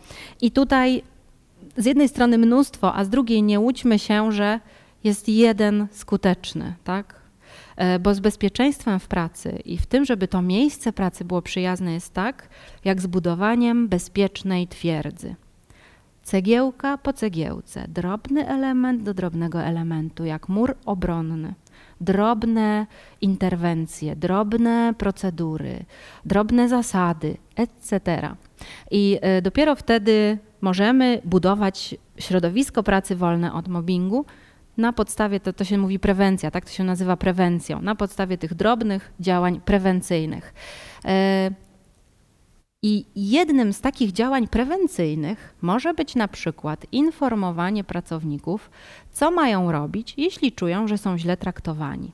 [0.41, 1.03] I tutaj
[1.77, 4.61] z jednej strony mnóstwo, a z drugiej nie łudźmy się, że
[5.05, 7.21] jest jeden skuteczny, tak?
[7.77, 11.93] E, bo z bezpieczeństwem w pracy i w tym, żeby to miejsce pracy było przyjazne,
[11.93, 12.49] jest tak,
[12.85, 15.35] jak z budowaniem bezpiecznej twierdzy.
[16.23, 21.55] Cegiełka po cegiełce, drobny element do drobnego elementu, jak mur obronny.
[22.01, 22.87] Drobne
[23.21, 25.85] interwencje, drobne procedury,
[26.25, 28.01] drobne zasady, etc.
[28.91, 34.25] I e, dopiero wtedy możemy budować środowisko pracy wolne od mobbingu,
[34.77, 38.55] na podstawie, to, to się mówi prewencja, tak to się nazywa prewencją, na podstawie tych
[38.55, 40.55] drobnych działań prewencyjnych.
[41.05, 41.51] E,
[42.83, 48.71] I jednym z takich działań prewencyjnych może być na przykład informowanie pracowników,
[49.13, 52.13] co mają robić, jeśli czują, że są źle traktowani.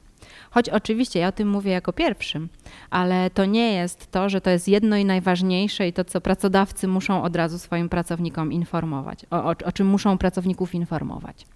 [0.56, 2.48] Choć oczywiście ja o tym mówię jako pierwszym,
[2.90, 6.88] ale to nie jest to, że to jest jedno i najważniejsze i to, co pracodawcy
[6.88, 11.46] muszą od razu swoim pracownikom informować, o, o, o czym muszą pracowników informować.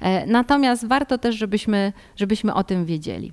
[0.00, 3.32] E, natomiast warto też, żebyśmy, żebyśmy o tym wiedzieli.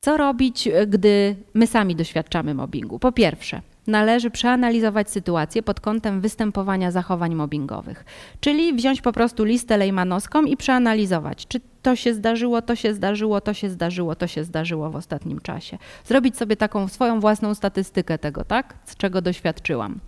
[0.00, 2.98] Co robić, gdy my sami doświadczamy mobbingu?
[2.98, 8.04] Po pierwsze, należy przeanalizować sytuację pod kątem występowania zachowań mobbingowych.
[8.40, 13.40] Czyli wziąć po prostu listę lejmanowską i przeanalizować, czy to się zdarzyło, to się zdarzyło,
[13.40, 15.78] to się zdarzyło, to się zdarzyło w ostatnim czasie.
[16.04, 20.00] Zrobić sobie taką swoją własną statystykę tego, tak, z czego doświadczyłam.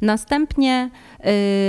[0.00, 0.90] Następnie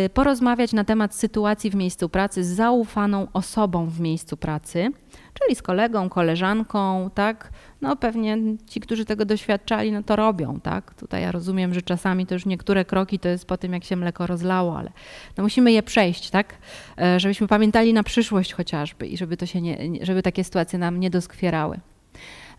[0.05, 4.91] y, porozmawiać na temat sytuacji w miejscu pracy z zaufaną osobą w miejscu pracy
[5.33, 7.51] czyli z kolegą, koleżanką, tak?
[7.81, 8.37] No pewnie
[8.67, 10.93] ci, którzy tego doświadczali, no to robią, tak?
[10.93, 13.95] Tutaj ja rozumiem, że czasami to już niektóre kroki to jest po tym, jak się
[13.95, 14.91] mleko rozlało, ale
[15.37, 16.55] no musimy je przejść, tak?
[17.01, 20.99] E, żebyśmy pamiętali na przyszłość chociażby i żeby to się nie, żeby takie sytuacje nam
[20.99, 21.79] nie doskwierały.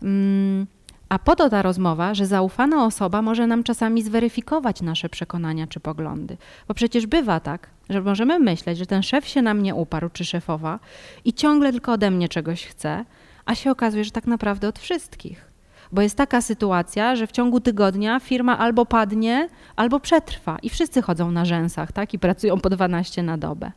[0.01, 0.67] Mm.
[1.09, 5.79] A po to ta rozmowa, że zaufana osoba może nam czasami zweryfikować nasze przekonania czy
[5.79, 6.37] poglądy.
[6.67, 10.25] Bo przecież bywa tak, że możemy myśleć, że ten szef się na mnie uparł, czy
[10.25, 10.79] szefowa,
[11.25, 13.05] i ciągle tylko ode mnie czegoś chce,
[13.45, 15.53] a się okazuje, że tak naprawdę od wszystkich.
[15.91, 21.01] Bo jest taka sytuacja, że w ciągu tygodnia firma albo padnie, albo przetrwa i wszyscy
[21.01, 22.13] chodzą na rzęsach tak?
[22.13, 23.71] i pracują po 12 na dobę.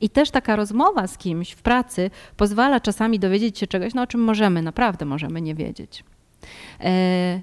[0.00, 4.06] I też taka rozmowa z kimś w pracy pozwala czasami dowiedzieć się czegoś, no, o
[4.06, 6.04] czym możemy, naprawdę możemy nie wiedzieć.
[6.80, 7.40] E,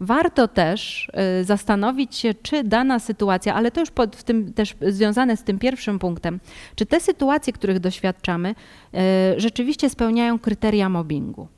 [0.00, 4.74] warto też e, zastanowić się, czy dana sytuacja, ale to już pod, w tym też
[4.88, 6.40] związane z tym pierwszym punktem,
[6.74, 8.54] czy te sytuacje, których doświadczamy,
[8.94, 11.48] e, rzeczywiście spełniają kryteria mobbingu.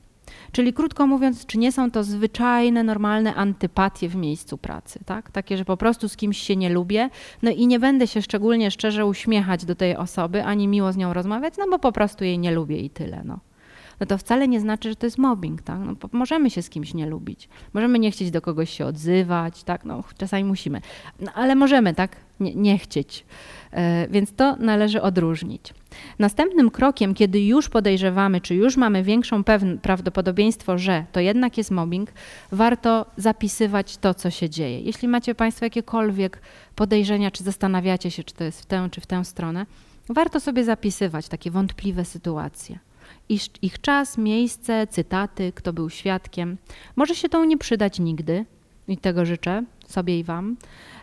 [0.52, 5.31] Czyli krótko mówiąc, czy nie są to zwyczajne, normalne antypatie w miejscu pracy, tak?
[5.31, 7.10] Takie, że po prostu z kimś się nie lubię,
[7.43, 11.12] no i nie będę się szczególnie szczerze uśmiechać do tej osoby, ani miło z nią
[11.12, 13.39] rozmawiać, no bo po prostu jej nie lubię i tyle, no
[14.02, 15.78] no to wcale nie znaczy, że to jest mobbing, tak?
[15.80, 19.84] No, możemy się z kimś nie lubić, możemy nie chcieć do kogoś się odzywać, tak?
[19.84, 20.80] No, czasami musimy,
[21.20, 22.16] no, ale możemy, tak?
[22.40, 23.24] Nie, nie chcieć.
[23.72, 25.74] E, więc to należy odróżnić.
[26.18, 29.44] Następnym krokiem, kiedy już podejrzewamy, czy już mamy większą
[29.82, 32.12] prawdopodobieństwo, że to jednak jest mobbing,
[32.52, 34.80] warto zapisywać to, co się dzieje.
[34.80, 36.40] Jeśli macie Państwo jakiekolwiek
[36.76, 39.66] podejrzenia, czy zastanawiacie się, czy to jest w tę, czy w tę stronę,
[40.08, 42.78] warto sobie zapisywać takie wątpliwe sytuacje
[43.28, 46.56] ich, ich czas, miejsce, cytaty, kto był świadkiem.
[46.96, 48.44] Może się to nie przydać nigdy
[48.88, 50.56] i tego życzę sobie i Wam.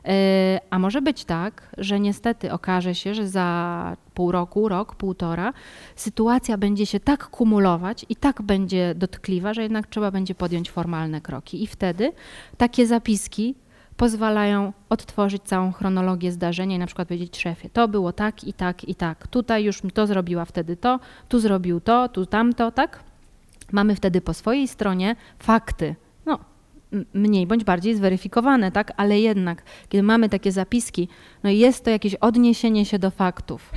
[0.06, 5.54] E, a może być tak, że niestety okaże się, że za pół roku, rok, półtora,
[5.96, 11.22] sytuacja będzie się tak kumulować i tak będzie dotkliwa, że jednak trzeba będzie podjąć formalne
[11.22, 11.64] kroki.
[11.64, 12.12] I wtedy
[12.58, 13.56] takie zapiski
[14.00, 18.84] pozwalają odtworzyć całą chronologię zdarzenia i na przykład powiedzieć szefie, to było tak i tak
[18.84, 21.00] i tak, tutaj już to zrobiła wtedy to,
[21.30, 23.04] tu zrobił to, tu tamto, tak?
[23.72, 25.96] Mamy wtedy po swojej stronie fakty.
[26.26, 26.40] No,
[27.14, 28.94] mniej bądź bardziej zweryfikowane, tak?
[28.98, 31.08] Ale jednak, kiedy mamy takie zapiski,
[31.44, 33.72] no jest to jakieś odniesienie się do faktów.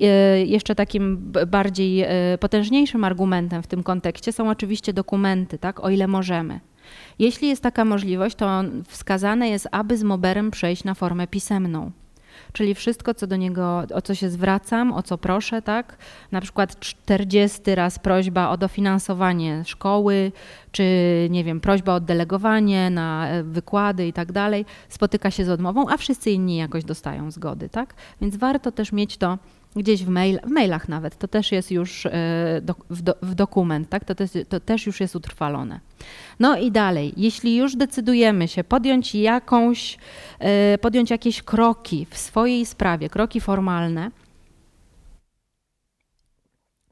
[0.00, 0.06] E,
[0.44, 5.84] jeszcze takim bardziej e, potężniejszym argumentem w tym kontekście są oczywiście dokumenty, tak?
[5.84, 6.60] O ile możemy.
[7.18, 11.90] Jeśli jest taka możliwość, to wskazane jest, aby z moberem przejść na formę pisemną
[12.52, 15.96] czyli wszystko, co do niego, o co się zwracam, o co proszę, tak?
[16.32, 20.32] Na przykład 40 raz prośba o dofinansowanie szkoły,
[20.72, 20.84] czy
[21.30, 25.88] nie wiem, prośba o delegowanie na e, wykłady i tak dalej, spotyka się z odmową,
[25.88, 27.94] a wszyscy inni jakoś dostają zgody, tak?
[28.20, 29.38] Więc warto też mieć to
[29.76, 32.10] gdzieś w, mail, w mailach nawet, to też jest już e,
[32.90, 34.04] w, do, w dokument, tak?
[34.04, 35.80] To, też, to też już jest utrwalone.
[36.40, 39.98] No i dalej, jeśli już decydujemy się podjąć jakąś,
[40.38, 44.10] e, podjąć jakieś kroki w swojej sprawie, kroki formalne,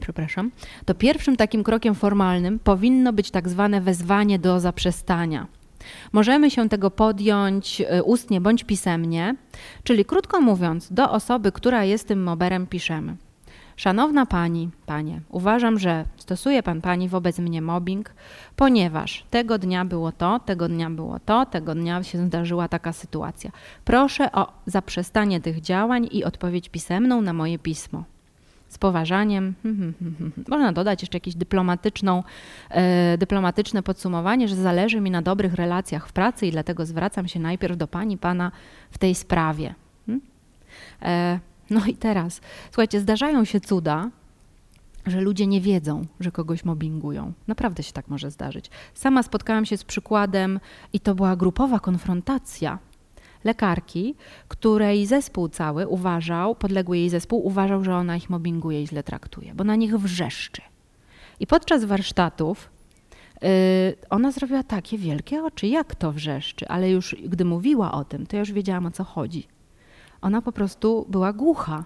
[0.00, 0.50] przepraszam,
[0.84, 5.46] to pierwszym takim krokiem formalnym powinno być tak zwane wezwanie do zaprzestania.
[6.12, 9.36] Możemy się tego podjąć e, ustnie bądź pisemnie,
[9.84, 13.16] czyli krótko mówiąc, do osoby, która jest tym moberem, piszemy.
[13.76, 18.14] Szanowna pani, panie, uważam, że stosuje pan pani wobec mnie mobbing,
[18.56, 23.50] ponieważ tego dnia było to, tego dnia było to, tego dnia się zdarzyła taka sytuacja.
[23.84, 28.04] Proszę o zaprzestanie tych działań i odpowiedź pisemną na moje pismo
[28.72, 29.54] z poważaniem.
[30.48, 32.22] Można dodać jeszcze jakieś dyplomatyczną,
[32.70, 37.40] e, dyplomatyczne podsumowanie, że zależy mi na dobrych relacjach w pracy i dlatego zwracam się
[37.40, 38.52] najpierw do pani, pana
[38.90, 39.74] w tej sprawie.
[41.02, 41.40] E,
[41.70, 44.10] no i teraz, słuchajcie, zdarzają się cuda,
[45.06, 47.32] że ludzie nie wiedzą, że kogoś mobbingują.
[47.48, 48.70] Naprawdę się tak może zdarzyć.
[48.94, 50.60] Sama spotkałam się z przykładem
[50.92, 52.78] i to była grupowa konfrontacja
[53.44, 54.14] lekarki,
[54.48, 59.54] której zespół cały uważał, podległy jej zespół uważał, że ona ich mobbinguje i źle traktuje,
[59.54, 60.62] bo na nich wrzeszczy.
[61.40, 62.70] I podczas warsztatów
[63.42, 63.48] yy,
[64.10, 68.36] ona zrobiła takie wielkie oczy, jak to wrzeszczy, ale już gdy mówiła o tym, to
[68.36, 69.46] ja już wiedziałam o co chodzi.
[70.20, 71.84] Ona po prostu była głucha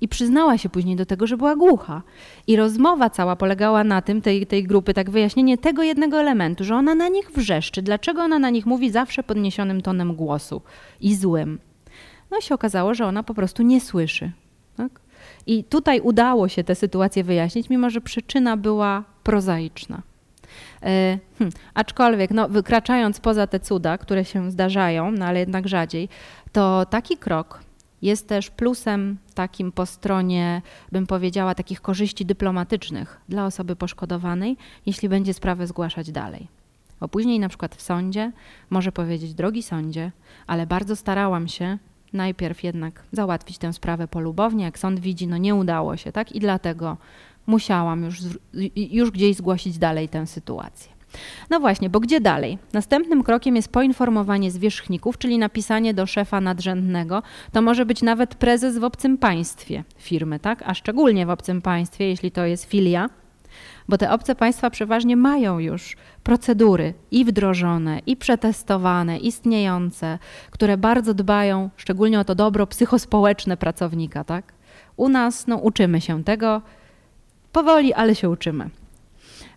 [0.00, 2.02] i przyznała się później do tego, że była głucha.
[2.46, 6.74] I rozmowa cała polegała na tym, tej, tej grupy, tak wyjaśnienie tego jednego elementu, że
[6.74, 7.82] ona na nich wrzeszczy.
[7.82, 10.62] Dlaczego ona na nich mówi zawsze podniesionym tonem głosu
[11.00, 11.58] i złym?
[12.30, 14.32] No i się okazało, że ona po prostu nie słyszy.
[14.76, 15.00] Tak?
[15.46, 20.02] I tutaj udało się tę sytuację wyjaśnić, mimo że przyczyna była prozaiczna.
[20.80, 21.20] Hmm,
[21.74, 26.08] aczkolwiek, no, wykraczając poza te cuda, które się zdarzają, no ale jednak rzadziej,
[26.52, 27.60] to taki krok
[28.02, 30.62] jest też plusem takim po stronie,
[30.92, 34.56] bym powiedziała, takich korzyści dyplomatycznych dla osoby poszkodowanej,
[34.86, 36.48] jeśli będzie sprawę zgłaszać dalej.
[37.00, 38.32] Bo później na przykład w sądzie
[38.70, 40.12] może powiedzieć, drogi sądzie,
[40.46, 41.78] ale bardzo starałam się
[42.12, 46.32] najpierw jednak załatwić tę sprawę polubownie, jak sąd widzi, no nie udało się, tak?
[46.32, 46.96] I dlatego
[47.46, 48.18] musiałam już,
[48.76, 50.99] już gdzieś zgłosić dalej tę sytuację.
[51.50, 52.58] No właśnie, bo gdzie dalej?
[52.72, 57.22] Następnym krokiem jest poinformowanie zwierzchników, czyli napisanie do szefa nadrzędnego.
[57.52, 60.62] To może być nawet prezes w obcym państwie firmy, tak?
[60.66, 63.08] A szczególnie w obcym państwie, jeśli to jest filia,
[63.88, 70.18] bo te obce państwa przeważnie mają już procedury i wdrożone, i przetestowane, istniejące,
[70.50, 74.52] które bardzo dbają szczególnie o to dobro psychospołeczne pracownika, tak?
[74.96, 76.62] U nas no, uczymy się tego
[77.52, 78.70] powoli, ale się uczymy.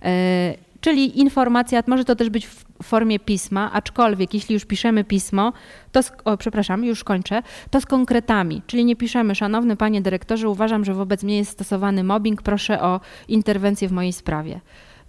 [0.01, 0.53] E,
[0.84, 5.53] Czyli informacja, może to też być w formie pisma, aczkolwiek jeśli już piszemy pismo,
[5.91, 10.49] to, z, o, przepraszam, już kończę, to z konkretami, czyli nie piszemy, szanowny panie dyrektorze,
[10.49, 14.60] uważam, że wobec mnie jest stosowany mobbing, proszę o interwencję w mojej sprawie.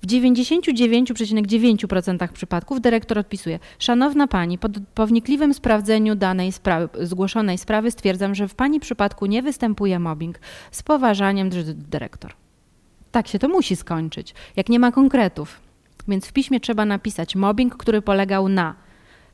[0.02, 4.58] W 99,9% przypadków dyrektor odpisuje: Szanowna pani,
[4.94, 10.38] po, wnikliwym sprawdzeniu danej sprawy, zgłoszonej sprawy stwierdzam, że w pani przypadku nie występuje mobbing.
[10.70, 12.32] Z poważaniem, dyrektor.
[13.12, 15.63] Tak się to musi skończyć, jak nie ma konkretów.
[16.08, 18.74] Więc w piśmie trzeba napisać mobbing, który polegał na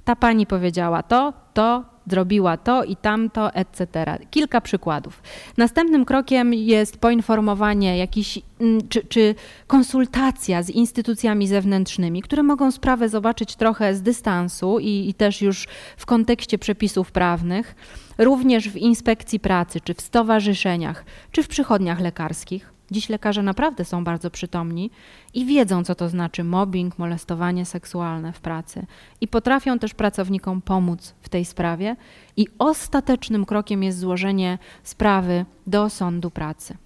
[0.04, 4.18] ta pani powiedziała to, to, zrobiła to i tamto, etc.
[4.30, 5.22] Kilka przykładów.
[5.56, 9.34] Następnym krokiem jest poinformowanie jakiś, mm, czy, czy
[9.66, 15.68] konsultacja z instytucjami zewnętrznymi, które mogą sprawę zobaczyć trochę z dystansu i, i też już
[15.96, 17.74] w kontekście przepisów prawnych,
[18.18, 22.79] również w inspekcji pracy, czy w stowarzyszeniach, czy w przychodniach lekarskich.
[22.90, 24.90] Dziś lekarze naprawdę są bardzo przytomni
[25.34, 28.86] i wiedzą, co to znaczy mobbing, molestowanie seksualne w pracy
[29.20, 31.96] i potrafią też pracownikom pomóc w tej sprawie.
[32.36, 36.76] I ostatecznym krokiem jest złożenie sprawy do sądu pracy.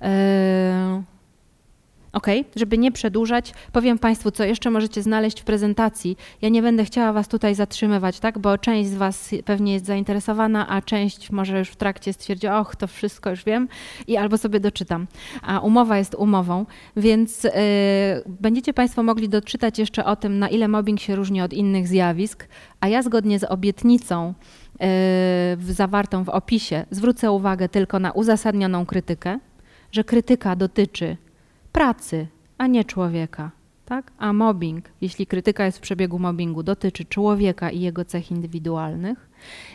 [0.00, 0.08] Yy,
[2.14, 2.26] Ok,
[2.56, 6.16] żeby nie przedłużać, powiem Państwu, co jeszcze możecie znaleźć w prezentacji.
[6.42, 8.38] Ja nie będę chciała Was tutaj zatrzymywać, tak?
[8.38, 12.76] bo część z Was pewnie jest zainteresowana, a część może już w trakcie stwierdzi, och,
[12.76, 13.68] to wszystko już wiem
[14.06, 15.06] i albo sobie doczytam.
[15.42, 16.66] A umowa jest umową,
[16.96, 17.52] więc yy,
[18.26, 22.48] będziecie Państwo mogli doczytać jeszcze o tym, na ile mobbing się różni od innych zjawisk,
[22.80, 24.34] a ja zgodnie z obietnicą
[24.80, 29.38] yy, zawartą w opisie zwrócę uwagę tylko na uzasadnioną krytykę,
[29.92, 31.16] że krytyka dotyczy
[31.74, 32.26] pracy,
[32.58, 33.50] a nie człowieka.
[33.84, 34.12] Tak?
[34.18, 39.30] A mobbing, jeśli krytyka jest w przebiegu mobbingu, dotyczy człowieka i jego cech indywidualnych.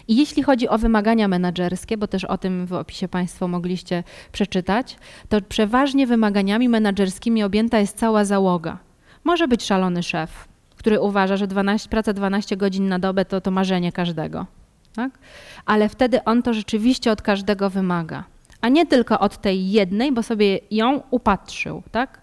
[0.07, 4.97] I jeśli chodzi o wymagania menedżerskie, bo też o tym w opisie Państwo mogliście przeczytać,
[5.29, 8.79] to przeważnie wymaganiami menedżerskimi objęta jest cała załoga.
[9.23, 13.51] Może być szalony szef, który uważa, że 12, praca 12 godzin na dobę to, to
[13.51, 14.45] marzenie każdego.
[14.95, 15.11] Tak?
[15.65, 18.23] Ale wtedy on to rzeczywiście od każdego wymaga
[18.61, 22.21] a nie tylko od tej jednej, bo sobie ją upatrzył, tak?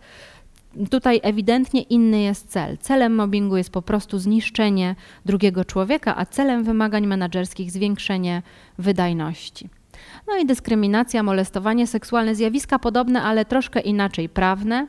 [0.91, 2.79] Tutaj ewidentnie inny jest cel.
[2.79, 4.95] Celem mobbingu jest po prostu zniszczenie
[5.25, 8.43] drugiego człowieka, a celem wymagań menedżerskich zwiększenie
[8.79, 9.69] wydajności.
[10.29, 14.87] No i dyskryminacja, molestowanie seksualne, zjawiska podobne, ale troszkę inaczej prawne,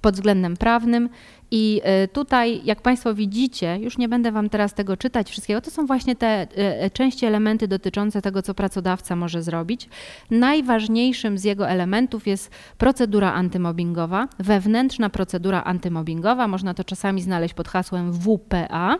[0.00, 1.08] pod względem prawnym.
[1.50, 5.70] I y, tutaj, jak Państwo widzicie, już nie będę Wam teraz tego czytać wszystkiego, to
[5.70, 9.88] są właśnie te y, y, części elementy dotyczące tego, co pracodawca może zrobić.
[10.30, 16.48] Najważniejszym z jego elementów jest procedura antymobbingowa, wewnętrzna procedura antymobbingowa.
[16.48, 18.96] Można to czasami znaleźć pod hasłem WPA.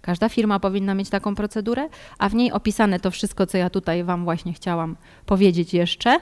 [0.00, 1.88] Każda firma powinna mieć taką procedurę,
[2.18, 4.96] a w niej opisane to wszystko, co ja tutaj Wam właśnie chciałam
[5.26, 6.18] powiedzieć jeszcze.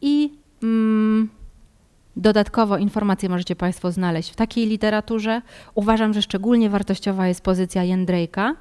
[0.00, 0.37] I
[2.16, 5.42] dodatkowo informacje możecie Państwo znaleźć w takiej literaturze.
[5.74, 8.54] Uważam, że szczególnie wartościowa jest pozycja Jędrejka.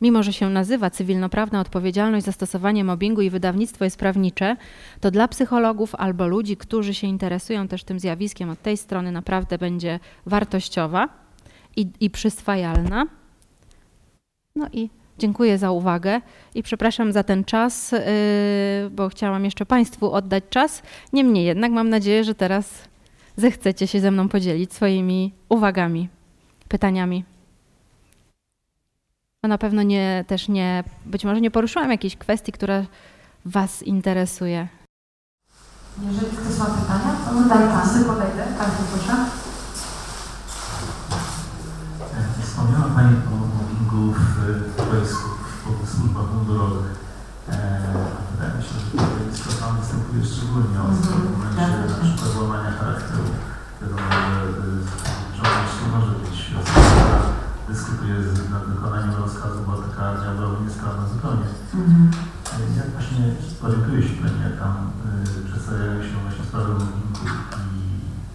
[0.00, 4.56] Mimo, że się nazywa cywilnoprawna odpowiedzialność za stosowanie mobbingu i wydawnictwo jest prawnicze,
[5.00, 9.58] to dla psychologów albo ludzi, którzy się interesują też tym zjawiskiem od tej strony naprawdę
[9.58, 11.08] będzie wartościowa
[11.76, 13.06] i, i przyswajalna.
[14.56, 16.20] No i Dziękuję za uwagę
[16.54, 17.98] i przepraszam za ten czas, y,
[18.90, 20.82] bo chciałam jeszcze Państwu oddać czas.
[21.12, 22.88] Niemniej jednak mam nadzieję, że teraz
[23.36, 26.08] zechcecie się ze mną podzielić swoimi uwagami,
[26.68, 27.24] pytaniami.
[29.42, 32.84] No na pewno nie, też nie, być może nie poruszyłam jakiejś kwestii, która
[33.44, 34.68] Was interesuje.
[36.02, 38.44] Jeżeli ktoś ma pytania, to daj kasy, podejdę.
[38.58, 39.16] Każdy proszę.
[42.42, 43.35] Wspomniała Pani o
[44.90, 45.28] wojsku,
[45.84, 46.90] w służbach mundurowych.
[48.30, 53.26] Wydaje mi się, że tutaj tam występuje szczególnie ostro w momencie na przykład łamania charakteru.
[53.80, 54.20] Wiadomo, że
[55.36, 57.18] żołnierz nie może być osobą, która
[57.68, 58.14] dyskutuje
[58.54, 61.48] nad wykonaniem rozkazu, bo taka działałoby niesprawna zupełnie.
[61.74, 62.10] Mhm.
[62.78, 63.22] Jak właśnie
[63.66, 67.24] orientuje się Pani, jak tam y, przedstawiają się właśnie sprawy mobbingu
[67.68, 67.70] i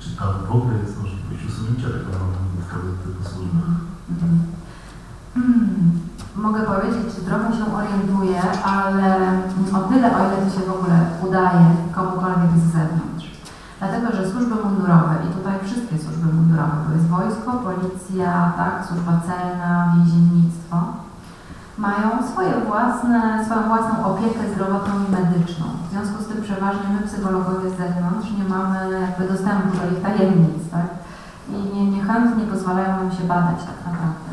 [0.01, 3.69] czy tam w ogóle jest możliwość usunięcia tego mobbingu w tego typu służbach?
[4.09, 4.33] Mhm.
[6.35, 9.15] Mogę powiedzieć, że trochę się orientuję, ale
[9.77, 10.97] o tyle, o ile to się w ogóle
[11.27, 13.31] udaje komukolwiek z zewnątrz.
[13.79, 19.13] Dlatego, że służby mundurowe, i tutaj wszystkie służby mundurowe, to jest wojsko, policja, tak, służba
[19.27, 20.77] celna, więziennictwo,
[21.77, 25.65] mają swoje własne, swoją własną opiekę zdrowotną i medyczną.
[25.87, 30.01] W związku z tym przeważnie my, psychologowie z zewnątrz, nie mamy jakby dostępu do ich
[30.03, 30.87] tajemnic, tak?
[31.49, 34.30] I nie, niechętnie pozwalają nam się badać tak naprawdę.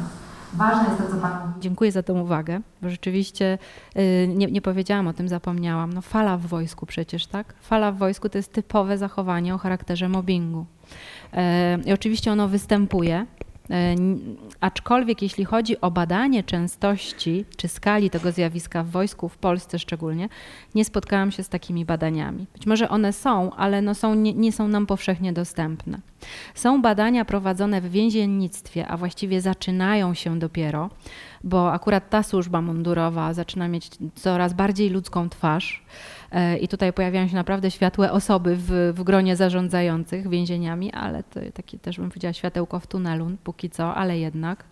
[0.58, 1.60] Ważne jest to, co Pan mówi.
[1.60, 3.58] Dziękuję za tę uwagę, bo rzeczywiście
[3.94, 5.92] yy, nie, nie powiedziałam o tym, zapomniałam.
[5.92, 7.54] No fala w wojsku przecież, tak?
[7.60, 10.66] Fala w wojsku to jest typowe zachowanie o charakterze mobbingu.
[11.32, 11.40] Yy,
[11.84, 13.47] I oczywiście ono występuje E,
[14.60, 20.28] aczkolwiek jeśli chodzi o badanie częstości czy skali tego zjawiska w wojsku, w Polsce szczególnie,
[20.74, 22.46] nie spotkałam się z takimi badaniami.
[22.52, 25.98] Być może one są, ale no są, nie, nie są nam powszechnie dostępne.
[26.54, 30.90] Są badania prowadzone w więziennictwie, a właściwie zaczynają się dopiero,
[31.44, 35.82] bo akurat ta służba mundurowa zaczyna mieć coraz bardziej ludzką twarz.
[36.32, 41.40] E, I tutaj pojawiają się naprawdę światłe osoby w, w gronie zarządzających więzieniami, ale to
[41.54, 44.64] takie też bym powiedziała światełko w tunelu, póki co, ale jednak.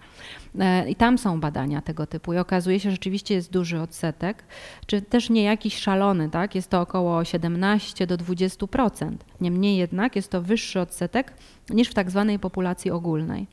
[0.58, 4.44] E, I tam są badania tego typu i okazuje się, że rzeczywiście jest duży odsetek,
[4.86, 6.54] czy też nie jakiś szalony, tak?
[6.54, 9.12] Jest to około 17 do 20%.
[9.40, 11.32] Niemniej jednak jest to wyższy odsetek
[11.70, 13.46] niż w tak zwanej populacji ogólnej.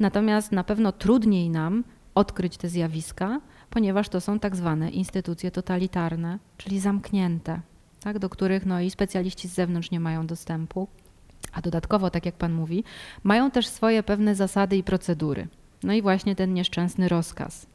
[0.00, 1.84] Natomiast na pewno trudniej nam
[2.14, 7.60] odkryć te zjawiska, ponieważ to są tak zwane instytucje totalitarne, czyli zamknięte,
[8.00, 10.88] tak, do których no, i specjaliści z zewnątrz nie mają dostępu.
[11.52, 12.84] A dodatkowo, tak jak Pan mówi,
[13.22, 15.48] mają też swoje pewne zasady i procedury.
[15.82, 17.66] No i właśnie ten nieszczęsny rozkaz.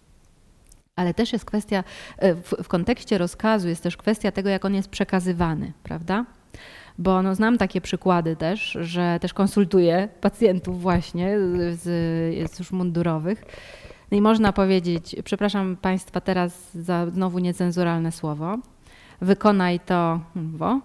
[0.95, 1.83] Ale też jest kwestia,
[2.17, 6.25] e, w, kontekście rozkazu jest też kwestia tego, jak on jest przekazywany, prawda?
[6.97, 11.39] Bo no, znam takie przykłady też, że też konsultuję pacjentów właśnie
[11.71, 11.81] z,
[12.51, 13.45] z mundurowych.
[14.11, 18.57] No i można powiedzieć, przepraszam Państwa teraz za znowu niecenzuralne słowo,
[19.21, 20.79] wykonaj to, bo,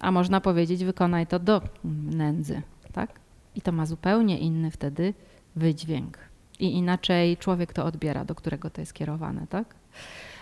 [0.00, 1.62] a można powiedzieć wykonaj to do
[2.10, 2.62] nędzy,
[2.92, 3.20] tak?
[3.54, 5.14] I to ma zupełnie inny wtedy
[5.56, 6.18] wydźwięk.
[6.58, 9.74] I inaczej człowiek to odbiera, do którego to jest kierowane, tak?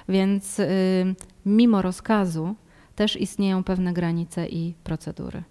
[0.09, 1.15] Więc y,
[1.47, 2.55] mimo rozkazu
[2.97, 5.43] też istnieją pewne granice i procedury,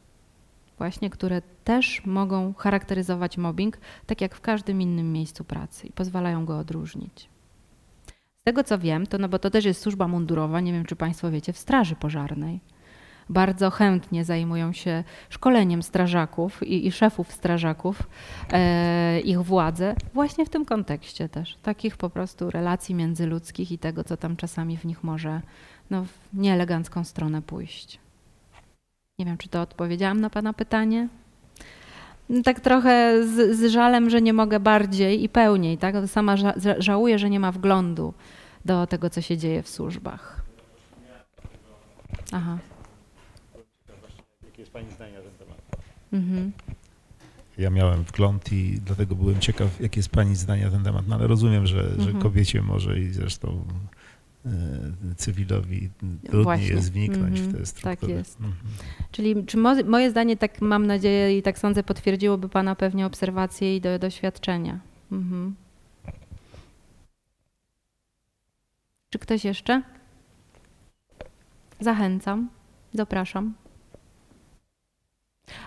[0.78, 6.46] właśnie które też mogą charakteryzować mobbing, tak jak w każdym innym miejscu pracy i pozwalają
[6.46, 7.30] go odróżnić.
[8.42, 10.96] Z tego co wiem, to no bo to też jest służba mundurowa, nie wiem czy
[10.96, 12.60] Państwo wiecie, w Straży Pożarnej
[13.30, 18.10] bardzo chętnie zajmują się szkoleniem strażaków i, i szefów strażaków,
[18.52, 24.04] e, ich władze, właśnie w tym kontekście też, takich po prostu relacji międzyludzkich i tego,
[24.04, 25.42] co tam czasami w nich może
[25.90, 28.00] no, w nieelegancką stronę pójść.
[29.20, 31.08] Nie wiem, czy to odpowiedziałam na Pana pytanie.
[32.30, 35.78] No, tak trochę z, z, żalem, że nie mogę bardziej i pełniej.
[35.78, 35.96] Tak?
[36.08, 38.14] Sama ża żałuję, że nie ma wglądu
[38.66, 40.42] do tego, co się dzieje w służbach.
[42.32, 42.58] Aha.
[44.46, 45.58] Jakie jest Pani zdanie na ten temat?
[46.14, 46.52] Mhm.
[47.58, 51.08] Ja miałem wgląd i dlatego byłem ciekaw, jakie jest Pani zdanie na ten temat.
[51.08, 52.02] No ale rozumiem, że, mhm.
[52.02, 53.66] że kobiecie może i zresztą
[55.18, 56.68] cywilowi trudniej Właśnie.
[56.68, 57.98] jest wniknąć w te struktury.
[57.98, 58.40] Tak jest.
[58.40, 58.56] Mhm.
[59.12, 63.76] Czyli czy mo moje zdanie, tak mam nadzieję i tak sądzę, potwierdziłoby Pana pewnie obserwacje
[63.76, 64.80] i do, doświadczenia.
[65.12, 65.56] Mhm.
[69.10, 69.82] Czy ktoś jeszcze?
[71.80, 72.50] Zachęcam,
[72.94, 73.54] zapraszam.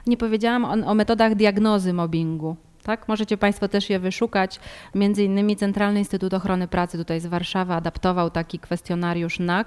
[0.07, 2.57] Nie powiedziałam o, o metodach diagnozy mobbingu.
[2.91, 3.09] Tak?
[3.09, 4.61] Możecie Państwo też je wyszukać.
[4.95, 9.67] Między innymi Centralny Instytut Ochrony Pracy tutaj z Warszawy adaptował taki kwestionariusz NAC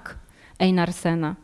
[0.59, 1.35] Einarsena.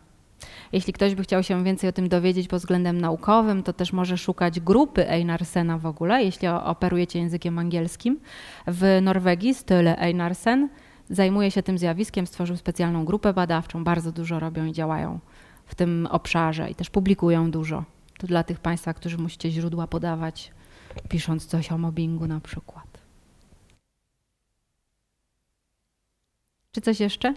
[0.72, 4.18] Jeśli ktoś by chciał się więcej o tym dowiedzieć pod względem naukowym, to też może
[4.18, 8.20] szukać grupy Einarsena w ogóle, jeśli operujecie językiem angielskim.
[8.68, 10.70] W Norwegii Style Einarsen
[11.10, 15.20] zajmuje się tym zjawiskiem, stworzył specjalną grupę badawczą, bardzo dużo robią i działają
[15.66, 17.84] w tym obszarze i też publikują dużo.
[18.18, 20.52] To dla tych Państwa, którzy musicie źródła podawać,
[21.10, 23.00] pisząc coś o mobbingu na przykład.
[26.72, 27.34] Czy coś jeszcze?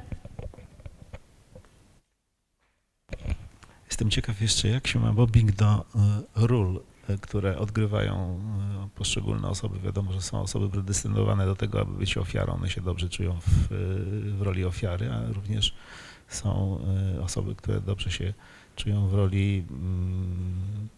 [3.86, 5.82] Jestem ciekaw jeszcze, jak się ma mobbing do e,
[6.34, 8.40] ról, e, które odgrywają
[8.84, 9.78] e, poszczególne osoby.
[9.80, 12.52] Wiadomo, że są osoby predestynowane do tego, aby być ofiarą.
[12.54, 13.68] One się dobrze czują w,
[14.38, 15.74] w roli ofiary, a również
[16.28, 16.78] są
[17.22, 18.34] osoby, które dobrze się
[18.76, 20.88] czują w roli mm,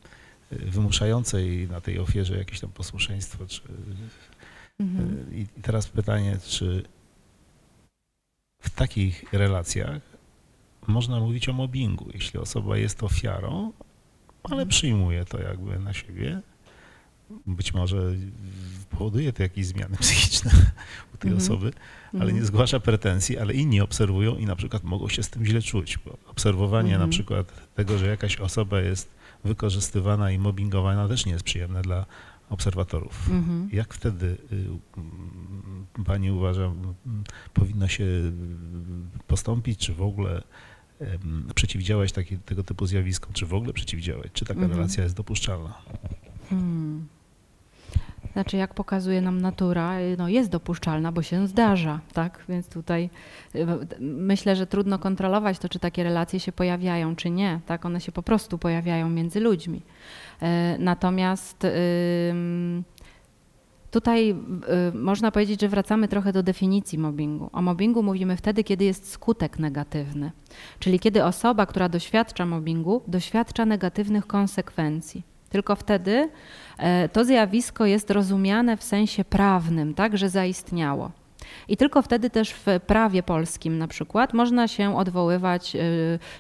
[0.50, 3.46] wymuszającej na tej ofierze jakieś tam posłuszeństwo.
[3.46, 3.60] Czy,
[4.80, 5.36] mhm.
[5.36, 6.82] I teraz pytanie, czy
[8.60, 10.02] w takich relacjach
[10.86, 13.72] można mówić o mobbingu, jeśli osoba jest ofiarą,
[14.42, 14.68] ale mhm.
[14.68, 16.40] przyjmuje to jakby na siebie,
[17.46, 18.12] być może
[18.90, 20.50] powoduje to jakieś zmiany psychiczne
[21.14, 21.44] u tej mm -hmm.
[21.44, 21.72] osoby,
[22.12, 22.38] ale mm -hmm.
[22.38, 25.98] nie zgłasza pretensji, ale inni obserwują i na przykład mogą się z tym źle czuć,
[25.98, 26.98] bo obserwowanie mm -hmm.
[26.98, 27.10] na mhm.
[27.10, 29.14] przykład tego, że jakaś osoba jest
[29.44, 32.06] wykorzystywana i mobbingowana też nie jest przyjemne dla
[32.50, 33.30] obserwatorów.
[33.30, 33.68] Mhm.
[33.72, 36.72] Jak wtedy y, pani uważa,
[37.54, 38.06] powinno się
[39.26, 40.42] postąpić, czy w ogóle
[41.54, 45.74] przeciwdziałać taki, tego typu zjawiskom, czy w ogóle przeciwdziałać, czy taka relacja jest dopuszczalna?
[46.50, 47.08] Hmm.
[48.34, 52.44] Znaczy, jak pokazuje nam natura, no jest dopuszczalna, bo się zdarza, tak?
[52.48, 53.10] Więc tutaj
[53.54, 53.66] y,
[54.00, 57.86] myślę, że trudno kontrolować to, czy takie relacje się pojawiają, czy nie, tak?
[57.86, 59.82] One się po prostu pojawiają między ludźmi.
[60.42, 61.66] E, natomiast
[63.94, 64.34] tutaj y,
[64.94, 67.50] można powiedzieć, że wracamy trochę do definicji mobbingu.
[67.52, 70.32] O mobbingu mówimy wtedy, kiedy jest skutek negatywny,
[70.78, 75.33] czyli kiedy osoba, która doświadcza mobbingu, doświadcza negatywnych konsekwencji.
[75.54, 76.30] Tylko wtedy
[76.78, 81.10] e, to zjawisko jest rozumiane w sensie prawnym, tak, że zaistniało.
[81.68, 85.80] I tylko wtedy też w prawie polskim na przykład można się odwoływać, e,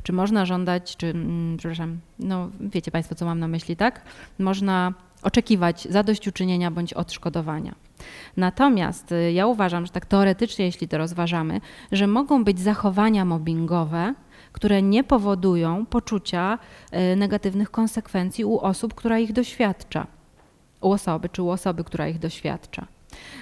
[0.02, 4.02] czy można żądać, czy, mm, przepraszam, no wiecie Państwo, co mam na myśli, tak?
[4.38, 4.92] Można
[5.22, 7.74] oczekiwać zadośćuczynienia bądź odszkodowania.
[8.36, 11.60] Natomiast e, ja uważam, że tak teoretycznie, jeśli to rozważamy,
[11.92, 14.14] że mogą być zachowania mobbingowe,
[14.54, 16.58] które nie powodują poczucia
[16.90, 20.06] e, negatywnych konsekwencji u osób, która ich doświadcza.
[20.80, 22.86] U osoby czy u osoby, która ich doświadcza.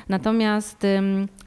[0.09, 0.87] Natomiast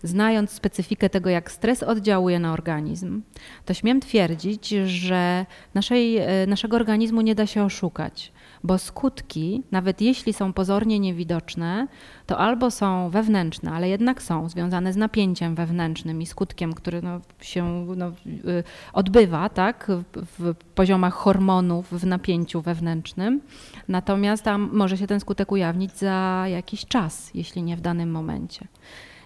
[0.04, 3.22] znając specyfikę tego, jak stres oddziałuje na organizm,
[3.66, 8.32] to śmiem twierdzić, że naszej, y, naszego organizmu nie da się oszukać,
[8.66, 11.88] bo skutki, nawet jeśli są pozornie niewidoczne,
[12.26, 17.22] to albo są wewnętrzne, ale jednak są związane z napięciem wewnętrznym i skutkiem, który no,
[17.42, 18.64] się no, y,
[18.94, 23.42] odbywa tak, w, poziomach hormonów w napięciu wewnętrznym.
[23.88, 28.68] Natomiast tam może się ten skutek ujawnić za jakiś czas, jeśli nie w danym momencie.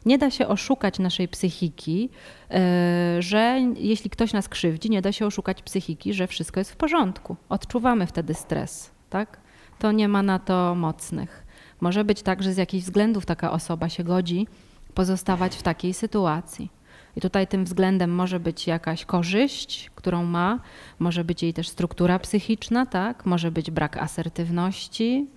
[0.05, 2.09] Nie da się oszukać naszej psychiki,
[2.51, 6.75] y, że jeśli ktoś nas krzywdzi, nie da się oszukać psychiki, że wszystko jest w
[6.75, 7.35] porządku.
[7.49, 9.39] Odczuwamy wtedy stres, tak?
[9.79, 11.45] To nie ma na to mocnych.
[11.81, 14.47] Może być tak, że z jakichś względów taka osoba się godzi
[14.93, 16.71] pozostawać w takiej sytuacji.
[17.15, 20.59] I tutaj tym względem może być jakaś korzyść, którą ma,
[20.99, 23.25] może być jej też struktura psychiczna, tak?
[23.25, 25.27] może być brak asertywności,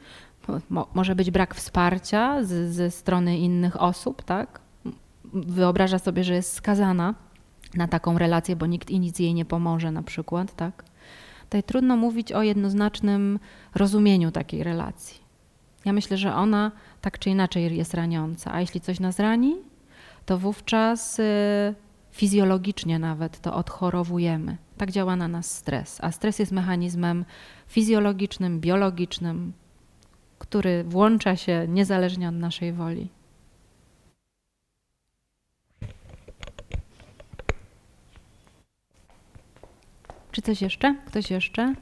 [0.70, 4.22] mo, może być brak wsparcia z, ze strony innych osób.
[4.22, 4.60] Tak?
[5.32, 7.14] Wyobraża sobie, że jest skazana
[7.74, 10.56] na taką relację, bo nikt i nic jej nie pomoże na przykład.
[10.56, 10.84] Tak?
[11.52, 13.38] Tutaj trudno mówić o jednoznacznym
[13.74, 15.20] rozumieniu takiej relacji.
[15.84, 19.56] Ja myślę, że ona tak czy inaczej jest raniąca, a jeśli coś nas rani,
[20.26, 21.22] to wówczas y,
[22.10, 24.56] fizjologicznie nawet to odchorowujemy.
[24.76, 27.24] Tak działa na nas stres, a stres jest mechanizmem
[27.66, 29.52] fizjologicznym, biologicznym,
[30.38, 33.08] który włącza się niezależnie od naszej woli.
[40.32, 40.96] Czy coś jeszcze?
[41.06, 41.74] Ktoś jeszcze?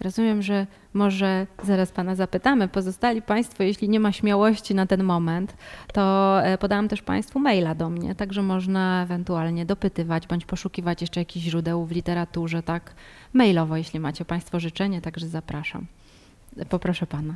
[0.00, 2.68] Rozumiem, że może zaraz Pana zapytamy.
[2.68, 5.56] Pozostali Państwo, jeśli nie ma śmiałości na ten moment,
[5.92, 11.20] to e, podałam też Państwu maila do mnie, także można ewentualnie dopytywać bądź poszukiwać jeszcze
[11.20, 12.94] jakichś źródeł w literaturze, tak
[13.32, 15.86] mailowo, jeśli macie Państwo życzenie, także zapraszam.
[16.68, 17.34] Poproszę Pana.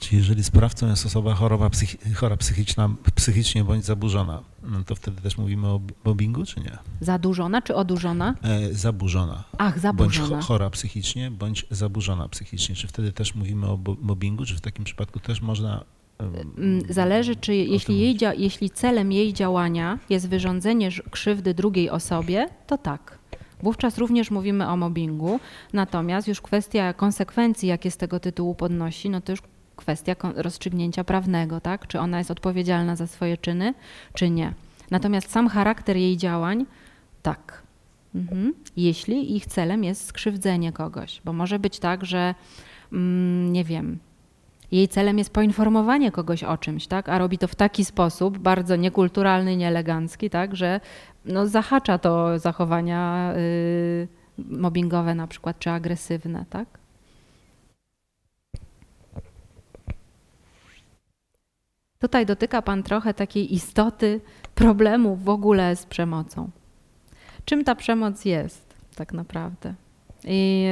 [0.00, 5.38] Czy jeżeli sprawcą jest osoba psychi chora psychiczna, psychicznie bądź zaburzona, no to wtedy też
[5.38, 6.78] mówimy o mobbingu, czy nie?
[7.00, 8.34] Zadurzona czy odurzona?
[8.42, 9.44] E, zaburzona.
[9.58, 10.28] Ach, zaburzona.
[10.28, 12.74] Bądź chora psychicznie, bądź zaburzona psychicznie.
[12.74, 15.84] Czy wtedy też mówimy o mobbingu, czy w takim przypadku też można
[16.18, 22.78] mm, Zależy, czy jeśli, jej, jeśli celem jej działania jest wyrządzenie krzywdy drugiej osobie, to
[22.78, 23.18] tak.
[23.62, 25.40] Wówczas również mówimy o mobbingu,
[25.72, 29.40] natomiast już kwestia konsekwencji, jakie z tego tytułu podnosi, no to już
[29.78, 31.86] kwestia rozstrzygnięcia prawnego, tak?
[31.86, 33.74] Czy ona jest odpowiedzialna za swoje czyny,
[34.14, 34.54] czy nie.
[34.90, 36.66] Natomiast sam charakter jej działań,
[37.22, 37.62] tak.
[38.14, 38.54] Mhm.
[38.76, 42.34] Jeśli ich celem jest skrzywdzenie kogoś, bo może być tak, że
[42.92, 43.98] mm, nie wiem,
[44.72, 47.08] jej celem jest poinformowanie kogoś o czymś, tak?
[47.08, 50.56] a robi to w taki sposób, bardzo niekulturalny, nieelegancki, tak?
[50.56, 50.80] że
[51.24, 56.44] no, zahacza to zachowania y, mobbingowe na przykład, czy agresywne.
[56.50, 56.68] Tak?
[61.98, 64.20] Tutaj dotyka Pan trochę takiej istoty
[64.54, 66.50] problemu w ogóle z przemocą.
[67.44, 69.74] Czym ta przemoc jest tak naprawdę?
[70.24, 70.68] I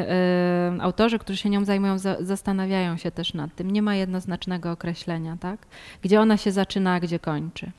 [0.78, 3.70] y, autorzy, którzy się nią zajmują, za, zastanawiają się też nad tym.
[3.70, 5.66] Nie ma jednoznacznego określenia, tak?
[6.02, 7.70] Gdzie ona się zaczyna, a gdzie kończy.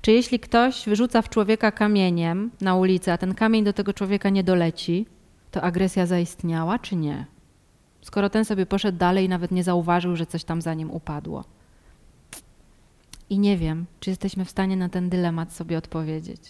[0.00, 4.30] Czy jeśli ktoś wyrzuca w człowieka kamieniem na ulicy, a ten kamień do tego człowieka
[4.30, 5.06] nie doleci,
[5.50, 7.26] to agresja zaistniała, czy nie?
[8.02, 11.44] Skoro ten sobie poszedł dalej i nawet nie zauważył, że coś tam za nim upadło.
[13.30, 16.40] I nie wiem, czy jesteśmy w stanie na ten dylemat sobie odpowiedzieć.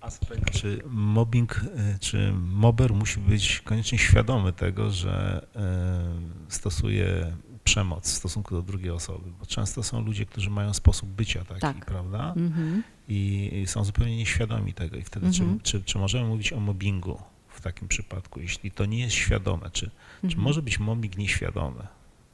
[0.00, 7.32] Aspekt, czy mobbing, e, czy mobber musi być koniecznie świadomy tego, że e, stosuje
[7.64, 11.60] przemoc w stosunku do drugiej osoby, bo często są ludzie, którzy mają sposób bycia taki,
[11.60, 11.84] tak.
[11.84, 12.34] prawda?
[12.36, 12.82] Mhm.
[13.08, 14.96] I, I, są zupełnie nieświadomi tego.
[14.96, 15.60] I wtedy mhm.
[15.60, 19.70] czy, czy, czy, możemy mówić o mobbingu w takim przypadku, jeśli to nie jest świadome?
[19.70, 20.30] Czy, mhm.
[20.30, 21.86] czy może być mobbing nieświadomy?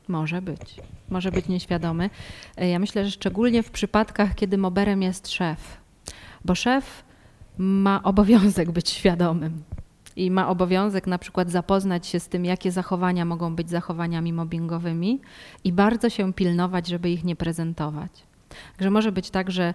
[0.09, 0.81] Może być.
[1.11, 2.11] Może być nieświadomy.
[2.57, 5.81] E, ja myślę, że szczególnie w przypadkach, kiedy moberem jest szef,
[6.45, 7.05] bo szef
[7.59, 9.63] ma obowiązek być świadomym
[10.17, 15.21] i ma obowiązek na przykład zapoznać się z tym, jakie zachowania mogą być zachowaniami mobbingowymi
[15.65, 18.11] i bardzo się pilnować, żeby ich nie prezentować.
[18.77, 19.75] Także może być tak, że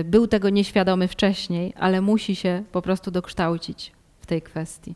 [0.00, 4.94] y, był tego nieświadomy wcześniej, ale musi się po prostu dokształcić w tej kwestii.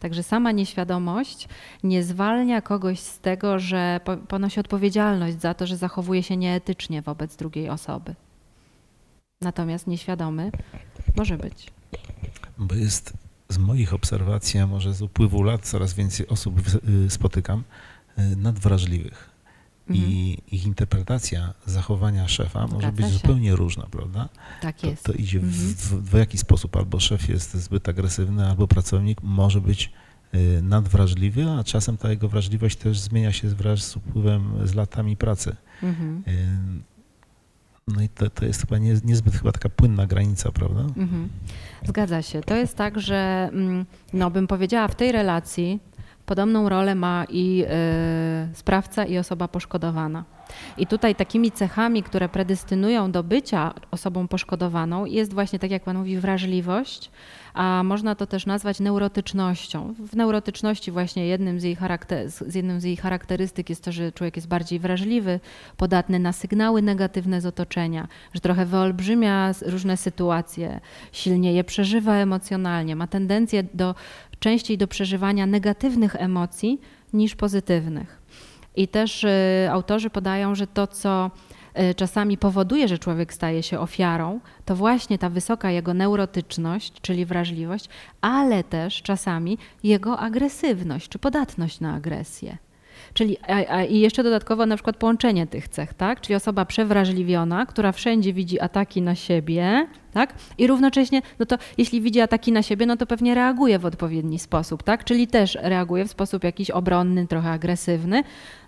[0.00, 1.48] Także sama nieświadomość
[1.82, 7.36] nie zwalnia kogoś z tego, że ponosi odpowiedzialność za to, że zachowuje się nieetycznie wobec
[7.36, 8.14] drugiej osoby.
[9.40, 10.50] Natomiast nieświadomy
[11.16, 11.70] może być.
[12.58, 13.12] Bo jest
[13.48, 16.60] z moich obserwacji, a może z upływu lat coraz więcej osób
[17.06, 17.64] y, spotykam,
[18.18, 19.29] y, nadwrażliwych.
[19.90, 20.10] Mhm.
[20.10, 23.12] I ich interpretacja zachowania szefa Zgadza może być się.
[23.12, 24.28] zupełnie różna, prawda?
[24.60, 25.02] Tak jest.
[25.04, 25.54] To, to idzie mhm.
[25.54, 26.76] w, w, w jaki sposób.
[26.76, 29.92] Albo szef jest zbyt agresywny, albo pracownik może być
[30.34, 35.16] y, nadwrażliwy, a czasem ta jego wrażliwość też zmienia się wraz z upływem, z latami
[35.16, 35.56] pracy.
[35.82, 36.22] Mhm.
[36.28, 36.90] Y,
[37.96, 40.80] No i to, to jest chyba nie, niezbyt chyba taka płynna granica, prawda?
[40.80, 41.28] Mhm.
[41.84, 42.40] Zgadza się.
[42.40, 45.80] To jest tak, że mm, no, bym powiedziała, w tej relacji
[46.30, 47.64] podobną rolę ma i
[48.52, 50.24] y, sprawca, i osoba poszkodowana.
[50.78, 55.98] I tutaj takimi cechami, które predestynują do bycia osobą poszkodowaną, jest właśnie, tak jak Pan
[55.98, 57.10] mówi, wrażliwość,
[57.54, 59.94] a można to też nazwać neurotycznością.
[59.98, 64.12] W neurotyczności właśnie jednym z jej, charakter, z jednym z jej charakterystyk jest to, że
[64.12, 65.40] człowiek jest bardziej wrażliwy,
[65.76, 70.80] podatny na sygnały negatywne z otoczenia, że trochę wyolbrzymia różne sytuacje,
[71.12, 73.94] silnie je przeżywa emocjonalnie, ma tendencję do
[74.40, 76.80] częściej do przeżywania negatywnych emocji
[77.12, 78.22] niż pozytywnych.
[78.76, 79.28] I też y,
[79.70, 81.30] autorzy podają, że to, co
[81.90, 87.26] y, czasami powoduje, że człowiek staje się ofiarą, to właśnie ta wysoka jego neurotyczność, czyli
[87.26, 87.88] wrażliwość,
[88.20, 92.58] ale też czasami jego agresywność czy podatność na agresję.
[93.14, 93.36] Czyli
[93.88, 96.20] i jeszcze dodatkowo na przykład połączenie tych cech, tak?
[96.20, 100.34] Czyli osoba przewrażliwiona, która wszędzie widzi ataki na siebie, tak?
[100.58, 104.38] I równocześnie, no to jeśli widzi ataki na siebie, no to pewnie reaguje w odpowiedni
[104.38, 105.04] sposób, tak?
[105.04, 108.22] Czyli też reaguje w sposób jakiś obronny, trochę agresywny,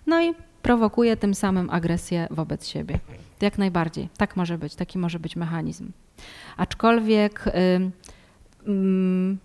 [0.07, 2.99] no i prowokuje tym samym agresję wobec siebie.
[3.41, 4.09] Jak najbardziej.
[4.17, 5.91] Tak może być, taki może być mechanizm.
[6.57, 7.91] Aczkolwiek ym,
[8.67, 9.37] no,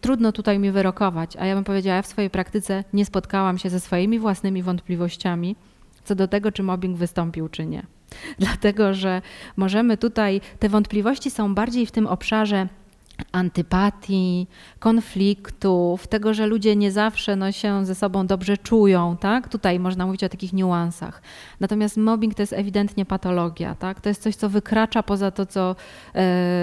[0.00, 3.80] trudno tutaj mi wyrokować, a ja bym powiedziała, w swojej praktyce nie spotkałam się ze
[3.80, 5.56] swoimi własnymi wątpliwościami
[6.04, 7.86] co do tego, czy mobbing wystąpił, czy nie.
[8.38, 9.22] Dlatego, że
[9.56, 12.68] możemy tutaj, te wątpliwości są bardziej w tym obszarze
[13.32, 14.46] antypatii,
[14.78, 19.48] konfliktów, tego, że ludzie nie zawsze no, się ze sobą dobrze czują, tak?
[19.48, 21.22] Tutaj można mówić o takich niuansach.
[21.60, 24.00] Natomiast mobbing to jest ewidentnie patologia, tak?
[24.00, 25.76] To jest coś, co wykracza poza to, co
[26.14, 26.20] yy,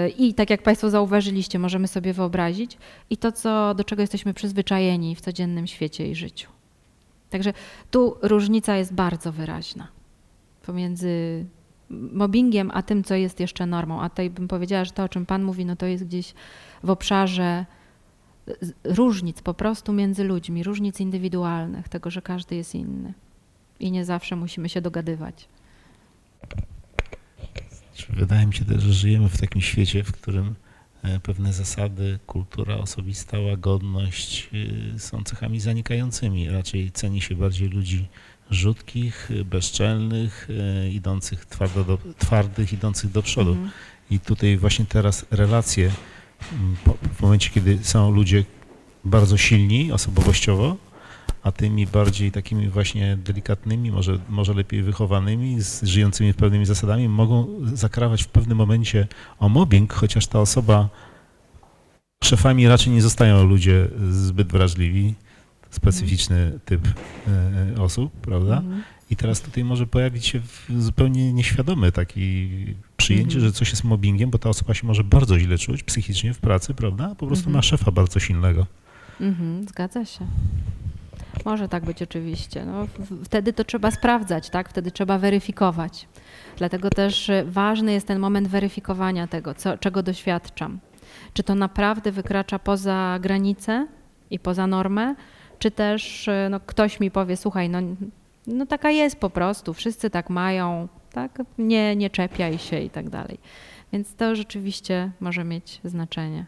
[0.08, 2.78] i tak jak Państwo zauważyliście, możemy sobie wyobrazić
[3.10, 6.48] i to, co, do czego jesteśmy przyzwyczajeni w codziennym świecie i życiu.
[7.30, 7.52] Także
[7.90, 9.88] tu różnica jest bardzo wyraźna
[10.66, 11.44] pomiędzy
[12.12, 14.00] mobbingiem, a tym, co jest jeszcze normą.
[14.00, 16.34] A tutaj bym powiedziała, że to, o czym Pan mówi, no to jest gdzieś
[16.82, 17.66] w obszarze
[18.84, 23.14] różnic po prostu między ludźmi, różnic indywidualnych, tego, że każdy jest inny.
[23.80, 25.48] I nie zawsze musimy się dogadywać.
[28.08, 30.54] Wydaje mi się też, że żyjemy w takim świecie, w którym
[31.02, 34.48] e, pewne zasady, kultura osobista, łagodność
[34.94, 36.50] y, są cechami zanikającymi.
[36.50, 38.08] Raczej ceni się bardziej ludzi
[38.52, 40.48] rzutkich, bezczelnych,
[40.86, 43.50] y, idących twardo do, twardych, idących do przodu.
[43.50, 43.70] Mhm.
[44.10, 45.90] I tutaj właśnie teraz relacje,
[46.84, 48.44] po, w momencie, kiedy są ludzie
[49.04, 50.76] bardzo silni osobowościowo,
[51.42, 57.46] a tymi bardziej takimi właśnie delikatnymi, może, może lepiej wychowanymi, z, żyjącymi pewnymi zasadami, mogą
[57.72, 59.06] zakrawać w pewnym momencie
[59.38, 60.88] o mobbing, chociaż ta osoba,
[62.24, 65.14] szefami raczej nie zostają ludzie zbyt wrażliwi,
[65.72, 66.88] specyficzny typ
[67.76, 68.56] e, osób, prawda?
[68.58, 68.82] Mhm.
[69.10, 70.40] I teraz tutaj może pojawić się
[70.78, 72.20] zupełnie nieświadome takie
[72.96, 73.44] przyjęcie, Mhm.
[73.44, 76.74] że coś jest mobbingiem, bo ta osoba się może bardzo źle czuć psychicznie w pracy,
[76.74, 77.08] prawda?
[77.08, 77.54] Po prostu Mhm.
[77.56, 78.66] ma szefa bardzo silnego.
[79.68, 80.26] Zgadza się.
[81.44, 82.64] Może tak być oczywiście.
[82.64, 82.86] No,
[83.24, 84.68] wtedy to trzeba sprawdzać, tak?
[84.68, 86.08] Wtedy trzeba weryfikować.
[86.56, 90.78] Dlatego też y, ważny jest ten moment weryfikowania tego, co, czego doświadczam.
[91.34, 93.86] Czy to naprawdę wykracza poza granicę
[94.30, 95.14] i poza normę,
[95.62, 97.78] czy też y, no, ktoś mi powie, słuchaj, no,
[98.46, 101.42] no taka jest po prostu, wszyscy tak mają, tak?
[101.58, 103.38] Nie, nie czepiaj się i tak dalej.
[103.92, 106.46] Więc to rzeczywiście może mieć znaczenie.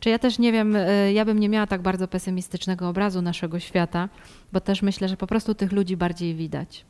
[0.00, 3.60] Czy ja też nie wiem, y, ja bym nie miała tak bardzo pesymistycznego obrazu naszego
[3.60, 4.08] świata,
[4.52, 6.84] bo też myślę, że po prostu tych ludzi bardziej widać.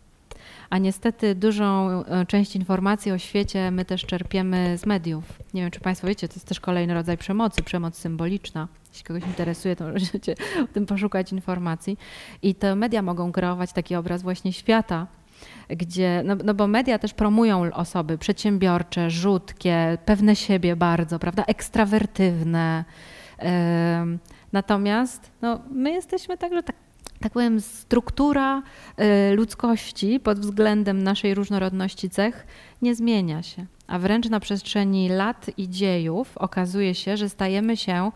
[0.70, 5.24] A niestety dużą y, część informacji o świecie my też czerpiemy z mediów.
[5.54, 8.68] Nie wiem, czy Państwo wiecie, to jest też kolejny rodzaj przemocy, przemoc symboliczna.
[8.96, 11.98] Jeśli kogoś interesuje, to możecie o tym poszukać informacji.
[12.42, 15.06] I te media mogą kreować taki obraz właśnie świata,
[15.68, 22.84] gdzie, no, no bo media też promują osoby przedsiębiorcze, rzutkie, pewne siebie bardzo, prawda, ekstrawertywne.
[24.52, 26.76] Natomiast no, my jesteśmy także tak,
[27.20, 28.62] tak powiem, struktura
[29.32, 32.46] y, ludzkości pod względem naszej różnorodności cech
[32.82, 33.66] nie zmienia się.
[33.86, 38.10] A wręcz na przestrzeni lat i dziejów okazuje się, że stajemy się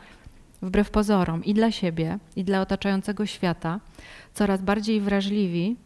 [0.63, 3.81] wbrew pozorom i dla siebie, i dla otaczającego świata
[4.35, 5.77] coraz bardziej wrażliwi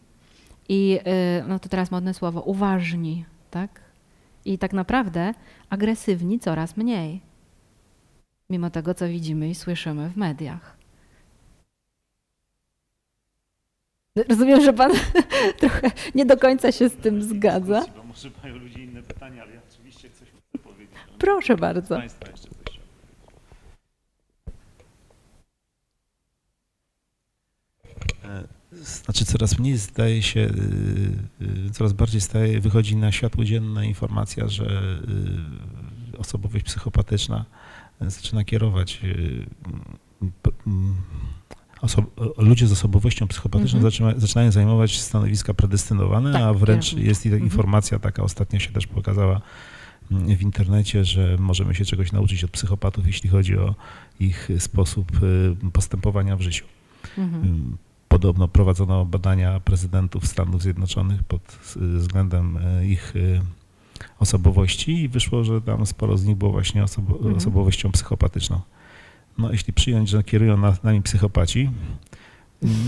[0.69, 0.99] i,
[1.39, 3.81] y, no to teraz modne słowo, uważni, tak?
[4.45, 5.33] I tak naprawdę
[5.69, 7.21] agresywni coraz mniej,
[8.49, 10.75] mimo tego, co widzimy i słyszymy w mediach.
[14.29, 14.91] Rozumiem, że pan
[15.59, 17.85] trochę nie do końca się z tym zgadza.
[17.97, 20.95] Bo może mają ludzie inne pytania, ale ja oczywiście coś chcę powiedzieć.
[21.19, 21.95] Proszę bardzo.
[21.95, 22.79] Państwa jeszcze coś.
[28.83, 34.47] Znaczy coraz mniej zdaje się, y, y, coraz bardziej staje, wychodzi na światło dzienne informacja,
[34.47, 34.99] że
[36.13, 37.45] y, osobowość psychopatyczna
[38.01, 39.01] zaczyna kierować
[40.41, 40.95] p- m,
[41.81, 42.03] oso-
[42.37, 43.91] ludzie z osobowością psychopatyczną Mhm.
[43.91, 47.07] zaczyna, zaczynają zajmować stanowiska predestynowane, Tak, a wręcz kierownicze.
[47.09, 47.43] jest Mhm.
[47.43, 49.41] informacja taka ostatnio się też pokazała
[50.11, 53.75] mm, w internecie, że możemy się czegoś nauczyć od psychopatów, jeśli chodzi o
[54.19, 55.11] ich sposób
[55.73, 56.65] postępowania w życiu.
[57.17, 57.77] Mhm.
[58.07, 63.41] Podobno prowadzono badania prezydentów Stanów Zjednoczonych pod s- względem e, ich y,
[64.19, 67.35] osobowości i wyszło, że tam sporo z nich było właśnie osobo- Mhm.
[67.35, 68.61] osobowością psychopatyczną.
[69.37, 71.69] No jeśli przyjąć, że kierują nas, nami psychopaci,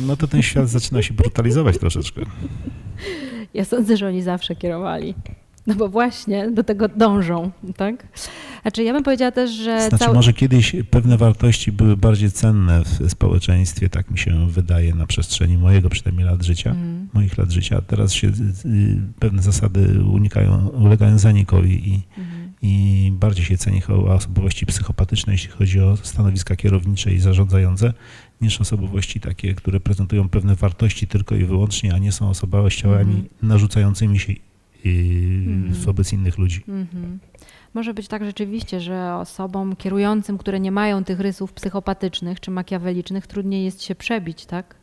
[0.08, 2.22] no to ten świat zaczyna się brutalizować troszeczkę.
[3.54, 5.16] Ja sądzę, że oni zawsze kierowali.
[5.68, 8.08] No bo właśnie do tego dążą, tak?
[8.62, 10.16] Znaczy ja bym powiedziała też, że Znaczy cały...
[10.16, 15.58] może kiedyś pewne wartości były bardziej cenne w społeczeństwie, tak mi się wydaje na przestrzeni
[15.58, 16.72] mojego przynajmniej lat życia.
[16.72, 17.08] Mm.
[17.14, 18.32] moich lat życia, a teraz się
[19.20, 22.52] pewne zasady unikają, ulegają zanikowi i, Mhm.
[22.62, 27.94] i bardziej się ceni osobowości psychopatyczne, jeśli chodzi o stanowiska kierownicze i zarządzające,
[28.42, 33.26] niż osobowości takie, które prezentują pewne wartości tylko i wyłącznie, a nie są osobowościami Mhm.
[33.42, 34.34] narzucającymi się
[34.86, 35.74] Mhm.
[35.74, 36.64] wobec innych ludzi.
[36.68, 37.20] Mhm.
[37.74, 43.28] Może być tak rzeczywiście, że osobom kierującym, które nie mają tych rysów psychopatycznych czy makiawelicznych,
[43.28, 44.76] trudniej jest się przebić, tak?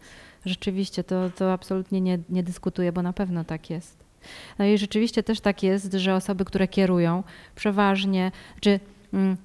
[0.47, 4.05] Rzeczywiście, to, to absolutnie nie, nie dyskutuję, bo na pewno tak jest.
[4.59, 7.23] No i rzeczywiście też tak jest, że osoby, które kierują,
[7.55, 8.81] przeważnie, czy
[9.13, 9.37] mm,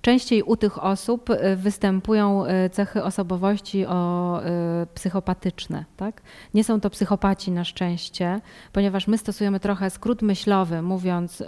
[0.00, 4.40] częściej u tych osób y, występują y, cechy osobowości o,
[4.82, 6.22] y, psychopatyczne, tak?
[6.54, 8.40] Nie są to psychopaci na szczęście,
[8.72, 11.42] ponieważ my stosujemy trochę skrót myślowy, mówiąc,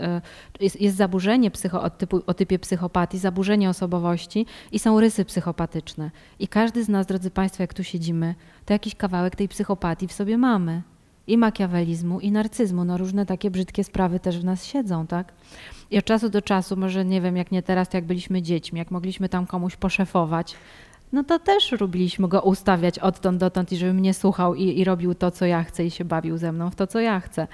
[0.61, 6.11] jest, jest zaburzenie psycho, o, typu, o typie psychopatii, zaburzenie osobowości i są rysy psychopatyczne.
[6.39, 8.35] I każdy z nas, drodzy Państwo, jak tu siedzimy,
[8.65, 10.83] to jakiś kawałek tej psychopatii w sobie mamy.
[11.27, 12.85] I makiawelizmu, i narcyzmu.
[12.85, 15.33] No różne takie brzydkie sprawy też w nas siedzą, tak?
[15.91, 18.79] I od czasu do czasu, może nie wiem, jak nie teraz, to jak byliśmy dziećmi,
[18.79, 20.57] jak mogliśmy tam komuś poszefować,
[21.13, 25.15] no to też lubiliśmy go ustawiać odtąd dotąd i żeby mnie słuchał i, i robił
[25.15, 27.47] to, co ja chcę i się bawił ze mną w to, co ja chcę.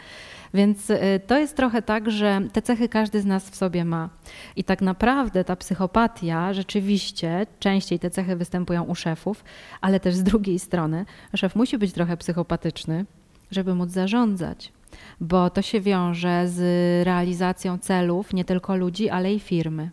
[0.55, 4.09] Więc y, to jest trochę tak, że te cechy każdy z nas w sobie ma.
[4.57, 9.45] I tak naprawdę ta psychopatia, rzeczywiście, częściej te cechy występują u szefów,
[9.81, 11.05] ale też z drugiej strony
[11.35, 13.05] szef musi być trochę psychopatyczny,
[13.51, 14.73] żeby móc zarządzać
[15.21, 16.61] bo to się wiąże z
[17.07, 19.91] realizacją celów nie tylko ludzi, ale i firmy.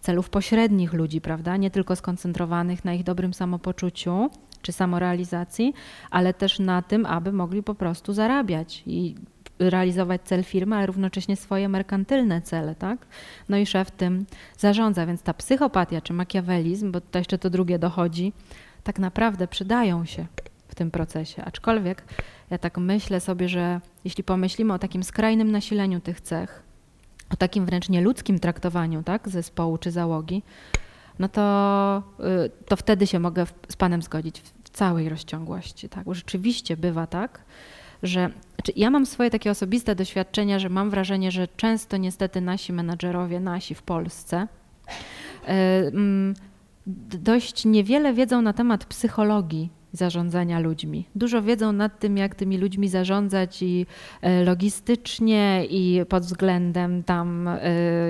[0.00, 1.56] Celów pośrednich ludzi, prawda?
[1.56, 4.30] Nie tylko skoncentrowanych na ich dobrym samopoczuciu
[4.62, 5.74] czy samorealizacji,
[6.10, 9.14] ale też na tym, aby mogli po prostu zarabiać i
[9.58, 13.06] realizować cel firmy, ale równocześnie swoje merkantylne cele, tak?
[13.48, 14.26] No i szef tym
[14.58, 18.32] zarządza, więc ta psychopatia czy makiawelizm, bo tutaj jeszcze to drugie dochodzi,
[18.82, 20.26] tak naprawdę przydają się
[20.68, 21.44] w tym procesie.
[21.44, 22.04] Aczkolwiek
[22.50, 26.62] ja tak myślę sobie, że jeśli pomyślimy o takim skrajnym nasileniu tych cech,
[27.30, 30.42] o takim wręcz nieludzkim traktowaniu tak, zespołu czy załogi,
[31.18, 32.02] no to,
[32.46, 35.88] y, to wtedy się mogę z Panem zgodzić w całej rozciągłości.
[35.88, 36.04] Tak?
[36.04, 37.44] Bo rzeczywiście bywa tak,
[38.02, 42.72] że znaczy ja mam swoje takie osobiste doświadczenia, że mam wrażenie, że często niestety nasi
[42.72, 44.48] menadżerowie, nasi w Polsce,
[45.48, 45.48] y,
[47.18, 51.04] dość niewiele wiedzą na temat psychologii zarządzania ludźmi.
[51.14, 53.86] Dużo wiedzą nad tym, jak tymi ludźmi zarządzać i
[54.22, 57.60] e, logistycznie, i pod względem tam e,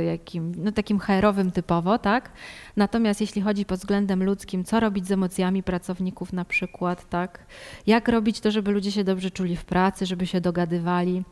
[0.04, 2.32] jakim, no takim HR-owym typowo, tak?
[2.76, 7.46] Natomiast jeśli chodzi pod względem ludzkim, co robić z emocjami pracowników na przykład, tak?
[7.86, 11.24] Jak robić to, żeby ludzie się dobrze czuli w pracy, żeby się dogadywali,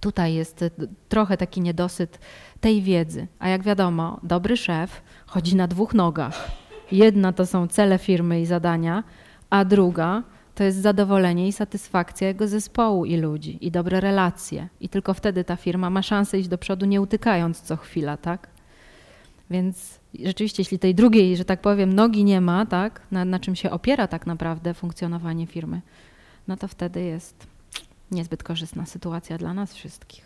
[0.00, 0.70] Tutaj jest e,
[1.08, 2.18] trochę taki niedosyt
[2.60, 3.26] tej wiedzy.
[3.38, 6.50] A jak wiadomo, dobry szef chodzi na dwóch nogach.
[6.92, 9.04] Jedna to są cele firmy i zadania,
[9.50, 10.22] a druga
[10.54, 14.68] to jest zadowolenie i satysfakcja jego zespołu i ludzi i dobre relacje.
[14.80, 18.48] I tylko wtedy ta firma ma szansę iść do przodu, nie utykając co chwila, tak?
[19.50, 23.56] Więc rzeczywiście, jeśli tej drugiej, że tak powiem, nogi nie ma, tak, na, na czym
[23.56, 25.80] się opiera tak naprawdę funkcjonowanie firmy,
[26.48, 27.46] no to wtedy jest
[28.10, 30.25] niezbyt korzystna sytuacja dla nas wszystkich.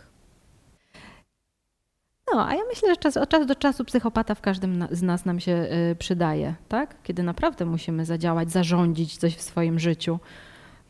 [2.34, 5.24] No, a ja myślę, że czas, od czasu do czasu psychopata w każdym z nas
[5.24, 5.52] nam się
[5.92, 6.94] y, przydaje, tak?
[7.02, 10.18] Kiedy naprawdę musimy zadziałać, zarządzić coś w swoim życiu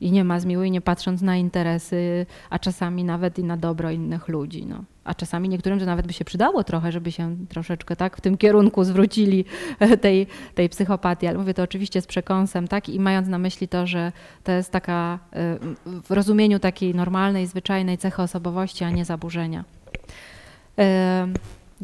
[0.01, 3.91] i nie ma zmiłu i nie patrząc na interesy, a czasami nawet i na dobro
[3.91, 4.67] innych ludzi.
[4.67, 4.85] No.
[5.05, 8.37] A czasami niektórym to nawet by się przydało trochę, żeby się troszeczkę tak w tym
[8.37, 9.45] kierunku zwrócili
[9.79, 12.89] e, tej, tej psychopatii, ale mówię to oczywiście z przekąsem, tak?
[12.89, 14.13] I mając na myśli to, że
[14.45, 19.65] to jest taka y, w rozumieniu takiej normalnej, zwyczajnej cechy osobowości, a nie zaburzenia.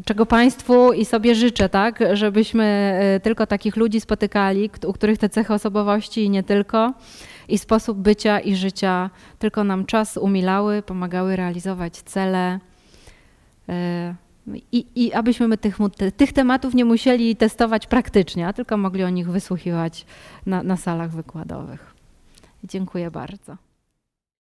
[0.05, 5.29] Czego Państwu i sobie życzę, tak, żebyśmy e, tylko takich ludzi spotykali, u których te
[5.29, 6.93] cechy osobowości i nie tylko,
[7.47, 9.09] i sposób bycia i życia
[9.39, 12.59] tylko nam czas umilały, pomagały realizować cele.
[13.69, 14.15] e,
[14.71, 15.77] I, I abyśmy my tych,
[16.17, 20.05] tych tematów nie musieli testować praktycznie, a tylko mogli o nich wysłuchiwać
[20.45, 21.93] na, na salach wykładowych.
[22.63, 23.66] Dziękuję bardzo.